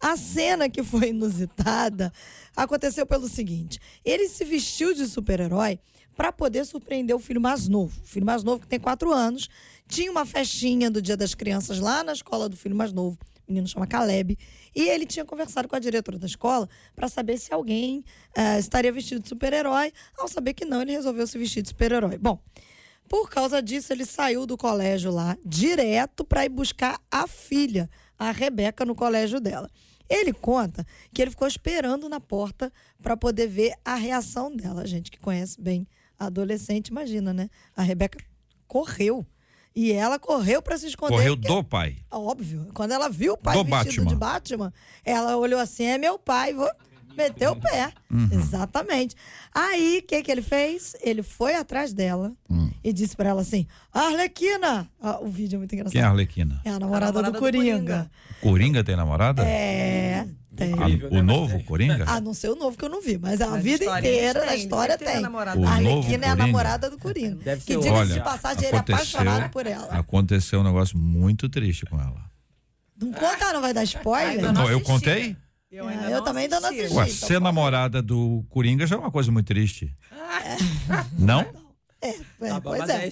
A 0.06 0.16
cena 0.16 0.70
que 0.70 0.84
foi 0.84 1.10
inusitada 1.10 2.14
aconteceu 2.56 3.08
pelo 3.08 3.28
seguinte: 3.28 3.80
ele 4.06 4.30
se 4.30 4.46
vestiu 4.46 4.94
de 4.94 5.08
super-herói 5.08 5.80
para 6.16 6.32
poder 6.32 6.64
surpreender 6.64 7.16
o 7.16 7.20
filho 7.20 7.42
mais 7.42 7.68
novo. 7.68 8.00
O 8.04 8.08
filho 8.08 8.24
mais 8.24 8.44
novo, 8.44 8.60
que 8.62 8.68
tem 8.68 8.80
quatro 8.80 9.12
anos, 9.12 9.50
tinha 9.88 10.12
uma 10.12 10.24
festinha 10.24 10.92
do 10.92 11.02
Dia 11.02 11.18
das 11.18 11.34
Crianças 11.34 11.80
lá 11.80 12.04
na 12.04 12.14
escola 12.14 12.48
do 12.48 12.56
filho 12.56 12.76
mais 12.76 12.94
novo. 12.94 13.18
O 13.48 13.52
menino 13.52 13.68
chama 13.68 13.88
Caleb. 13.88 14.38
E 14.76 14.90
ele 14.90 15.08
tinha 15.08 15.26
conversado 15.26 15.68
com 15.68 15.76
a 15.76 15.80
diretora 15.80 16.20
da 16.20 16.28
escola 16.28 16.70
para 16.96 17.08
saber 17.08 17.40
se 17.40 17.52
alguém 17.52 18.06
uh, 18.38 18.60
estaria 18.60 18.92
vestido 18.92 19.22
de 19.22 19.28
super-herói. 19.28 19.92
Ao 20.20 20.28
saber 20.28 20.54
que 20.54 20.66
não, 20.66 20.84
ele 20.84 20.92
resolveu 20.92 21.26
se 21.26 21.36
vestir 21.36 21.64
de 21.64 21.70
super-herói. 21.70 22.20
Bom, 22.20 22.40
por 23.10 23.28
causa 23.28 23.60
disso, 23.60 23.92
ele 23.92 24.06
saiu 24.06 24.46
do 24.46 24.56
colégio 24.56 25.10
lá 25.10 25.36
direto 25.44 26.24
para 26.24 26.46
ir 26.46 26.50
buscar 26.50 27.02
a 27.10 27.26
filha, 27.26 27.90
a 28.20 28.30
Rebeca, 28.30 28.86
no 28.86 28.94
colégio 28.94 29.40
dela. 29.40 29.68
Ele 30.10 30.34
conta 30.34 30.86
que 31.14 31.22
ele 31.22 31.32
ficou 31.32 31.48
esperando 31.48 32.08
na 32.08 32.20
porta 32.20 32.72
para 33.02 33.18
poder 33.18 33.48
ver 33.48 33.74
a 33.84 33.96
reação 33.96 34.56
dela. 34.56 34.82
A 34.82 34.88
gente 34.88 35.12
que 35.12 35.20
conhece 35.20 35.60
bem 35.60 35.88
a 36.18 36.28
adolescente, 36.28 36.90
imagina, 36.90 37.34
né? 37.34 37.50
A 37.76 37.82
Rebeca 37.82 38.20
correu. 38.68 39.26
E 39.76 39.92
ela 39.92 40.18
correu 40.18 40.62
para 40.62 40.78
se 40.78 40.88
esconder. 40.88 41.16
Correu 41.16 41.36
do 41.36 41.64
pai. 41.64 41.98
Óbvio. 42.10 42.70
Quando 42.74 42.94
ela 42.94 43.10
viu 43.10 43.34
o 43.34 43.38
pai 43.38 43.56
do 43.56 43.66
vestido 43.66 44.06
Batman. 44.06 44.06
de 44.06 44.16
Batman, 44.16 44.74
ela 45.04 45.36
olhou 45.36 45.60
assim: 45.60 45.84
é 45.84 45.98
meu 45.98 46.18
pai, 46.18 46.54
vou 46.54 46.70
meter 47.16 47.50
o 47.50 47.56
pé. 47.56 47.92
Uhum. 48.12 48.30
Exatamente. 48.32 49.16
Aí, 49.54 50.02
o 50.04 50.08
que, 50.08 50.22
que 50.22 50.32
ele 50.32 50.42
fez? 50.42 50.96
Ele 51.02 51.24
foi 51.24 51.56
atrás 51.56 51.94
dela 51.94 52.34
uhum. 52.50 52.72
e 52.84 52.94
disse 52.94 53.16
para 53.16 53.30
ela 53.30 53.42
assim: 53.42 53.68
Arlequina! 53.94 54.90
Ah, 55.02 55.20
o 55.22 55.28
vídeo 55.28 55.58
é 55.58 55.60
muito 55.60 55.74
engraçado. 55.74 55.94
Quem 55.94 56.02
é 56.02 56.06
a 56.06 56.10
Arlequina? 56.10 56.62
É 56.64 56.70
a 56.70 56.80
namorada, 56.80 57.20
a 57.20 57.22
namorada 57.22 57.32
do, 57.32 57.40
Coringa. 57.40 57.64
do 57.64 57.76
Coringa. 57.76 58.12
Coringa 58.42 58.84
tem 58.84 58.96
namorada? 58.96 59.44
É. 59.44 60.28
Tem. 60.56 60.74
A, 60.74 60.86
o 60.86 61.16
né, 61.16 61.22
novo 61.22 61.62
Coringa? 61.66 62.06
Ah, 62.08 62.22
não 62.22 62.34
sei 62.34 62.50
o 62.50 62.56
novo 62.56 62.78
que 62.78 62.86
eu 62.86 62.90
não 62.90 63.02
vi, 63.02 63.18
mas 63.18 63.42
a 63.42 63.48
mas 63.48 63.64
vida 63.64 63.84
inteira 63.98 64.46
da 64.46 64.56
história 64.56 64.98
tem. 64.98 65.24
A, 65.24 65.28
a 65.28 65.74
Arlequina 65.74 66.26
é 66.26 66.30
a 66.30 66.36
namorada 66.36 66.90
do 66.90 66.98
Coringa. 66.98 67.44
Deve 67.44 67.62
que 67.66 67.78
diga 67.78 68.06
de 68.06 68.22
passagem, 68.22 68.68
ele 68.68 68.78
é 68.78 68.80
apaixonado 68.80 69.50
por 69.50 69.68
ela. 69.68 69.88
Aconteceu 69.88 70.62
um 70.62 70.64
negócio 70.64 70.98
muito 70.98 71.50
triste 71.50 71.86
com 71.86 72.00
ela. 72.00 72.24
Não 73.00 73.12
conta, 73.12 73.52
não 73.52 73.62
vai 73.62 73.74
dar 73.74 73.84
spoiler? 73.84 74.42
Não, 74.42 74.54
não 74.54 74.72
eu 74.72 74.80
contei? 74.80 75.36
Eu, 75.72 75.90
é, 75.90 76.14
eu 76.14 76.24
também 76.24 76.44
ainda 76.44 76.60
não 76.60 76.70
assisti. 76.70 76.96
Ué, 76.96 77.10
então 77.10 77.28
ser 77.28 77.42
namorada 77.42 78.02
do 78.02 78.46
Coringa 78.50 78.86
já 78.86 78.96
é 78.96 79.00
uma 79.00 79.12
coisa 79.12 79.32
muito 79.32 79.48
triste. 79.48 79.96
É. 80.12 80.58
Não? 81.18 81.42
É, 82.02 82.10
é 82.10 82.50
tá 82.50 82.62
pois 82.62 82.88
é. 82.88 83.08
é 83.08 83.12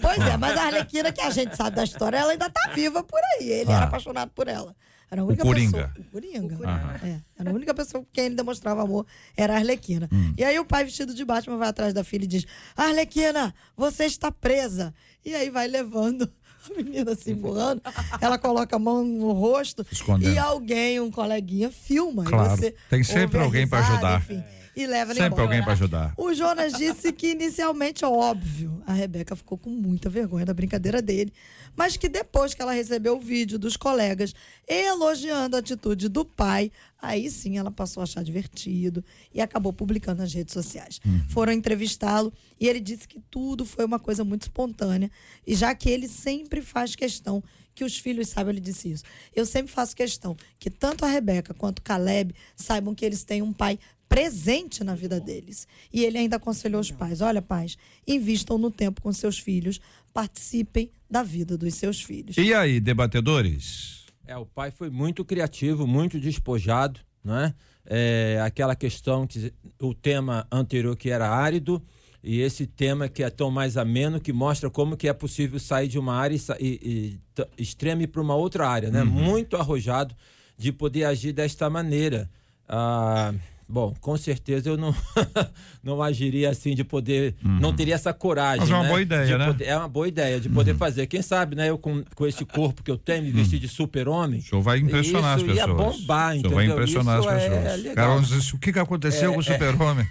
pois 0.00 0.18
é, 0.18 0.36
mas 0.38 0.56
a 0.56 0.64
Arlequina, 0.64 1.12
que 1.12 1.20
a 1.20 1.30
gente 1.30 1.54
sabe 1.54 1.76
da 1.76 1.84
história, 1.84 2.16
ela 2.16 2.32
ainda 2.32 2.48
tá 2.48 2.72
viva 2.74 3.02
por 3.02 3.20
aí. 3.34 3.50
Ele 3.50 3.70
ah. 3.70 3.76
era 3.76 3.84
apaixonado 3.84 4.30
por 4.30 4.48
ela. 4.48 4.74
Era 5.10 5.20
a 5.20 5.24
única 5.26 5.42
o 5.42 5.46
Coringa. 5.46 5.88
Pessoa, 5.88 6.06
o 6.06 6.10
Coringa. 6.10 6.56
O 6.56 7.06
É, 7.06 7.20
era 7.38 7.50
a 7.50 7.52
única 7.52 7.74
pessoa 7.74 8.02
com 8.02 8.08
quem 8.10 8.24
ele 8.24 8.34
demonstrava 8.34 8.82
amor, 8.82 9.06
era 9.36 9.52
a 9.52 9.56
Arlequina. 9.56 10.08
Hum. 10.10 10.32
E 10.38 10.42
aí 10.42 10.58
o 10.58 10.64
pai 10.64 10.84
vestido 10.84 11.14
de 11.14 11.22
Batman 11.22 11.58
vai 11.58 11.68
atrás 11.68 11.92
da 11.92 12.02
filha 12.02 12.24
e 12.24 12.26
diz: 12.26 12.46
Arlequina, 12.74 13.54
você 13.76 14.06
está 14.06 14.32
presa. 14.32 14.94
E 15.22 15.34
aí 15.34 15.50
vai 15.50 15.68
levando 15.68 16.32
a 16.70 16.82
menina 16.82 17.14
se 17.14 17.32
empurrando, 17.32 17.82
ela 18.20 18.38
coloca 18.38 18.76
a 18.76 18.78
mão 18.78 19.04
no 19.04 19.32
rosto 19.32 19.86
Escondendo. 19.90 20.32
e 20.34 20.38
alguém, 20.38 21.00
um 21.00 21.10
coleguinha, 21.10 21.70
filma. 21.70 22.24
Claro, 22.24 22.60
tem 22.88 23.02
sempre 23.02 23.38
alguém 23.38 23.66
para 23.66 23.80
ajudar. 23.86 24.20
Enfim. 24.20 24.42
E 24.74 24.86
leva 24.86 25.12
ele 25.12 25.20
Sempre 25.20 25.34
embora. 25.34 25.42
alguém 25.42 25.62
para 25.62 25.72
ajudar. 25.72 26.14
O 26.16 26.32
Jonas 26.32 26.72
disse 26.72 27.12
que 27.12 27.32
inicialmente, 27.32 28.04
óbvio, 28.04 28.82
a 28.86 28.92
Rebeca 28.92 29.36
ficou 29.36 29.58
com 29.58 29.70
muita 29.70 30.08
vergonha 30.08 30.46
da 30.46 30.54
brincadeira 30.54 31.02
dele, 31.02 31.32
mas 31.76 31.96
que 31.96 32.08
depois 32.08 32.54
que 32.54 32.62
ela 32.62 32.72
recebeu 32.72 33.16
o 33.16 33.20
vídeo 33.20 33.58
dos 33.58 33.76
colegas 33.76 34.34
elogiando 34.66 35.56
a 35.56 35.60
atitude 35.60 36.08
do 36.08 36.24
pai, 36.24 36.70
aí 37.00 37.30
sim 37.30 37.58
ela 37.58 37.70
passou 37.70 38.00
a 38.00 38.04
achar 38.04 38.22
divertido 38.22 39.04
e 39.32 39.40
acabou 39.40 39.72
publicando 39.72 40.22
nas 40.22 40.32
redes 40.32 40.52
sociais. 40.52 41.00
Foram 41.28 41.52
entrevistá-lo 41.52 42.32
e 42.60 42.68
ele 42.68 42.80
disse 42.80 43.06
que 43.06 43.20
tudo 43.30 43.64
foi 43.64 43.84
uma 43.84 43.98
coisa 43.98 44.24
muito 44.24 44.42
espontânea, 44.42 45.10
e 45.46 45.54
já 45.54 45.74
que 45.74 45.90
ele 45.90 46.08
sempre 46.08 46.62
faz 46.62 46.94
questão 46.94 47.42
que 47.74 47.84
os 47.84 47.96
filhos 47.98 48.28
saibam, 48.28 48.52
ele 48.52 48.60
disse 48.60 48.90
isso. 48.90 49.04
Eu 49.34 49.46
sempre 49.46 49.72
faço 49.72 49.96
questão 49.96 50.36
que 50.58 50.70
tanto 50.70 51.04
a 51.04 51.08
Rebeca 51.08 51.54
quanto 51.54 51.78
o 51.78 51.82
Caleb 51.82 52.34
saibam 52.54 52.94
que 52.94 53.04
eles 53.04 53.24
têm 53.24 53.40
um 53.40 53.52
pai 53.52 53.78
presente 54.12 54.84
na 54.84 54.94
vida 54.94 55.18
deles. 55.18 55.66
E 55.92 56.04
ele 56.04 56.18
ainda 56.18 56.36
aconselhou 56.36 56.80
os 56.80 56.90
pais: 56.90 57.20
olha, 57.20 57.40
pais, 57.40 57.76
invistam 58.06 58.58
no 58.58 58.70
tempo 58.70 59.00
com 59.00 59.12
seus 59.12 59.38
filhos, 59.38 59.80
participem 60.12 60.90
da 61.10 61.22
vida 61.22 61.56
dos 61.56 61.74
seus 61.74 62.02
filhos. 62.02 62.36
E 62.36 62.52
aí, 62.52 62.78
debatedores? 62.78 64.06
É, 64.26 64.36
o 64.36 64.46
pai 64.46 64.70
foi 64.70 64.90
muito 64.90 65.24
criativo, 65.24 65.86
muito 65.86 66.20
despojado, 66.20 67.00
né? 67.24 67.54
É, 67.84 68.40
aquela 68.44 68.76
questão 68.76 69.26
que 69.26 69.52
o 69.80 69.92
tema 69.92 70.46
anterior 70.52 70.96
que 70.96 71.10
era 71.10 71.28
árido 71.28 71.82
e 72.22 72.40
esse 72.40 72.64
tema 72.64 73.08
que 73.08 73.24
é 73.24 73.30
tão 73.30 73.50
mais 73.50 73.76
ameno 73.76 74.20
que 74.20 74.32
mostra 74.32 74.70
como 74.70 74.96
que 74.96 75.08
é 75.08 75.12
possível 75.12 75.58
sair 75.58 75.88
de 75.88 75.98
uma 75.98 76.14
área 76.14 76.36
e, 76.60 76.64
e, 76.64 77.20
e 77.58 77.62
extrema 77.62 78.06
para 78.06 78.22
uma 78.22 78.36
outra 78.36 78.68
área, 78.68 78.90
né? 78.90 79.02
Muito 79.02 79.56
arrojado 79.56 80.14
de 80.56 80.70
poder 80.70 81.04
agir 81.04 81.32
desta 81.32 81.68
maneira. 81.68 82.30
Ah, 82.68 83.34
bom, 83.72 83.94
com 84.02 84.16
certeza 84.18 84.68
eu 84.68 84.76
não 84.76 84.94
não 85.82 86.02
agiria 86.02 86.50
assim 86.50 86.74
de 86.74 86.84
poder, 86.84 87.34
não 87.42 87.72
teria 87.74 87.94
essa 87.94 88.12
coragem. 88.12 88.60
Mas 88.60 88.70
é 88.70 88.74
uma 88.74 88.82
né? 88.82 88.88
boa 88.90 89.00
ideia, 89.00 89.26
De 89.26 89.38
né? 89.38 89.46
poder- 89.46 89.64
é 89.64 89.76
uma 89.78 89.88
boa 89.88 90.06
ideia 90.08 90.38
de 90.38 90.48
poder 90.50 90.76
fazer. 90.76 91.06
Quem 91.06 91.22
sabe, 91.22 91.56
né? 91.56 91.70
Eu 91.70 91.78
com, 91.78 92.04
com 92.14 92.26
esse 92.26 92.44
corpo 92.44 92.82
que 92.82 92.90
eu 92.90 92.98
tenho, 92.98 93.22
me 93.24 93.30
vestir 93.30 93.58
de 93.58 93.68
super-homem. 93.68 94.40
O 94.40 94.42
senhor 94.42 94.60
vai 94.60 94.78
impressionar 94.78 95.36
as 95.36 95.42
ia 95.42 95.48
pessoas. 95.54 95.76
bombar, 96.00 96.36
O 96.36 96.40
senhor 96.40 96.54
vai 96.54 96.64
entendeu? 96.66 96.72
impressionar 96.82 97.18
Isso 97.20 97.28
as 97.30 97.42
é 97.42 97.48
pessoas. 97.48 97.82
legal. 97.82 97.94
Cara, 98.20 98.54
o 98.54 98.58
que, 98.58 98.72
que 98.74 98.78
aconteceu 98.78 99.32
com 99.32 99.38
o 99.40 99.42
super-homem? 99.42 100.06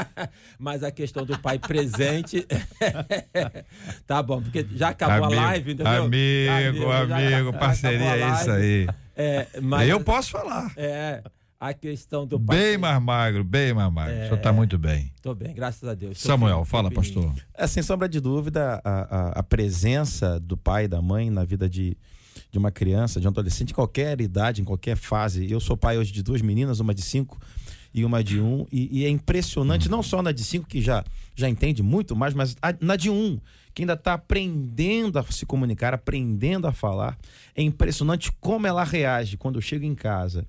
Mas 0.58 0.82
a 0.82 0.90
questão 0.90 1.26
do 1.26 1.38
pai 1.38 1.58
presente. 1.58 2.46
tá 4.06 4.22
bom, 4.22 4.40
porque 4.40 4.66
já 4.74 4.88
acabou 4.88 5.26
amigo, 5.26 5.40
a 5.40 5.44
live, 5.46 5.72
entendeu? 5.72 6.04
Amigo, 6.04 6.88
já- 6.88 6.98
amigo, 7.02 7.52
já 7.52 7.58
parceria, 7.58 8.10
a 8.12 8.16
é 8.18 8.32
isso 8.40 8.50
aí. 8.50 8.88
É, 9.16 9.46
mas, 9.62 9.88
Eu 9.88 10.00
posso 10.00 10.30
falar. 10.30 10.72
É, 10.76 11.22
a 11.68 11.72
questão 11.74 12.26
do 12.26 12.38
pai. 12.38 12.58
Bem 12.58 12.78
mais 12.78 13.02
magro, 13.02 13.42
bem 13.42 13.72
mais 13.72 13.90
magro. 13.92 14.14
O 14.14 14.22
senhor 14.24 14.36
está 14.36 14.52
muito 14.52 14.76
bem. 14.78 15.10
Tô 15.22 15.34
bem, 15.34 15.54
graças 15.54 15.88
a 15.88 15.94
Deus. 15.94 16.20
Samuel, 16.20 16.56
bem, 16.58 16.64
fala, 16.66 16.90
pastor. 16.90 17.32
É, 17.54 17.66
sem 17.66 17.82
sombra 17.82 18.06
de 18.08 18.20
dúvida, 18.20 18.80
a, 18.84 18.90
a, 18.90 19.28
a 19.38 19.42
presença 19.42 20.38
do 20.38 20.56
pai 20.56 20.84
e 20.84 20.88
da 20.88 21.00
mãe 21.00 21.30
na 21.30 21.42
vida 21.42 21.68
de, 21.68 21.96
de 22.50 22.58
uma 22.58 22.70
criança, 22.70 23.18
de 23.20 23.26
um 23.26 23.30
adolescente, 23.30 23.70
em 23.70 23.74
qualquer 23.74 24.20
idade, 24.20 24.60
em 24.60 24.64
qualquer 24.64 24.96
fase. 24.96 25.50
Eu 25.50 25.58
sou 25.58 25.76
pai 25.76 25.96
hoje 25.96 26.12
de 26.12 26.22
duas 26.22 26.42
meninas, 26.42 26.80
uma 26.80 26.92
de 26.94 27.00
cinco 27.02 27.40
e 27.94 28.04
uma 28.04 28.22
de 28.22 28.40
um, 28.40 28.66
e, 28.70 29.00
e 29.00 29.04
é 29.06 29.08
impressionante, 29.08 29.88
não 29.88 30.02
só 30.02 30.20
na 30.20 30.32
de 30.32 30.44
cinco, 30.44 30.66
que 30.66 30.82
já, 30.82 31.02
já 31.34 31.48
entende 31.48 31.82
muito 31.82 32.14
mais, 32.16 32.34
mas 32.34 32.56
a- 32.60 32.74
na 32.80 32.96
de 32.96 33.08
um, 33.08 33.38
que 33.72 33.82
ainda 33.82 33.92
está 33.94 34.14
aprendendo 34.14 35.18
a 35.18 35.22
se 35.22 35.46
comunicar, 35.46 35.94
aprendendo 35.94 36.66
a 36.66 36.72
falar. 36.72 37.16
É 37.56 37.62
impressionante 37.62 38.30
como 38.40 38.66
ela 38.66 38.84
reage 38.84 39.36
quando 39.36 39.54
eu 39.56 39.62
chego 39.62 39.84
em 39.84 39.94
casa 39.94 40.44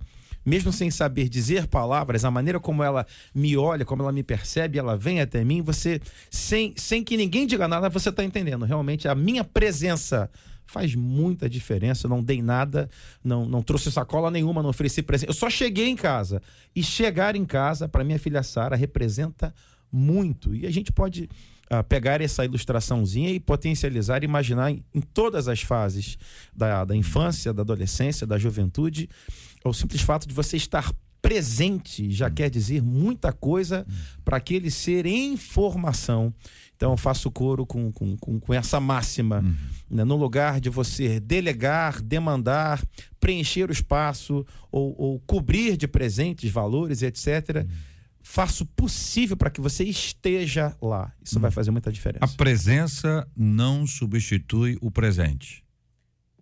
mesmo 0.45 0.71
sem 0.71 0.91
saber 0.91 1.27
dizer 1.27 1.67
palavras, 1.67 2.23
a 2.23 2.31
maneira 2.31 2.59
como 2.59 2.83
ela 2.83 3.05
me 3.33 3.57
olha, 3.57 3.83
como 3.83 4.03
ela 4.03 4.11
me 4.11 4.23
percebe, 4.23 4.77
ela 4.77 4.95
vem 4.95 5.19
até 5.19 5.43
mim, 5.43 5.61
você, 5.61 5.99
sem, 6.29 6.73
sem 6.77 7.03
que 7.03 7.17
ninguém 7.17 7.47
diga 7.47 7.67
nada, 7.67 7.89
você 7.89 8.09
está 8.09 8.23
entendendo. 8.23 8.65
Realmente, 8.65 9.07
a 9.07 9.15
minha 9.15 9.43
presença 9.43 10.29
faz 10.65 10.95
muita 10.95 11.49
diferença. 11.49 12.05
Eu 12.05 12.09
não 12.09 12.23
dei 12.23 12.41
nada, 12.41 12.89
não, 13.23 13.45
não 13.45 13.61
trouxe 13.61 13.91
sacola 13.91 14.31
nenhuma, 14.31 14.61
não 14.61 14.69
ofereci 14.69 15.01
presente. 15.01 15.29
Eu 15.29 15.35
só 15.35 15.49
cheguei 15.49 15.87
em 15.87 15.95
casa. 15.95 16.41
E 16.75 16.83
chegar 16.83 17.35
em 17.35 17.45
casa, 17.45 17.87
para 17.87 18.03
minha 18.03 18.19
filha 18.19 18.43
Sara, 18.43 18.75
representa 18.75 19.53
muito. 19.91 20.55
E 20.55 20.65
a 20.65 20.71
gente 20.71 20.91
pode 20.91 21.29
ah, 21.69 21.83
pegar 21.83 22.21
essa 22.21 22.43
ilustraçãozinha 22.43 23.29
e 23.29 23.39
potencializar, 23.39 24.23
imaginar 24.23 24.71
em, 24.71 24.83
em 24.93 25.01
todas 25.01 25.47
as 25.47 25.61
fases 25.61 26.17
da, 26.55 26.83
da 26.85 26.95
infância, 26.95 27.53
da 27.53 27.61
adolescência, 27.61 28.27
da 28.27 28.37
juventude. 28.37 29.09
O 29.65 29.73
simples 29.73 30.01
fato 30.01 30.27
de 30.27 30.33
você 30.33 30.55
estar 30.57 30.93
presente 31.21 32.11
já 32.11 32.29
quer 32.29 32.51
dizer 32.51 32.83
muita 32.83 33.33
coisa 33.33 33.83
para 34.23 34.37
aquele 34.37 34.69
ser 34.69 35.07
em 35.07 35.35
formação. 35.35 36.31
Então 36.75 36.91
eu 36.91 36.97
faço 36.97 37.31
coro 37.31 37.65
com, 37.65 37.91
com, 37.91 38.15
com, 38.17 38.39
com 38.39 38.53
essa 38.53 38.79
máxima. 38.79 39.41
né? 39.89 40.03
No 40.03 40.15
lugar 40.17 40.59
de 40.61 40.69
você 40.69 41.19
delegar, 41.19 41.99
demandar, 41.99 42.79
preencher 43.19 43.67
o 43.69 43.73
espaço 43.73 44.45
ou, 44.71 44.93
ou 45.01 45.19
cobrir 45.21 45.75
de 45.77 45.87
presentes, 45.87 46.51
valores, 46.51 47.01
etc. 47.01 47.65
Faço 48.21 48.63
o 48.63 48.67
possível 48.67 49.35
para 49.35 49.49
que 49.49 49.59
você 49.61 49.83
esteja 49.83 50.75
lá. 50.79 51.11
Isso 51.23 51.39
vai 51.39 51.49
fazer 51.49 51.71
muita 51.71 51.91
diferença. 51.91 52.23
A 52.25 52.27
presença 52.27 53.27
não 53.35 53.87
substitui 53.87 54.77
o 54.79 54.91
presente. 54.91 55.63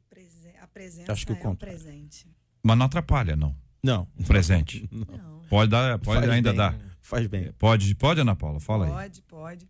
Prese- 0.09 0.49
A 0.61 0.67
presença 0.67 1.11
Acho 1.13 1.26
que 1.26 1.32
o 1.32 1.36
é 1.36 1.39
contrário. 1.39 1.78
presente. 1.80 2.28
Mas 2.64 2.78
não 2.78 2.86
atrapalha, 2.86 3.36
não. 3.36 3.55
Não. 3.84 4.07
O 4.18 4.24
presente. 4.24 4.88
Não. 4.91 5.34
Pode 5.49 5.70
dar, 5.70 5.99
pode 5.99 6.22
Faz 6.22 6.32
ainda 6.32 6.49
bem. 6.49 6.57
dar. 6.57 6.80
Faz 7.01 7.28
bem. 7.28 7.51
Pode, 7.59 7.93
pode, 7.95 8.22
Ana 8.22 8.36
Paula, 8.36 8.59
fala 8.59 8.86
aí. 8.86 8.91
Pode, 8.91 9.22
pode. 9.24 9.70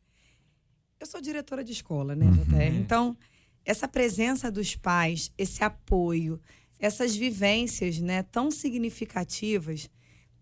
Eu 1.00 1.08
sou 1.08 1.20
diretora 1.20 1.64
de 1.64 1.72
escola, 1.74 2.16
né, 2.16 2.28
JR? 2.28 2.76
Então, 2.76 3.18
essa 3.66 3.88
presença 3.88 4.52
dos 4.52 4.76
pais, 4.76 5.32
esse 5.38 5.64
apoio, 5.64 6.40
essas 6.80 7.16
vivências, 7.16 8.00
né, 8.00 8.24
tão 8.24 8.52
significativas, 8.52 9.90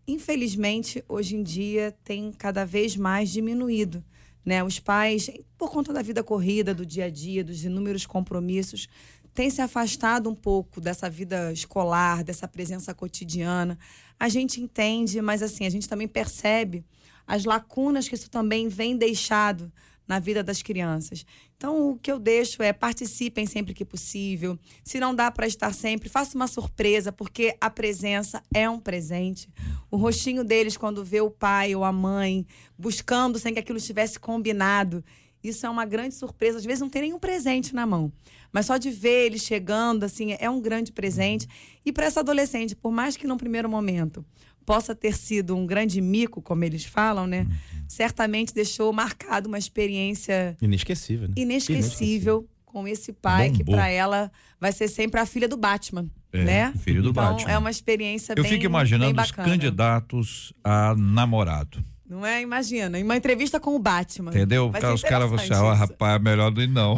infelizmente, 0.08 1.04
hoje 1.08 1.36
em 1.36 1.41
dia 1.43 1.95
tem 2.04 2.32
cada 2.32 2.66
vez 2.66 2.95
mais 2.95 3.30
diminuído, 3.30 4.04
né? 4.43 4.64
Os 4.64 4.80
pais, 4.80 5.32
por 5.58 5.72
conta 5.72 5.93
da 5.93 6.02
vida 6.02 6.24
corrida, 6.24 6.74
do 6.74 6.86
dia 6.86 7.06
a 7.06 7.10
dia, 7.10 7.43
dos 7.43 7.64
inúmeros 7.64 8.06
compromissos, 8.06 8.88
têm 9.34 9.49
se 9.49 9.61
afastado 9.61 10.29
um 10.29 10.36
pouco 10.36 10.82
dessa 10.82 11.09
vida 11.09 11.51
escolar, 11.51 12.23
dessa 12.23 12.47
presença 12.47 12.93
cotidiana. 12.93 13.77
A 14.19 14.29
gente 14.29 14.61
entende, 14.61 15.21
mas 15.21 15.41
assim, 15.41 15.65
a 15.65 15.69
gente 15.69 15.88
também 15.88 16.07
percebe 16.07 16.84
as 17.25 17.45
lacunas 17.45 18.07
que 18.07 18.15
isso 18.15 18.29
também 18.29 18.67
vem 18.67 18.97
deixado 18.97 19.71
na 20.11 20.19
vida 20.19 20.43
das 20.43 20.61
crianças. 20.61 21.25
Então, 21.55 21.91
o 21.91 21.97
que 21.97 22.11
eu 22.11 22.19
deixo 22.19 22.61
é 22.61 22.73
participem 22.73 23.45
sempre 23.45 23.73
que 23.73 23.86
possível. 23.86 24.59
Se 24.84 24.99
não 24.99 25.15
dá 25.15 25.32
para 25.32 25.47
estar 25.47 25.73
sempre, 25.73 26.09
faça 26.09 26.36
uma 26.36 26.47
surpresa, 26.47 27.11
porque 27.11 27.55
a 27.61 27.69
presença 27.69 28.43
é 28.53 28.69
um 28.69 28.79
presente. 28.79 29.47
O 29.89 29.95
rostinho 29.95 30.43
deles 30.43 30.75
quando 30.75 31.05
vê 31.05 31.21
o 31.21 31.32
pai 31.32 31.73
ou 31.73 31.86
a 31.86 31.91
mãe 31.93 32.45
buscando 32.77 33.39
sem 33.39 33.53
que 33.53 33.59
aquilo 33.59 33.77
estivesse 33.77 34.19
combinado, 34.19 35.01
isso 35.43 35.65
é 35.65 35.69
uma 35.69 35.85
grande 35.85 36.15
surpresa. 36.15 36.57
Às 36.57 36.65
vezes 36.65 36.79
não 36.81 36.89
tem 36.89 37.03
nenhum 37.03 37.19
presente 37.19 37.73
na 37.73 37.85
mão, 37.85 38.11
mas 38.51 38.65
só 38.65 38.77
de 38.77 38.89
ver 38.91 39.25
ele 39.27 39.39
chegando, 39.39 40.03
assim, 40.03 40.35
é 40.39 40.49
um 40.49 40.61
grande 40.61 40.91
presente. 40.91 41.47
E 41.85 41.91
para 41.91 42.05
essa 42.05 42.19
adolescente, 42.19 42.75
por 42.75 42.91
mais 42.91 43.15
que 43.17 43.25
num 43.27 43.37
primeiro 43.37 43.69
momento 43.69 44.25
possa 44.65 44.93
ter 44.95 45.15
sido 45.17 45.55
um 45.55 45.65
grande 45.65 45.99
mico, 45.99 46.41
como 46.41 46.63
eles 46.63 46.85
falam, 46.85 47.25
né? 47.25 47.47
Certamente 47.87 48.53
deixou 48.53 48.93
marcado 48.93 49.47
uma 49.47 49.57
experiência 49.57 50.55
Inesquecível, 50.61 51.27
né? 51.27 51.33
inesquecível 51.35 52.47
com 52.65 52.87
esse 52.87 53.11
pai 53.11 53.49
que 53.51 53.59
Bombou. 53.63 53.75
para 53.75 53.89
ela 53.89 54.31
vai 54.59 54.71
ser 54.71 54.87
sempre 54.87 55.19
a 55.19 55.25
filha 55.25 55.47
do 55.47 55.57
Batman, 55.57 56.05
É, 56.31 56.43
né? 56.43 56.73
filho 56.77 57.01
do 57.03 57.09
então, 57.09 57.31
Batman. 57.33 57.51
é 57.51 57.57
uma 57.57 57.69
experiência 57.69 58.33
Eu 58.37 58.43
bem 58.43 58.51
fico 58.53 58.63
imaginando 58.65 59.19
os 59.19 59.31
candidatos 59.31 60.53
a 60.63 60.95
namorado. 60.95 61.83
Não 62.12 62.26
é? 62.26 62.41
Imagina, 62.41 62.99
em 62.99 63.03
uma 63.03 63.16
entrevista 63.16 63.57
com 63.57 63.74
o 63.74 63.80
Batman. 63.80 64.32
Entendeu? 64.32 64.70
Vai 64.70 64.93
Os 64.93 65.01
caras 65.01 65.30
vão 65.30 65.39
achar, 65.39 65.64
ó, 65.64 65.74
rapaz, 65.74 66.22
melhor 66.22 66.51
do 66.51 66.59
que 66.59 66.68
não. 66.68 66.97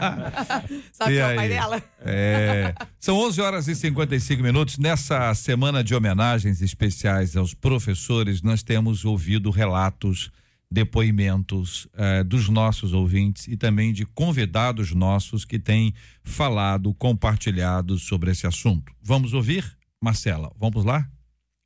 Sabe 0.90 1.12
E 1.12 1.16
quem 1.16 1.18
é 1.18 1.32
o 1.32 1.36
pai 1.36 1.48
dela? 1.50 1.82
É, 2.00 2.74
são 2.98 3.18
11 3.18 3.40
horas 3.42 3.68
e 3.68 3.74
55 3.74 4.42
minutos. 4.42 4.78
Nessa 4.78 5.34
semana 5.34 5.84
de 5.84 5.94
homenagens 5.94 6.62
especiais 6.62 7.36
aos 7.36 7.52
professores, 7.52 8.40
nós 8.40 8.62
temos 8.62 9.04
ouvido 9.04 9.50
relatos, 9.50 10.30
depoimentos 10.70 11.86
eh, 11.92 12.24
dos 12.24 12.48
nossos 12.48 12.94
ouvintes 12.94 13.46
e 13.48 13.56
também 13.58 13.92
de 13.92 14.06
convidados 14.06 14.94
nossos 14.94 15.44
que 15.44 15.58
têm 15.58 15.92
falado, 16.24 16.94
compartilhado 16.94 17.98
sobre 17.98 18.30
esse 18.30 18.46
assunto. 18.46 18.94
Vamos 19.02 19.34
ouvir? 19.34 19.76
Marcela, 20.00 20.50
vamos 20.58 20.86
lá? 20.86 21.06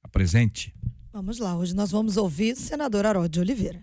Apresente. 0.02 0.74
Vamos 1.16 1.38
lá, 1.38 1.56
hoje 1.56 1.74
nós 1.74 1.90
vamos 1.90 2.18
ouvir 2.18 2.52
o 2.52 2.56
senador 2.56 3.06
Harold 3.06 3.30
de 3.30 3.40
Oliveira. 3.40 3.80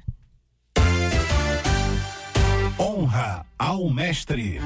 Honra 2.79 3.43
ao 3.57 3.89
mestre. 3.89 4.59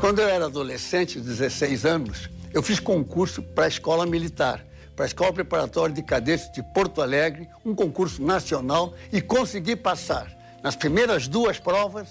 Quando 0.00 0.20
eu 0.20 0.26
era 0.26 0.46
adolescente, 0.46 1.20
16 1.20 1.84
anos, 1.84 2.30
eu 2.54 2.62
fiz 2.62 2.80
concurso 2.80 3.42
para 3.42 3.66
a 3.66 3.68
escola 3.68 4.06
militar. 4.06 4.64
para 4.96 5.04
a 5.04 5.06
Escola 5.06 5.34
Preparatória 5.34 5.94
de 5.94 6.02
Cadetes 6.02 6.50
de 6.50 6.62
Porto 6.72 7.02
Alegre, 7.02 7.46
um 7.62 7.74
concurso 7.74 8.22
nacional 8.22 8.94
e 9.12 9.20
consegui 9.20 9.76
passar. 9.76 10.34
Nas 10.62 10.74
primeiras 10.74 11.28
duas 11.28 11.58
provas, 11.58 12.08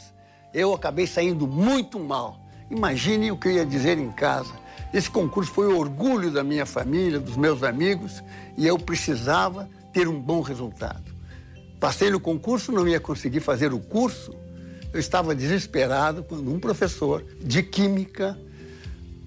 eu 0.54 0.76
acabei 0.76 1.08
saindo 1.08 1.48
muito 1.48 2.00
mal. 2.00 2.40
Imagine 2.70 3.32
o 3.32 3.38
que 3.38 3.48
eu 3.48 3.54
ia 3.54 3.66
dizer 3.66 3.98
em 3.98 4.12
casa. 4.12 4.62
Esse 4.94 5.10
concurso 5.10 5.52
foi 5.52 5.74
o 5.74 5.80
orgulho 5.80 6.30
da 6.30 6.44
minha 6.44 6.68
família, 6.68 7.20
dos 7.20 7.36
meus 7.36 7.64
amigos, 7.64 8.24
e 8.56 8.68
eu 8.68 8.78
precisava 8.78 9.68
ter 9.92 10.08
um 10.08 10.20
bom 10.20 10.42
resultado. 10.42 11.12
Passei 11.80 12.12
no 12.12 12.20
concurso, 12.20 12.72
não 12.72 12.88
ia 12.88 13.00
conseguir 13.00 13.40
fazer 13.40 13.74
o 13.74 13.80
curso. 13.80 14.36
Eu 14.94 15.00
estava 15.00 15.34
desesperado 15.34 16.24
quando 16.24 16.54
um 16.54 16.60
professor 16.60 17.26
de 17.42 17.64
química, 17.64 18.38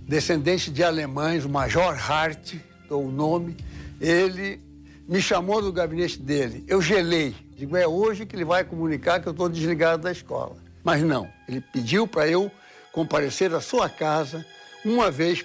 descendente 0.06 0.70
de 0.70 0.84
alemães, 0.84 1.44
o 1.44 1.48
Major 1.48 1.94
Hart, 1.98 2.54
dou 2.88 3.04
o 3.04 3.10
nome, 3.10 3.56
ele 4.00 4.60
me 5.08 5.20
chamou 5.20 5.60
do 5.60 5.72
gabinete 5.72 6.22
dele. 6.22 6.64
Eu 6.68 6.80
gelei. 6.80 7.34
Digo, 7.56 7.76
é 7.76 7.88
hoje 7.88 8.24
que 8.24 8.36
ele 8.36 8.44
vai 8.44 8.62
comunicar 8.62 9.20
que 9.20 9.26
eu 9.26 9.32
estou 9.32 9.48
desligado 9.48 10.04
da 10.04 10.12
escola. 10.12 10.56
Mas 10.84 11.02
não, 11.02 11.28
ele 11.48 11.60
pediu 11.60 12.06
para 12.06 12.28
eu 12.28 12.50
comparecer 12.92 13.52
à 13.52 13.60
sua 13.60 13.88
casa 13.88 14.46
uma 14.84 15.10
vez 15.10 15.44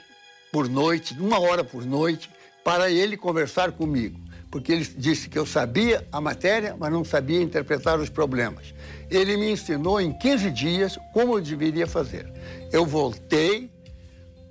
por 0.52 0.68
noite, 0.68 1.16
uma 1.20 1.40
hora 1.40 1.64
por 1.64 1.86
noite, 1.86 2.30
para 2.64 2.90
ele 2.90 3.18
conversar 3.18 3.72
comigo. 3.72 4.20
Porque 4.50 4.72
ele 4.72 4.86
disse 4.98 5.30
que 5.30 5.40
eu 5.40 5.46
sabia 5.46 6.06
a 6.12 6.20
matéria, 6.20 6.76
mas 6.78 6.92
não 6.92 7.06
sabia 7.06 7.42
interpretar 7.42 8.00
os 8.00 8.10
problemas. 8.10 8.74
Ele 9.10 9.38
me 9.38 9.52
ensinou 9.52 10.00
em 10.00 10.12
15 10.12 10.52
dias 10.52 11.00
como 11.14 11.38
eu 11.38 11.42
deveria 11.42 11.88
fazer. 11.88 12.32
Eu 12.72 12.86
voltei 12.86 13.72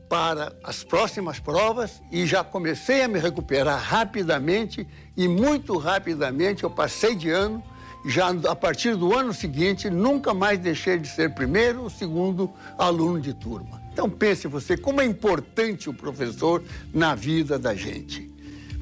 para 0.09 0.53
as 0.65 0.83
próximas 0.83 1.39
provas 1.39 2.03
e 2.11 2.27
já 2.27 2.43
comecei 2.43 3.03
a 3.03 3.09
me 3.09 3.19
recuperar 3.19 3.81
rapidamente 3.81 4.87
e 5.17 5.29
muito 5.29 5.77
rapidamente 5.77 6.65
eu 6.65 6.71
passei 6.71 7.15
de 7.15 7.31
ano 7.31 7.63
já 8.05 8.31
a 8.31 8.57
partir 8.57 8.97
do 8.97 9.17
ano 9.17 9.33
seguinte, 9.33 9.91
nunca 9.91 10.33
mais 10.33 10.59
deixei 10.59 10.99
de 10.99 11.07
ser 11.07 11.35
primeiro 11.35 11.83
ou 11.83 11.91
segundo 11.91 12.51
aluno 12.79 13.21
de 13.21 13.35
turma. 13.35 13.80
Então 13.93 14.09
pense 14.09 14.47
você 14.49 14.77
como 14.77 15.01
é 15.01 15.05
importante 15.05 15.91
o 15.91 15.95
professor 15.95 16.63
na 16.93 17.15
vida 17.15 17.59
da 17.59 17.75
gente. 17.75 18.31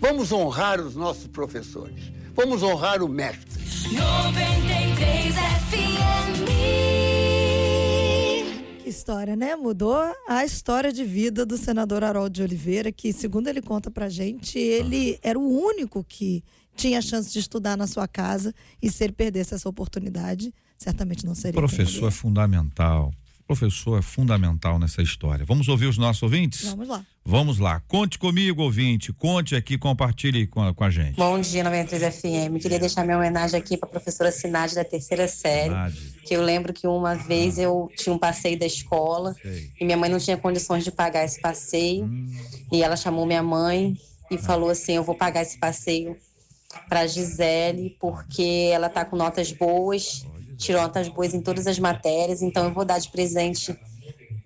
Vamos 0.01 0.31
honrar 0.31 0.81
os 0.81 0.95
nossos 0.95 1.27
professores. 1.27 2.13
Vamos 2.35 2.63
honrar 2.63 3.03
o 3.03 3.09
mestre. 3.09 3.63
93 3.93 5.35
FM. 5.35 6.49
Que 8.85 8.89
história, 8.89 9.35
né? 9.35 9.57
Mudou 9.57 9.97
a 10.29 10.45
história 10.45 10.93
de 10.93 11.05
vida 11.05 11.45
do 11.45 11.59
senador 11.59 12.05
Harold 12.05 12.33
de 12.33 12.43
Oliveira, 12.43 12.93
que, 12.93 13.13
segundo 13.13 13.49
ele 13.49 13.61
conta 13.61 13.91
pra 13.91 14.09
gente, 14.09 14.57
ele 14.59 15.19
era 15.23 15.39
o 15.39 15.63
único 15.65 16.05
que 16.05 16.45
tinha 16.77 17.01
a 17.01 17.03
chance 17.03 17.33
de 17.33 17.41
estudar 17.41 17.77
na 17.77 17.89
sua 17.89 18.07
casa 18.07 18.55
e 18.81 18.89
se 18.89 19.03
ele 19.03 19.13
perdesse 19.13 19.53
essa 19.53 19.69
oportunidade, 19.69 20.55
certamente 20.79 21.27
não 21.27 21.35
seria. 21.35 21.61
Professor 21.61 22.07
é 22.07 22.13
fundamental. 22.13 23.13
Professor 23.49 23.99
é 23.99 24.03
fundamental 24.03 24.79
nessa 24.79 25.01
história. 25.01 25.43
Vamos 25.43 25.69
ouvir 25.69 25.87
os 25.87 25.97
nossos 25.97 26.23
ouvintes? 26.23 26.69
Vamos 26.69 26.87
lá. 26.87 27.07
Vamos 27.25 27.59
lá. 27.59 27.81
Conte 27.89 28.19
comigo, 28.19 28.63
ouvinte. 28.63 29.11
Conte 29.11 29.57
aqui, 29.57 29.79
compartilhe 29.79 30.47
com 30.47 30.61
a, 30.61 30.75
com 30.75 30.85
a 30.85 30.91
gente. 30.91 31.17
Bom 31.17 31.41
dia, 31.41 31.65
93 31.65 32.15
FM. 32.15 32.61
Queria 32.61 32.79
deixar 32.79 33.05
minha 33.05 33.17
homenagem 33.17 33.59
aqui 33.59 33.79
para 33.79 33.89
a 33.89 33.91
professora 33.91 34.31
Sinade 34.31 34.75
da 34.75 34.85
terceira 34.85 35.27
série. 35.27 35.71
Sinade. 35.71 36.15
Que 36.27 36.37
eu 36.37 36.43
lembro 36.43 36.75
que 36.75 36.87
uma 36.87 37.15
vez 37.15 37.57
eu 37.57 37.91
tinha 37.97 38.15
um 38.15 38.19
passeio 38.19 38.59
da 38.59 38.67
escola 38.67 39.35
Sei. 39.41 39.73
e 39.81 39.85
minha 39.87 39.97
mãe 39.97 40.11
não 40.11 40.19
tinha 40.19 40.37
condições 40.37 40.85
de 40.85 40.93
pagar 40.93 41.25
esse 41.25 41.41
passeio. 41.41 42.05
Hum. 42.05 42.31
E 42.71 42.83
ela 42.83 42.97
chamou 42.97 43.25
minha 43.25 43.43
mãe 43.43 43.97
e 44.31 44.35
ah. 44.35 44.39
falou 44.39 44.69
assim: 44.69 44.93
Eu 44.93 45.03
vou 45.03 45.15
pagar 45.15 45.41
esse 45.41 45.57
passeio 45.57 46.19
para 46.87 47.07
Gisele, 47.07 47.97
porque 47.99 48.69
ela 48.75 48.89
está 48.89 49.07
com 49.07 49.17
notas 49.17 49.51
boas, 49.53 50.27
tirou 50.59 50.83
notas 50.83 51.09
boas 51.09 51.33
em 51.33 51.41
todas 51.41 51.67
as 51.67 51.79
matérias, 51.79 52.43
então 52.43 52.65
eu 52.65 52.75
vou 52.75 52.85
dar 52.85 52.99
de 52.99 53.09
presente 53.11 53.79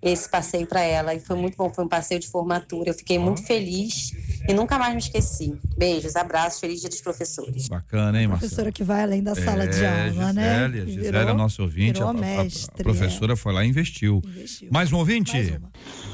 esse 0.02 0.28
passeio 0.28 0.66
para 0.66 0.80
ela. 0.80 1.14
E 1.14 1.20
foi 1.20 1.36
muito 1.36 1.56
bom, 1.56 1.72
foi 1.72 1.84
um 1.84 1.88
passeio 1.88 2.18
de 2.20 2.26
formatura. 2.26 2.90
Eu 2.90 2.94
fiquei 2.94 3.18
muito 3.18 3.42
feliz 3.44 4.12
e 4.48 4.52
nunca 4.52 4.76
mais 4.76 4.92
me 4.92 4.98
esqueci. 4.98 5.54
Beijos, 5.78 6.16
abraços, 6.16 6.58
feliz 6.58 6.80
dia 6.80 6.90
dos 6.90 7.00
professores. 7.00 7.68
Bacana, 7.68 8.20
hein, 8.20 8.26
Marcelo? 8.26 8.50
Professora 8.50 8.72
que 8.72 8.82
vai 8.82 9.02
além 9.02 9.22
da 9.22 9.34
sala 9.34 9.64
é, 9.64 9.66
de 9.68 9.86
aula, 9.86 10.10
Gisele, 10.10 10.32
né? 10.32 10.68
Gisele, 10.68 10.92
Gisele 10.92 11.16
é 11.16 11.32
nosso 11.32 11.62
ouvinte. 11.62 12.02
A, 12.02 12.06
a, 12.06 12.10
a, 12.10 12.82
professora 12.82 13.34
é. 13.34 13.36
foi 13.36 13.52
lá 13.52 13.64
e 13.64 13.68
investiu. 13.68 14.20
investiu. 14.26 14.68
Mais 14.72 14.92
um 14.92 14.96
ouvinte? 14.96 15.34
Mais 15.34 16.11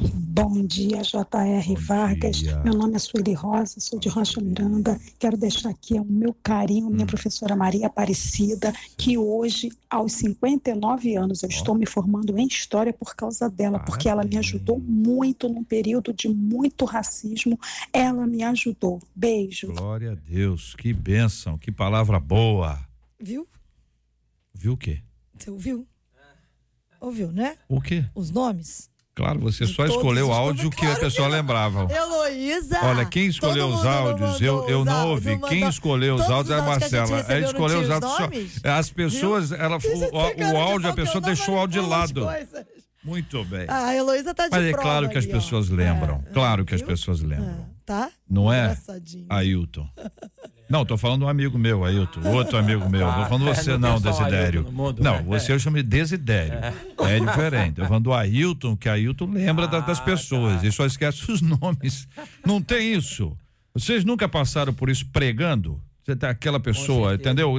Bom 0.00 0.64
dia, 0.64 1.02
J.R. 1.02 1.74
Vargas. 1.74 2.36
Dia. 2.36 2.60
Meu 2.60 2.72
nome 2.72 2.94
é 2.94 2.98
Sueli 3.00 3.32
Rosa, 3.32 3.80
sou 3.80 3.98
de 3.98 4.08
Rocha 4.08 4.40
Miranda. 4.40 4.96
Quero 5.18 5.36
deixar 5.36 5.70
aqui 5.70 5.94
o 5.94 6.04
meu 6.04 6.32
carinho, 6.40 6.88
minha 6.88 7.02
hum. 7.02 7.06
professora 7.08 7.56
Maria 7.56 7.88
Aparecida, 7.88 8.72
que 8.96 9.18
hoje, 9.18 9.70
aos 9.90 10.12
59 10.12 11.16
anos, 11.16 11.42
eu 11.42 11.48
oh. 11.48 11.52
estou 11.52 11.74
me 11.74 11.84
formando 11.84 12.38
em 12.38 12.46
História 12.46 12.92
por 12.92 13.16
causa 13.16 13.50
dela, 13.50 13.80
porque 13.80 14.08
ela 14.08 14.22
me 14.22 14.36
ajudou 14.38 14.78
muito 14.78 15.48
num 15.48 15.64
período 15.64 16.12
de 16.12 16.28
muito 16.28 16.84
racismo. 16.84 17.58
Ela 17.92 18.24
me 18.24 18.44
ajudou. 18.44 19.00
Beijo. 19.16 19.72
Glória 19.72 20.12
a 20.12 20.14
Deus, 20.14 20.76
que 20.76 20.92
bênção, 20.92 21.58
que 21.58 21.72
palavra 21.72 22.20
boa. 22.20 22.78
Viu? 23.18 23.48
Viu 24.54 24.74
o 24.74 24.76
quê? 24.76 25.02
Você 25.36 25.50
ouviu? 25.50 25.86
Ouviu, 27.00 27.32
né? 27.32 27.56
O 27.68 27.80
quê? 27.80 28.04
Os 28.14 28.30
nomes. 28.30 28.88
Claro, 29.18 29.40
você 29.40 29.66
só 29.66 29.84
escolheu 29.84 30.28
o 30.28 30.32
áudio 30.32 30.70
que 30.70 30.86
a 30.86 30.94
pessoa 30.94 31.26
lembrava. 31.26 31.92
Heloísa. 31.92 32.78
Olha, 32.84 33.04
quem 33.04 33.26
escolheu 33.26 33.66
os 33.66 33.84
áudios, 33.84 34.40
eu, 34.40 34.64
eu 34.68 34.84
não 34.84 35.08
ouvi. 35.08 35.36
Quem 35.48 35.68
escolheu 35.68 36.14
os 36.14 36.30
áudios 36.30 36.56
é 36.56 36.60
a 36.60 36.62
Marcela. 36.62 37.18
Ela 37.28 37.40
escolheu 37.40 37.80
os 37.80 37.90
áudios. 37.90 38.12
Só, 38.12 38.68
as 38.70 38.90
pessoas, 38.90 39.50
ela, 39.50 39.76
o, 39.76 40.52
o 40.52 40.56
áudio, 40.56 40.88
a 40.88 40.92
pessoa 40.92 41.20
deixou 41.20 41.56
o 41.56 41.58
áudio 41.58 41.82
de 41.82 41.88
lado. 41.88 42.28
Muito 43.02 43.44
bem. 43.44 43.66
Ah, 43.66 43.86
a 43.86 43.96
Heloísa 43.96 44.32
tá 44.32 44.44
de 44.44 44.50
Mas 44.52 44.64
é 44.66 44.72
claro 44.72 45.08
que 45.08 45.18
as 45.18 45.26
pessoas 45.26 45.68
lembram. 45.68 46.22
É, 46.24 46.32
claro 46.32 46.64
que 46.64 46.76
as 46.76 46.82
pessoas 46.82 47.20
lembram. 47.20 47.48
É, 47.48 47.66
tá? 47.84 48.10
Não 48.30 48.52
é? 48.52 48.76
Ailton. 49.28 49.88
Não, 50.68 50.84
tô 50.84 50.98
falando 50.98 51.24
um 51.24 51.28
amigo 51.28 51.58
meu, 51.58 51.84
Ailton, 51.84 52.20
outro 52.28 52.58
amigo 52.58 52.88
meu. 52.90 53.06
Tô 53.06 53.24
falando 53.24 53.44
você 53.44 53.72
é, 53.72 53.78
não, 53.78 53.98
não 53.98 54.00
Desidério. 54.00 54.66
não, 55.00 55.16
né? 55.16 55.24
você 55.26 55.52
eu 55.52 55.58
chamo 55.58 55.76
de 55.78 55.82
Desidério. 55.82 56.58
É, 56.58 57.16
é 57.16 57.20
diferente. 57.20 57.76
Tô 57.76 57.86
falando 57.86 58.04
do 58.04 58.12
Ailton, 58.12 58.76
que 58.76 58.88
Ailton 58.88 59.30
lembra 59.30 59.64
ah, 59.64 59.80
das 59.80 59.98
pessoas 59.98 60.60
tá. 60.60 60.66
e 60.66 60.72
só 60.72 60.84
esquece 60.84 61.30
os 61.30 61.40
nomes. 61.40 62.06
Não 62.44 62.60
tem 62.60 62.92
isso. 62.92 63.34
Vocês 63.72 64.04
nunca 64.04 64.28
passaram 64.28 64.74
por 64.74 64.90
isso 64.90 65.06
pregando? 65.06 65.80
Você 66.08 66.16
tá 66.16 66.30
aquela 66.30 66.58
pessoa, 66.58 67.16
entendeu? 67.16 67.54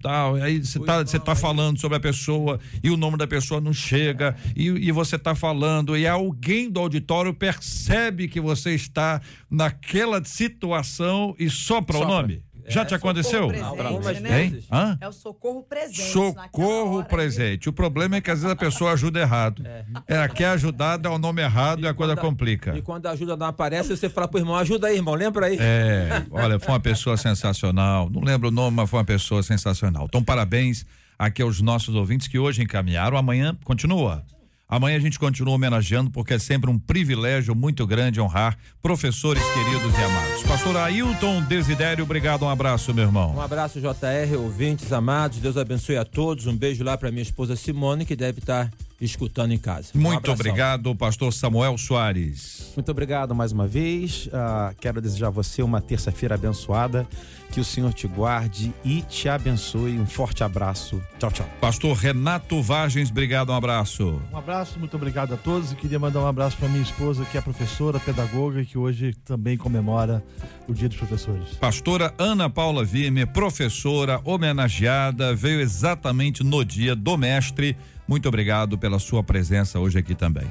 Tá, 0.00 0.32
aí 0.40 0.64
você 0.64 0.78
tá, 0.78 1.02
você 1.04 1.18
tá 1.18 1.34
falando 1.34 1.80
sobre 1.80 1.98
a 1.98 2.00
pessoa 2.00 2.60
e 2.80 2.90
o 2.90 2.96
nome 2.96 3.16
da 3.16 3.26
pessoa 3.26 3.60
não 3.60 3.72
chega 3.72 4.36
e, 4.54 4.66
e 4.66 4.92
você 4.92 5.18
tá 5.18 5.34
falando 5.34 5.96
e 5.96 6.06
alguém 6.06 6.70
do 6.70 6.78
auditório 6.78 7.34
percebe 7.34 8.28
que 8.28 8.40
você 8.40 8.72
está 8.72 9.20
naquela 9.50 10.24
situação 10.24 11.34
e 11.40 11.50
sopra 11.50 11.98
o 11.98 12.06
nome. 12.06 12.40
Já 12.68 12.82
é, 12.82 12.84
te 12.84 12.94
aconteceu? 12.94 13.48
Presente, 13.48 14.22
né? 14.22 14.60
Hã? 14.70 14.98
É 15.00 15.08
o 15.08 15.12
socorro 15.12 15.62
presente. 15.62 16.12
Socorro 16.12 17.04
presente. 17.04 17.68
O 17.68 17.72
problema 17.72 18.16
é 18.16 18.20
que 18.20 18.30
às 18.30 18.40
vezes 18.40 18.52
a 18.52 18.56
pessoa 18.56 18.92
ajuda 18.92 19.20
errado. 19.20 19.62
É. 19.66 19.84
Ela 20.06 20.28
quer 20.28 20.50
ajudar, 20.50 20.96
dá 20.96 21.10
o 21.10 21.18
nome 21.18 21.42
errado 21.42 21.80
e, 21.80 21.84
e 21.84 21.88
a 21.88 21.94
coisa 21.94 22.16
complica. 22.16 22.76
E 22.76 22.82
quando 22.82 23.06
a 23.06 23.10
ajuda 23.12 23.36
não 23.36 23.46
aparece, 23.46 23.96
você 23.96 24.08
fala 24.08 24.28
pro 24.28 24.38
irmão, 24.38 24.56
ajuda 24.56 24.88
aí, 24.88 24.96
irmão, 24.96 25.14
lembra 25.14 25.46
aí. 25.46 25.56
É, 25.60 26.24
olha, 26.30 26.58
foi 26.58 26.72
uma 26.74 26.80
pessoa 26.80 27.16
sensacional. 27.16 28.08
Não 28.10 28.22
lembro 28.22 28.48
o 28.48 28.52
nome, 28.52 28.76
mas 28.76 28.88
foi 28.88 28.98
uma 28.98 29.04
pessoa 29.04 29.42
sensacional. 29.42 30.06
Então, 30.08 30.22
parabéns 30.22 30.84
aqui 31.18 31.42
aos 31.42 31.60
nossos 31.60 31.94
ouvintes 31.94 32.28
que 32.28 32.38
hoje 32.38 32.62
encaminharam. 32.62 33.16
Amanhã 33.16 33.56
continua. 33.64 34.24
Amanhã 34.68 34.98
a 34.98 35.00
gente 35.00 35.18
continua 35.18 35.54
homenageando, 35.54 36.10
porque 36.10 36.34
é 36.34 36.38
sempre 36.38 36.68
um 36.68 36.78
privilégio 36.78 37.54
muito 37.54 37.86
grande 37.86 38.20
honrar 38.20 38.58
professores 38.82 39.42
queridos 39.42 39.98
e 39.98 40.02
amados. 40.02 40.42
Pastor 40.42 40.76
Ailton 40.76 41.42
Desidério, 41.44 42.04
obrigado, 42.04 42.44
um 42.44 42.50
abraço, 42.50 42.92
meu 42.92 43.04
irmão. 43.04 43.34
Um 43.34 43.40
abraço, 43.40 43.80
JR, 43.80 44.36
ouvintes 44.36 44.92
amados, 44.92 45.38
Deus 45.38 45.56
abençoe 45.56 45.96
a 45.96 46.04
todos. 46.04 46.46
Um 46.46 46.54
beijo 46.54 46.84
lá 46.84 46.98
para 46.98 47.10
minha 47.10 47.22
esposa 47.22 47.56
Simone, 47.56 48.04
que 48.04 48.14
deve 48.14 48.40
estar 48.40 48.70
escutando 49.00 49.52
em 49.52 49.58
casa. 49.58 49.90
Um 49.94 50.00
Muito 50.00 50.18
abração. 50.18 50.34
obrigado, 50.34 50.94
pastor 50.94 51.32
Samuel 51.32 51.78
Soares. 51.78 52.72
Muito 52.76 52.90
obrigado 52.90 53.34
mais 53.34 53.52
uma 53.52 53.66
vez. 53.66 54.26
Uh, 54.26 54.74
quero 54.80 55.00
desejar 55.00 55.28
a 55.28 55.30
você 55.30 55.62
uma 55.62 55.80
terça-feira 55.80 56.34
abençoada. 56.34 57.06
Que 57.50 57.60
o 57.60 57.64
Senhor 57.64 57.94
te 57.94 58.06
guarde 58.06 58.74
e 58.84 59.00
te 59.00 59.26
abençoe. 59.26 59.98
Um 59.98 60.04
forte 60.04 60.44
abraço. 60.44 61.00
Tchau, 61.18 61.30
tchau. 61.30 61.48
Pastor 61.58 61.96
Renato 61.96 62.60
Vagens, 62.60 63.10
obrigado, 63.10 63.50
um 63.50 63.54
abraço. 63.54 64.20
Um 64.30 64.36
abraço, 64.36 64.78
muito 64.78 64.94
obrigado 64.96 65.32
a 65.32 65.36
todos. 65.38 65.72
E 65.72 65.74
queria 65.74 65.98
mandar 65.98 66.20
um 66.20 66.26
abraço 66.26 66.58
para 66.58 66.68
minha 66.68 66.82
esposa, 66.82 67.24
que 67.24 67.38
é 67.38 67.40
professora, 67.40 67.98
pedagoga, 67.98 68.62
que 68.64 68.76
hoje 68.76 69.14
também 69.24 69.56
comemora 69.56 70.22
o 70.68 70.74
Dia 70.74 70.88
dos 70.90 70.98
Professores. 70.98 71.54
Pastora 71.54 72.12
Ana 72.18 72.50
Paula 72.50 72.84
Vime, 72.84 73.24
professora 73.24 74.20
homenageada, 74.24 75.34
veio 75.34 75.60
exatamente 75.60 76.44
no 76.44 76.62
dia 76.62 76.94
do 76.94 77.16
mestre 77.16 77.74
muito 78.08 78.26
obrigado 78.26 78.78
pela 78.78 78.98
sua 78.98 79.22
presença 79.22 79.78
hoje 79.78 79.98
aqui 79.98 80.14
também. 80.14 80.48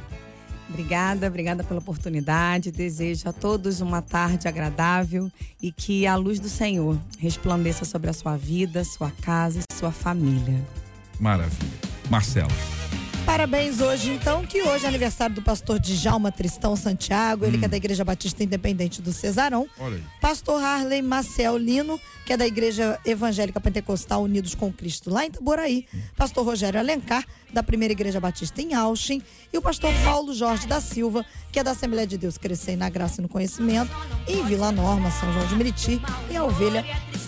Obrigada, 0.70 1.28
obrigada 1.28 1.64
pela 1.64 1.80
oportunidade. 1.80 2.72
Desejo 2.72 3.28
a 3.28 3.34
todos 3.34 3.82
uma 3.82 4.02
tarde 4.02 4.48
agradável 4.48 5.32
e 5.62 5.72
que 5.72 6.06
a 6.06 6.16
luz 6.16 6.40
do 6.40 6.50
Senhor 6.50 6.98
resplandeça 7.18 7.84
sobre 7.84 8.10
a 8.10 8.14
sua 8.14 8.38
vida, 8.38 8.84
sua 8.84 9.10
casa 9.10 9.60
e 9.60 9.74
sua 9.74 9.92
família. 9.92 10.62
Maravilha. 11.20 11.72
Marcela. 12.10 12.52
Parabéns 13.28 13.82
hoje, 13.82 14.14
então, 14.14 14.46
que 14.46 14.64
hoje 14.64 14.86
é 14.86 14.88
aniversário 14.88 15.36
do 15.36 15.42
pastor 15.42 15.80
Djalma 15.80 16.32
Tristão 16.32 16.78
Santiago, 16.78 17.44
ele 17.44 17.58
hum. 17.58 17.60
que 17.60 17.66
é 17.66 17.68
da 17.68 17.76
Igreja 17.76 18.06
Batista 18.06 18.42
Independente 18.42 19.02
do 19.02 19.12
Cesarão. 19.12 19.68
Pastor 20.22 20.64
Harley 20.64 21.02
Marcel 21.02 21.58
Lino, 21.58 22.00
que 22.26 22.32
é 22.32 22.38
da 22.38 22.48
Igreja 22.48 22.98
Evangélica 23.06 23.60
Pentecostal 23.60 24.24
Unidos 24.24 24.56
com 24.56 24.72
Cristo, 24.72 25.10
lá 25.10 25.26
em 25.26 25.28
Itaboraí. 25.28 25.86
Pastor 26.16 26.46
Rogério 26.46 26.80
Alencar, 26.80 27.26
da 27.54 27.62
Primeira 27.62 27.92
Igreja 27.92 28.20
Batista 28.20 28.62
em 28.62 28.74
Austin. 28.74 29.22
E 29.52 29.58
o 29.58 29.62
pastor 29.62 29.94
Paulo 30.06 30.34
Jorge 30.34 30.66
da 30.66 30.80
Silva, 30.80 31.26
que 31.52 31.60
é 31.60 31.64
da 31.64 31.72
Assembleia 31.72 32.08
de 32.08 32.18
Deus 32.18 32.38
Crescer 32.38 32.78
na 32.78 32.90
Graça 32.90 33.20
e 33.20 33.24
no 33.24 33.30
Conhecimento, 33.30 33.92
em 34.26 34.44
Vila 34.46 34.72
Norma, 34.72 35.12
São 35.12 35.32
João 35.34 35.46
de 35.48 35.56
Meriti. 35.56 36.02
E 36.32 36.38
a 36.38 36.46
ovelha 36.46 36.84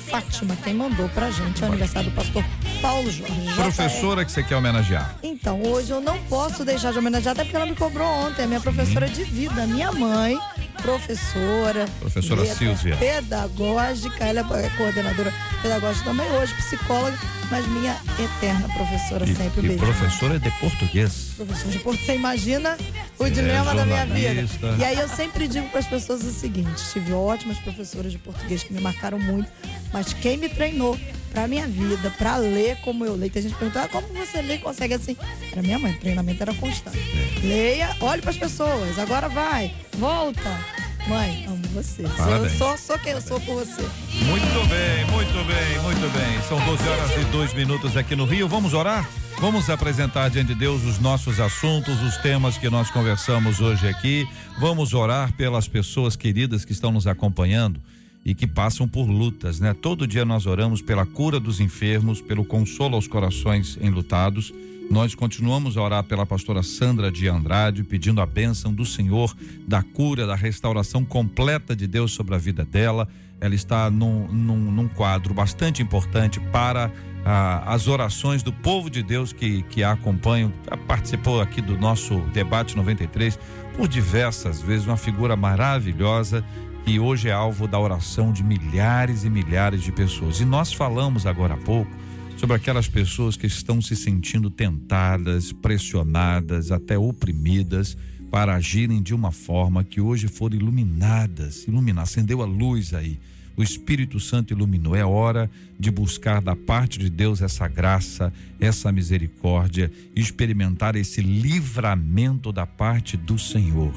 Fátima, 0.10 0.56
quem 0.64 0.74
mandou 0.74 1.08
pra 1.10 1.30
gente 1.30 1.62
é 1.62 1.68
o 1.68 1.70
aniversário 1.70 2.10
do 2.10 2.16
pastor 2.16 2.44
Paulo 2.82 3.12
Jorge. 3.12 3.54
Professora 3.56 4.26
que 4.26 4.32
você 4.32 4.42
quer 4.42 4.56
homenagear? 4.56 5.16
Então, 5.22 5.62
hoje 5.62 5.89
eu 5.92 6.02
não 6.02 6.18
posso 6.24 6.64
deixar 6.64 6.92
de 6.92 7.00
homenagear, 7.00 7.34
até 7.34 7.44
porque 7.44 7.56
ela 7.56 7.66
me 7.66 7.76
cobrou 7.76 8.08
ontem, 8.08 8.44
a 8.44 8.48
minha 8.48 8.60
professora 8.60 9.08
de 9.08 9.24
vida, 9.24 9.66
minha 9.66 9.92
mãe, 9.92 10.38
professora. 10.82 11.86
Professora 12.00 12.46
Silvia. 12.46 12.96
Pedagógica, 12.98 14.26
ela 14.26 14.40
é 14.40 14.70
coordenadora 14.78 15.34
pedagógica 15.62 16.06
também, 16.06 16.30
hoje 16.32 16.54
psicóloga, 16.56 17.18
mas 17.50 17.66
minha 17.68 17.98
eterna 18.20 18.68
professora 18.74 19.26
e, 19.26 19.36
sempre. 19.36 19.66
E 19.66 19.68
beijo. 19.70 19.86
professora 19.86 20.40
de 20.40 20.52
português. 20.52 21.32
Professora 21.36 21.72
de 21.72 21.80
português. 21.80 22.08
Você 22.08 22.16
imagina 22.16 22.78
o 23.18 23.26
é, 23.26 23.30
dilema 23.30 23.76
da 23.76 23.86
minha 23.86 24.06
vida. 24.06 24.76
E 24.78 24.84
aí 24.84 24.98
eu 24.98 25.08
sempre 25.08 25.48
digo 25.48 25.68
para 25.70 25.80
as 25.80 25.88
pessoas 25.88 26.24
o 26.24 26.32
seguinte: 26.32 26.82
tive 26.92 27.14
ótimas 27.14 27.58
professoras 27.60 28.12
de 28.12 28.18
português 28.18 28.64
que 28.64 28.74
me 28.74 28.82
marcaram 28.82 29.20
muito, 29.20 29.50
mas 29.92 30.14
quem 30.14 30.38
me 30.38 30.50
treinou 30.50 30.98
para 31.32 31.48
minha 31.48 31.68
vida, 31.68 32.14
para 32.18 32.38
ler 32.38 32.78
como 32.78 33.06
eu 33.06 33.16
leio. 33.16 33.32
Tem 33.32 33.42
gente 33.42 33.56
perguntando, 33.56 33.86
ah, 33.86 33.90
como 33.90 34.08
você 34.08 34.42
lê 34.42 34.56
e 34.56 34.60
consegue 34.60 34.94
assim? 34.94 35.16
Para 35.52 35.62
minha 35.62 35.80
mãe, 35.80 35.94
o 35.94 36.00
treinamento 36.00 36.42
era 36.42 36.54
constante. 36.54 36.98
É. 36.98 37.48
Leia, 37.48 37.96
olhe 38.02 38.22
para 38.22 38.32
as 38.32 38.38
pessoas, 38.38 38.98
agora 39.00 39.30
vai, 39.30 39.74
volta. 39.98 40.60
Mãe, 41.08 41.46
amo 41.48 41.62
você. 41.74 42.04
Parabéns. 42.04 42.54
Eu 42.54 42.58
sou, 42.58 42.78
sou 42.78 43.00
quem 43.00 43.14
eu 43.14 43.22
sou 43.22 43.40
por 43.42 43.56
você. 43.56 43.82
Muito 43.82 44.68
bem, 44.68 45.06
muito 45.12 45.48
bem, 45.48 45.80
muito 45.82 46.14
bem. 46.14 46.42
São 46.48 46.60
12 46.66 46.88
horas 46.88 47.12
e 47.20 47.26
2 47.32 47.54
minutos 47.54 47.98
aqui 47.98 48.16
no 48.16 48.26
Rio. 48.26 48.48
Vamos 48.48 48.74
orar? 48.74 49.10
Vamos 49.40 49.70
apresentar 49.70 50.30
diante 50.30 50.50
de 50.50 50.56
Deus 50.56 50.84
os 50.84 51.00
nossos 51.00 51.40
assuntos, 51.40 52.02
os 52.02 52.18
temas 52.18 52.58
que 52.58 52.70
nós 52.70 52.92
conversamos 52.92 53.62
hoje 53.62 53.88
aqui. 53.88 54.28
Vamos 54.60 54.94
orar 54.94 55.32
pelas 55.34 55.68
pessoas 55.68 56.16
queridas 56.16 56.66
que 56.66 56.74
estão 56.74 56.92
nos 56.92 57.08
acompanhando 57.08 57.82
e 58.26 58.36
que 58.36 58.46
passam 58.46 58.88
por 58.88 59.08
lutas, 59.08 59.60
né? 59.60 59.74
Todo 59.74 60.08
dia 60.08 60.26
nós 60.26 60.46
oramos 60.46 60.82
pela 60.82 61.06
cura 61.06 61.40
dos 61.40 61.60
enfermos, 61.60 62.22
pelo 62.22 62.44
consolo 62.44 62.96
aos 62.96 63.08
corações 63.08 63.78
enlutados. 63.82 64.54
Nós 64.90 65.14
continuamos 65.14 65.78
a 65.78 65.82
orar 65.84 66.04
pela 66.04 66.26
pastora 66.26 66.64
Sandra 66.64 67.12
de 67.12 67.28
Andrade, 67.28 67.84
pedindo 67.84 68.22
a 68.22 68.26
bênção 68.26 68.74
do 68.74 68.86
Senhor, 68.86 69.36
da 69.68 69.84
cura, 69.84 70.26
da 70.26 70.36
restauração 70.36 71.06
completa 71.06 71.76
de 71.76 71.86
Deus 71.86 72.12
sobre 72.12 72.36
a 72.36 72.38
vida 72.38 72.66
dela. 72.66 73.08
Ela 73.40 73.56
está 73.56 73.90
num, 73.90 74.28
num, 74.28 74.72
num 74.72 74.88
quadro 74.88 75.34
bastante 75.34 75.82
importante 75.82 76.40
para 76.52 76.92
ah, 77.24 77.64
as 77.74 77.88
orações 77.88 78.44
do 78.44 78.52
povo 78.52 78.90
de 78.90 79.04
Deus 79.04 79.32
que, 79.32 79.62
que 79.64 79.84
a 79.84 79.92
acompanham. 79.92 80.52
Participou 80.88 81.40
aqui 81.40 81.62
do 81.62 81.78
nosso 81.78 82.20
debate 82.34 82.76
93 82.76 83.40
por 83.78 83.88
diversas 83.88 84.62
vezes, 84.62 84.88
uma 84.88 84.98
figura 84.98 85.36
maravilhosa 85.36 86.44
que 86.86 87.00
hoje 87.00 87.30
é 87.30 87.32
alvo 87.32 87.68
da 87.68 87.80
oração 87.80 88.32
de 88.32 88.44
milhares 88.44 89.24
e 89.24 89.30
milhares 89.30 89.84
de 89.84 89.92
pessoas. 89.92 90.40
E 90.40 90.46
nós 90.46 90.74
falamos 90.74 91.26
agora 91.26 91.54
há 91.54 91.58
pouco 91.58 91.92
sobre 92.38 92.56
aquelas 92.56 92.88
pessoas 92.88 93.36
que 93.36 93.48
estão 93.48 93.82
se 93.82 93.96
sentindo 93.96 94.50
tentadas, 94.50 95.52
pressionadas, 95.52 96.72
até 96.72 96.98
oprimidas 96.98 97.98
para 98.32 98.56
agirem 98.56 99.02
de 99.02 99.14
uma 99.14 99.32
forma 99.32 99.84
que 99.84 100.00
hoje 100.00 100.28
foram 100.28 100.56
iluminadas, 100.56 101.66
iluminar, 101.68 102.04
acendeu 102.04 102.42
a 102.42 102.46
luz 102.46 102.94
aí. 102.94 103.20
O 103.58 103.64
Espírito 103.64 104.22
Santo 104.22 104.54
iluminou. 104.54 104.96
É 104.96 105.04
hora 105.04 105.52
de 105.78 105.92
buscar 105.92 106.42
da 106.42 106.56
parte 106.56 106.98
de 106.98 107.10
Deus 107.10 107.42
essa 107.42 107.68
graça, 107.68 108.32
essa 108.58 108.90
misericórdia, 108.90 109.92
experimentar 110.16 110.96
esse 110.96 111.22
livramento 111.22 112.54
da 112.54 112.66
parte 112.66 113.18
do 113.18 113.38
Senhor. 113.38 113.94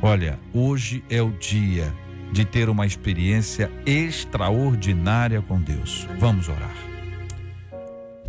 Olha, 0.00 0.38
hoje 0.52 1.02
é 1.10 1.20
o 1.20 1.32
dia 1.32 1.92
de 2.32 2.44
ter 2.46 2.70
uma 2.70 2.86
experiência 2.86 3.70
extraordinária 3.84 5.42
com 5.42 5.60
Deus. 5.60 6.06
Vamos 6.18 6.48
orar. 6.48 6.74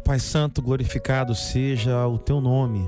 Pai 0.03 0.19
Santo, 0.19 0.61
glorificado 0.61 1.33
seja 1.33 2.05
o 2.05 2.17
teu 2.17 2.41
nome. 2.41 2.85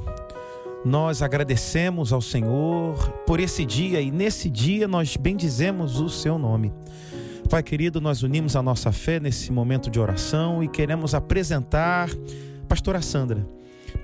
Nós 0.84 1.22
agradecemos 1.22 2.12
ao 2.12 2.22
Senhor 2.22 3.10
por 3.26 3.40
esse 3.40 3.66
dia 3.66 4.02
e 4.02 4.12
nesse 4.12 4.50
dia 4.50 4.88
nós 4.88 5.16
bendizemos 5.16 6.00
o 6.00 6.10
seu 6.10 6.38
nome. 6.38 6.74
Pai 7.50 7.64
querido, 7.64 8.02
nós 8.02 8.22
unimos 8.22 8.56
a 8.56 8.62
nossa 8.62 8.92
fé 8.92 9.20
nesse 9.20 9.52
momento 9.52 9.90
de 9.90 10.00
oração 10.00 10.62
e 10.62 10.68
queremos 10.68 11.16
apresentar 11.16 12.10
pastora 12.68 13.02
Sandra 13.02 13.48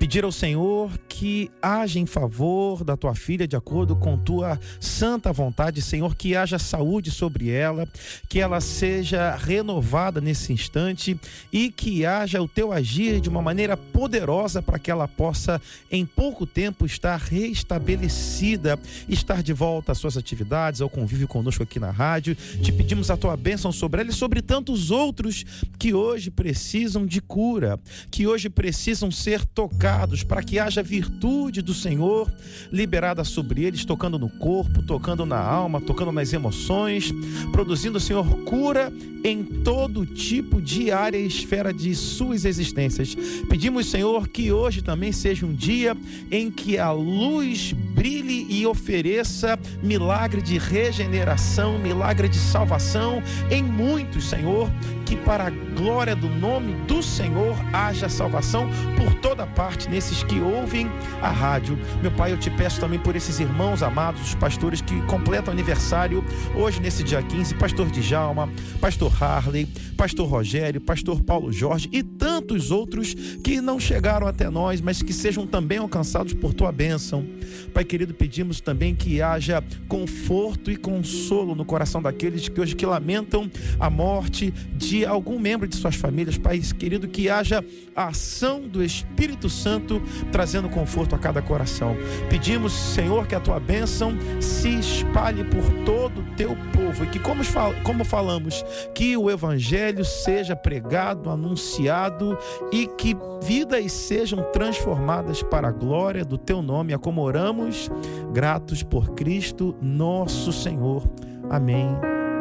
pedir 0.01 0.23
ao 0.23 0.31
Senhor 0.31 0.89
que 1.07 1.51
haja 1.61 1.99
em 1.99 2.07
favor 2.07 2.83
da 2.83 2.97
tua 2.97 3.13
filha, 3.13 3.47
de 3.47 3.55
acordo 3.55 3.95
com 3.95 4.17
tua 4.17 4.59
santa 4.79 5.31
vontade, 5.31 5.79
Senhor, 5.79 6.15
que 6.15 6.35
haja 6.35 6.57
saúde 6.57 7.11
sobre 7.11 7.51
ela, 7.51 7.87
que 8.27 8.39
ela 8.39 8.59
seja 8.59 9.35
renovada 9.35 10.19
nesse 10.19 10.51
instante 10.51 11.15
e 11.53 11.69
que 11.69 12.03
haja 12.03 12.41
o 12.41 12.47
teu 12.47 12.73
agir 12.73 13.21
de 13.21 13.29
uma 13.29 13.43
maneira 13.43 13.77
poderosa 13.77 14.59
para 14.59 14.79
que 14.79 14.89
ela 14.89 15.07
possa, 15.07 15.61
em 15.91 16.03
pouco 16.03 16.47
tempo, 16.47 16.83
estar 16.83 17.19
restabelecida, 17.19 18.79
estar 19.07 19.43
de 19.43 19.53
volta 19.53 19.91
às 19.91 19.99
suas 19.99 20.17
atividades, 20.17 20.81
ao 20.81 20.89
convívio 20.89 21.27
conosco 21.27 21.61
aqui 21.61 21.79
na 21.79 21.91
rádio. 21.91 22.33
Te 22.33 22.71
pedimos 22.71 23.11
a 23.11 23.17
tua 23.17 23.37
bênção 23.37 23.71
sobre 23.71 24.01
ela 24.01 24.09
e 24.09 24.13
sobre 24.13 24.41
tantos 24.41 24.89
outros 24.89 25.45
que 25.77 25.93
hoje 25.93 26.31
precisam 26.31 27.05
de 27.05 27.21
cura, 27.21 27.79
que 28.09 28.25
hoje 28.25 28.49
precisam 28.49 29.11
ser 29.11 29.45
tocados 29.45 29.90
para 30.23 30.43
que 30.43 30.59
haja 30.59 30.81
virtude 30.83 31.61
do 31.61 31.73
Senhor 31.73 32.31
liberada 32.71 33.23
sobre 33.23 33.63
eles, 33.63 33.85
tocando 33.85 34.17
no 34.17 34.29
corpo, 34.29 34.81
tocando 34.81 35.25
na 35.25 35.39
alma, 35.39 35.81
tocando 35.81 36.11
nas 36.11 36.33
emoções, 36.33 37.13
produzindo, 37.51 37.99
Senhor, 37.99 38.25
cura 38.43 38.91
em 39.23 39.43
todo 39.43 40.05
tipo 40.05 40.61
de 40.61 40.91
área 40.91 41.17
e 41.17 41.27
esfera 41.27 41.73
de 41.73 41.93
suas 41.95 42.45
existências. 42.45 43.15
Pedimos, 43.49 43.89
Senhor, 43.89 44.27
que 44.27 44.51
hoje 44.51 44.81
também 44.81 45.11
seja 45.11 45.45
um 45.45 45.53
dia 45.53 45.95
em 46.31 46.49
que 46.49 46.77
a 46.77 46.91
luz 46.91 47.73
brilhe 47.73 48.47
e 48.49 48.65
ofereça 48.65 49.59
milagre 49.83 50.41
de 50.41 50.57
regeneração, 50.57 51.77
milagre 51.77 52.27
de 52.27 52.37
salvação 52.37 53.21
em 53.49 53.63
muitos, 53.63 54.25
Senhor, 54.25 54.69
que 55.11 55.17
para 55.17 55.47
a 55.47 55.49
glória 55.49 56.15
do 56.15 56.29
nome 56.29 56.73
do 56.87 57.03
Senhor 57.03 57.57
haja 57.73 58.07
salvação 58.07 58.69
por 58.95 59.13
toda 59.15 59.45
parte 59.45 59.89
nesses 59.89 60.23
que 60.23 60.39
ouvem 60.39 60.89
a 61.21 61.29
rádio. 61.29 61.77
Meu 62.01 62.11
Pai, 62.11 62.31
eu 62.31 62.37
te 62.37 62.49
peço 62.49 62.79
também 62.79 62.97
por 62.97 63.13
esses 63.13 63.37
irmãos 63.37 63.83
amados, 63.83 64.21
os 64.21 64.35
pastores 64.35 64.79
que 64.79 65.01
completam 65.07 65.51
aniversário 65.51 66.23
hoje 66.55 66.79
nesse 66.79 67.03
dia 67.03 67.21
15, 67.21 67.55
pastor 67.55 67.91
Djalma, 67.91 68.49
pastor 68.79 69.11
Harley, 69.21 69.67
pastor 69.97 70.29
Rogério, 70.29 70.79
pastor 70.79 71.21
Paulo 71.21 71.51
Jorge 71.51 71.89
e 71.91 72.01
tantos 72.01 72.71
outros 72.71 73.13
que 73.43 73.59
não 73.59 73.81
chegaram 73.81 74.25
até 74.25 74.49
nós, 74.49 74.79
mas 74.79 75.01
que 75.01 75.11
sejam 75.11 75.45
também 75.45 75.79
alcançados 75.79 76.33
por 76.33 76.53
tua 76.53 76.71
bênção. 76.71 77.25
Pai 77.73 77.83
querido, 77.83 78.13
pedimos 78.13 78.61
também 78.61 78.95
que 78.95 79.21
haja 79.21 79.61
conforto 79.89 80.71
e 80.71 80.77
consolo 80.77 81.53
no 81.53 81.65
coração 81.65 82.01
daqueles 82.01 82.47
que 82.47 82.61
hoje 82.61 82.77
que 82.77 82.85
lamentam 82.85 83.51
a 83.77 83.89
morte 83.89 84.53
de 84.73 85.00
algum 85.05 85.39
membro 85.39 85.67
de 85.67 85.75
suas 85.75 85.95
famílias, 85.95 86.37
Pai 86.37 86.59
querido, 86.77 87.07
que 87.07 87.29
haja 87.29 87.63
a 87.95 88.07
ação 88.07 88.61
do 88.61 88.83
Espírito 88.83 89.49
Santo 89.49 90.01
trazendo 90.31 90.69
conforto 90.69 91.15
a 91.15 91.19
cada 91.19 91.41
coração. 91.41 91.95
Pedimos, 92.29 92.71
Senhor, 92.73 93.27
que 93.27 93.35
a 93.35 93.39
tua 93.39 93.59
bênção 93.59 94.13
se 94.39 94.69
espalhe 94.69 95.43
por 95.43 95.63
todo 95.85 96.21
o 96.21 96.35
teu 96.35 96.55
povo 96.73 97.03
e 97.03 97.07
que, 97.07 97.19
como, 97.19 97.41
como 97.83 98.03
falamos, 98.03 98.63
que 98.93 99.17
o 99.17 99.29
Evangelho 99.29 100.05
seja 100.05 100.55
pregado, 100.55 101.29
anunciado 101.29 102.37
e 102.71 102.87
que 102.87 103.15
vidas 103.43 103.91
sejam 103.91 104.43
transformadas 104.51 105.41
para 105.41 105.69
a 105.69 105.71
glória 105.71 106.23
do 106.23 106.37
teu 106.37 106.61
nome, 106.61 106.93
a 106.93 106.99
como 106.99 107.21
oramos, 107.21 107.89
gratos 108.31 108.83
por 108.83 109.11
Cristo, 109.15 109.75
nosso 109.81 110.53
Senhor. 110.53 111.03
Amém 111.49 111.89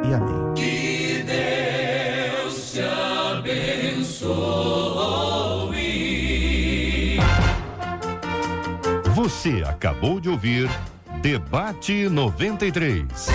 e 0.09 0.15
amém. 0.15 1.90
Te 2.73 2.81
abençoe. 2.83 4.31
Você 9.13 9.65
acabou 9.67 10.21
de 10.21 10.29
ouvir 10.29 10.71
Debate 11.21 12.09
93. 12.09 13.27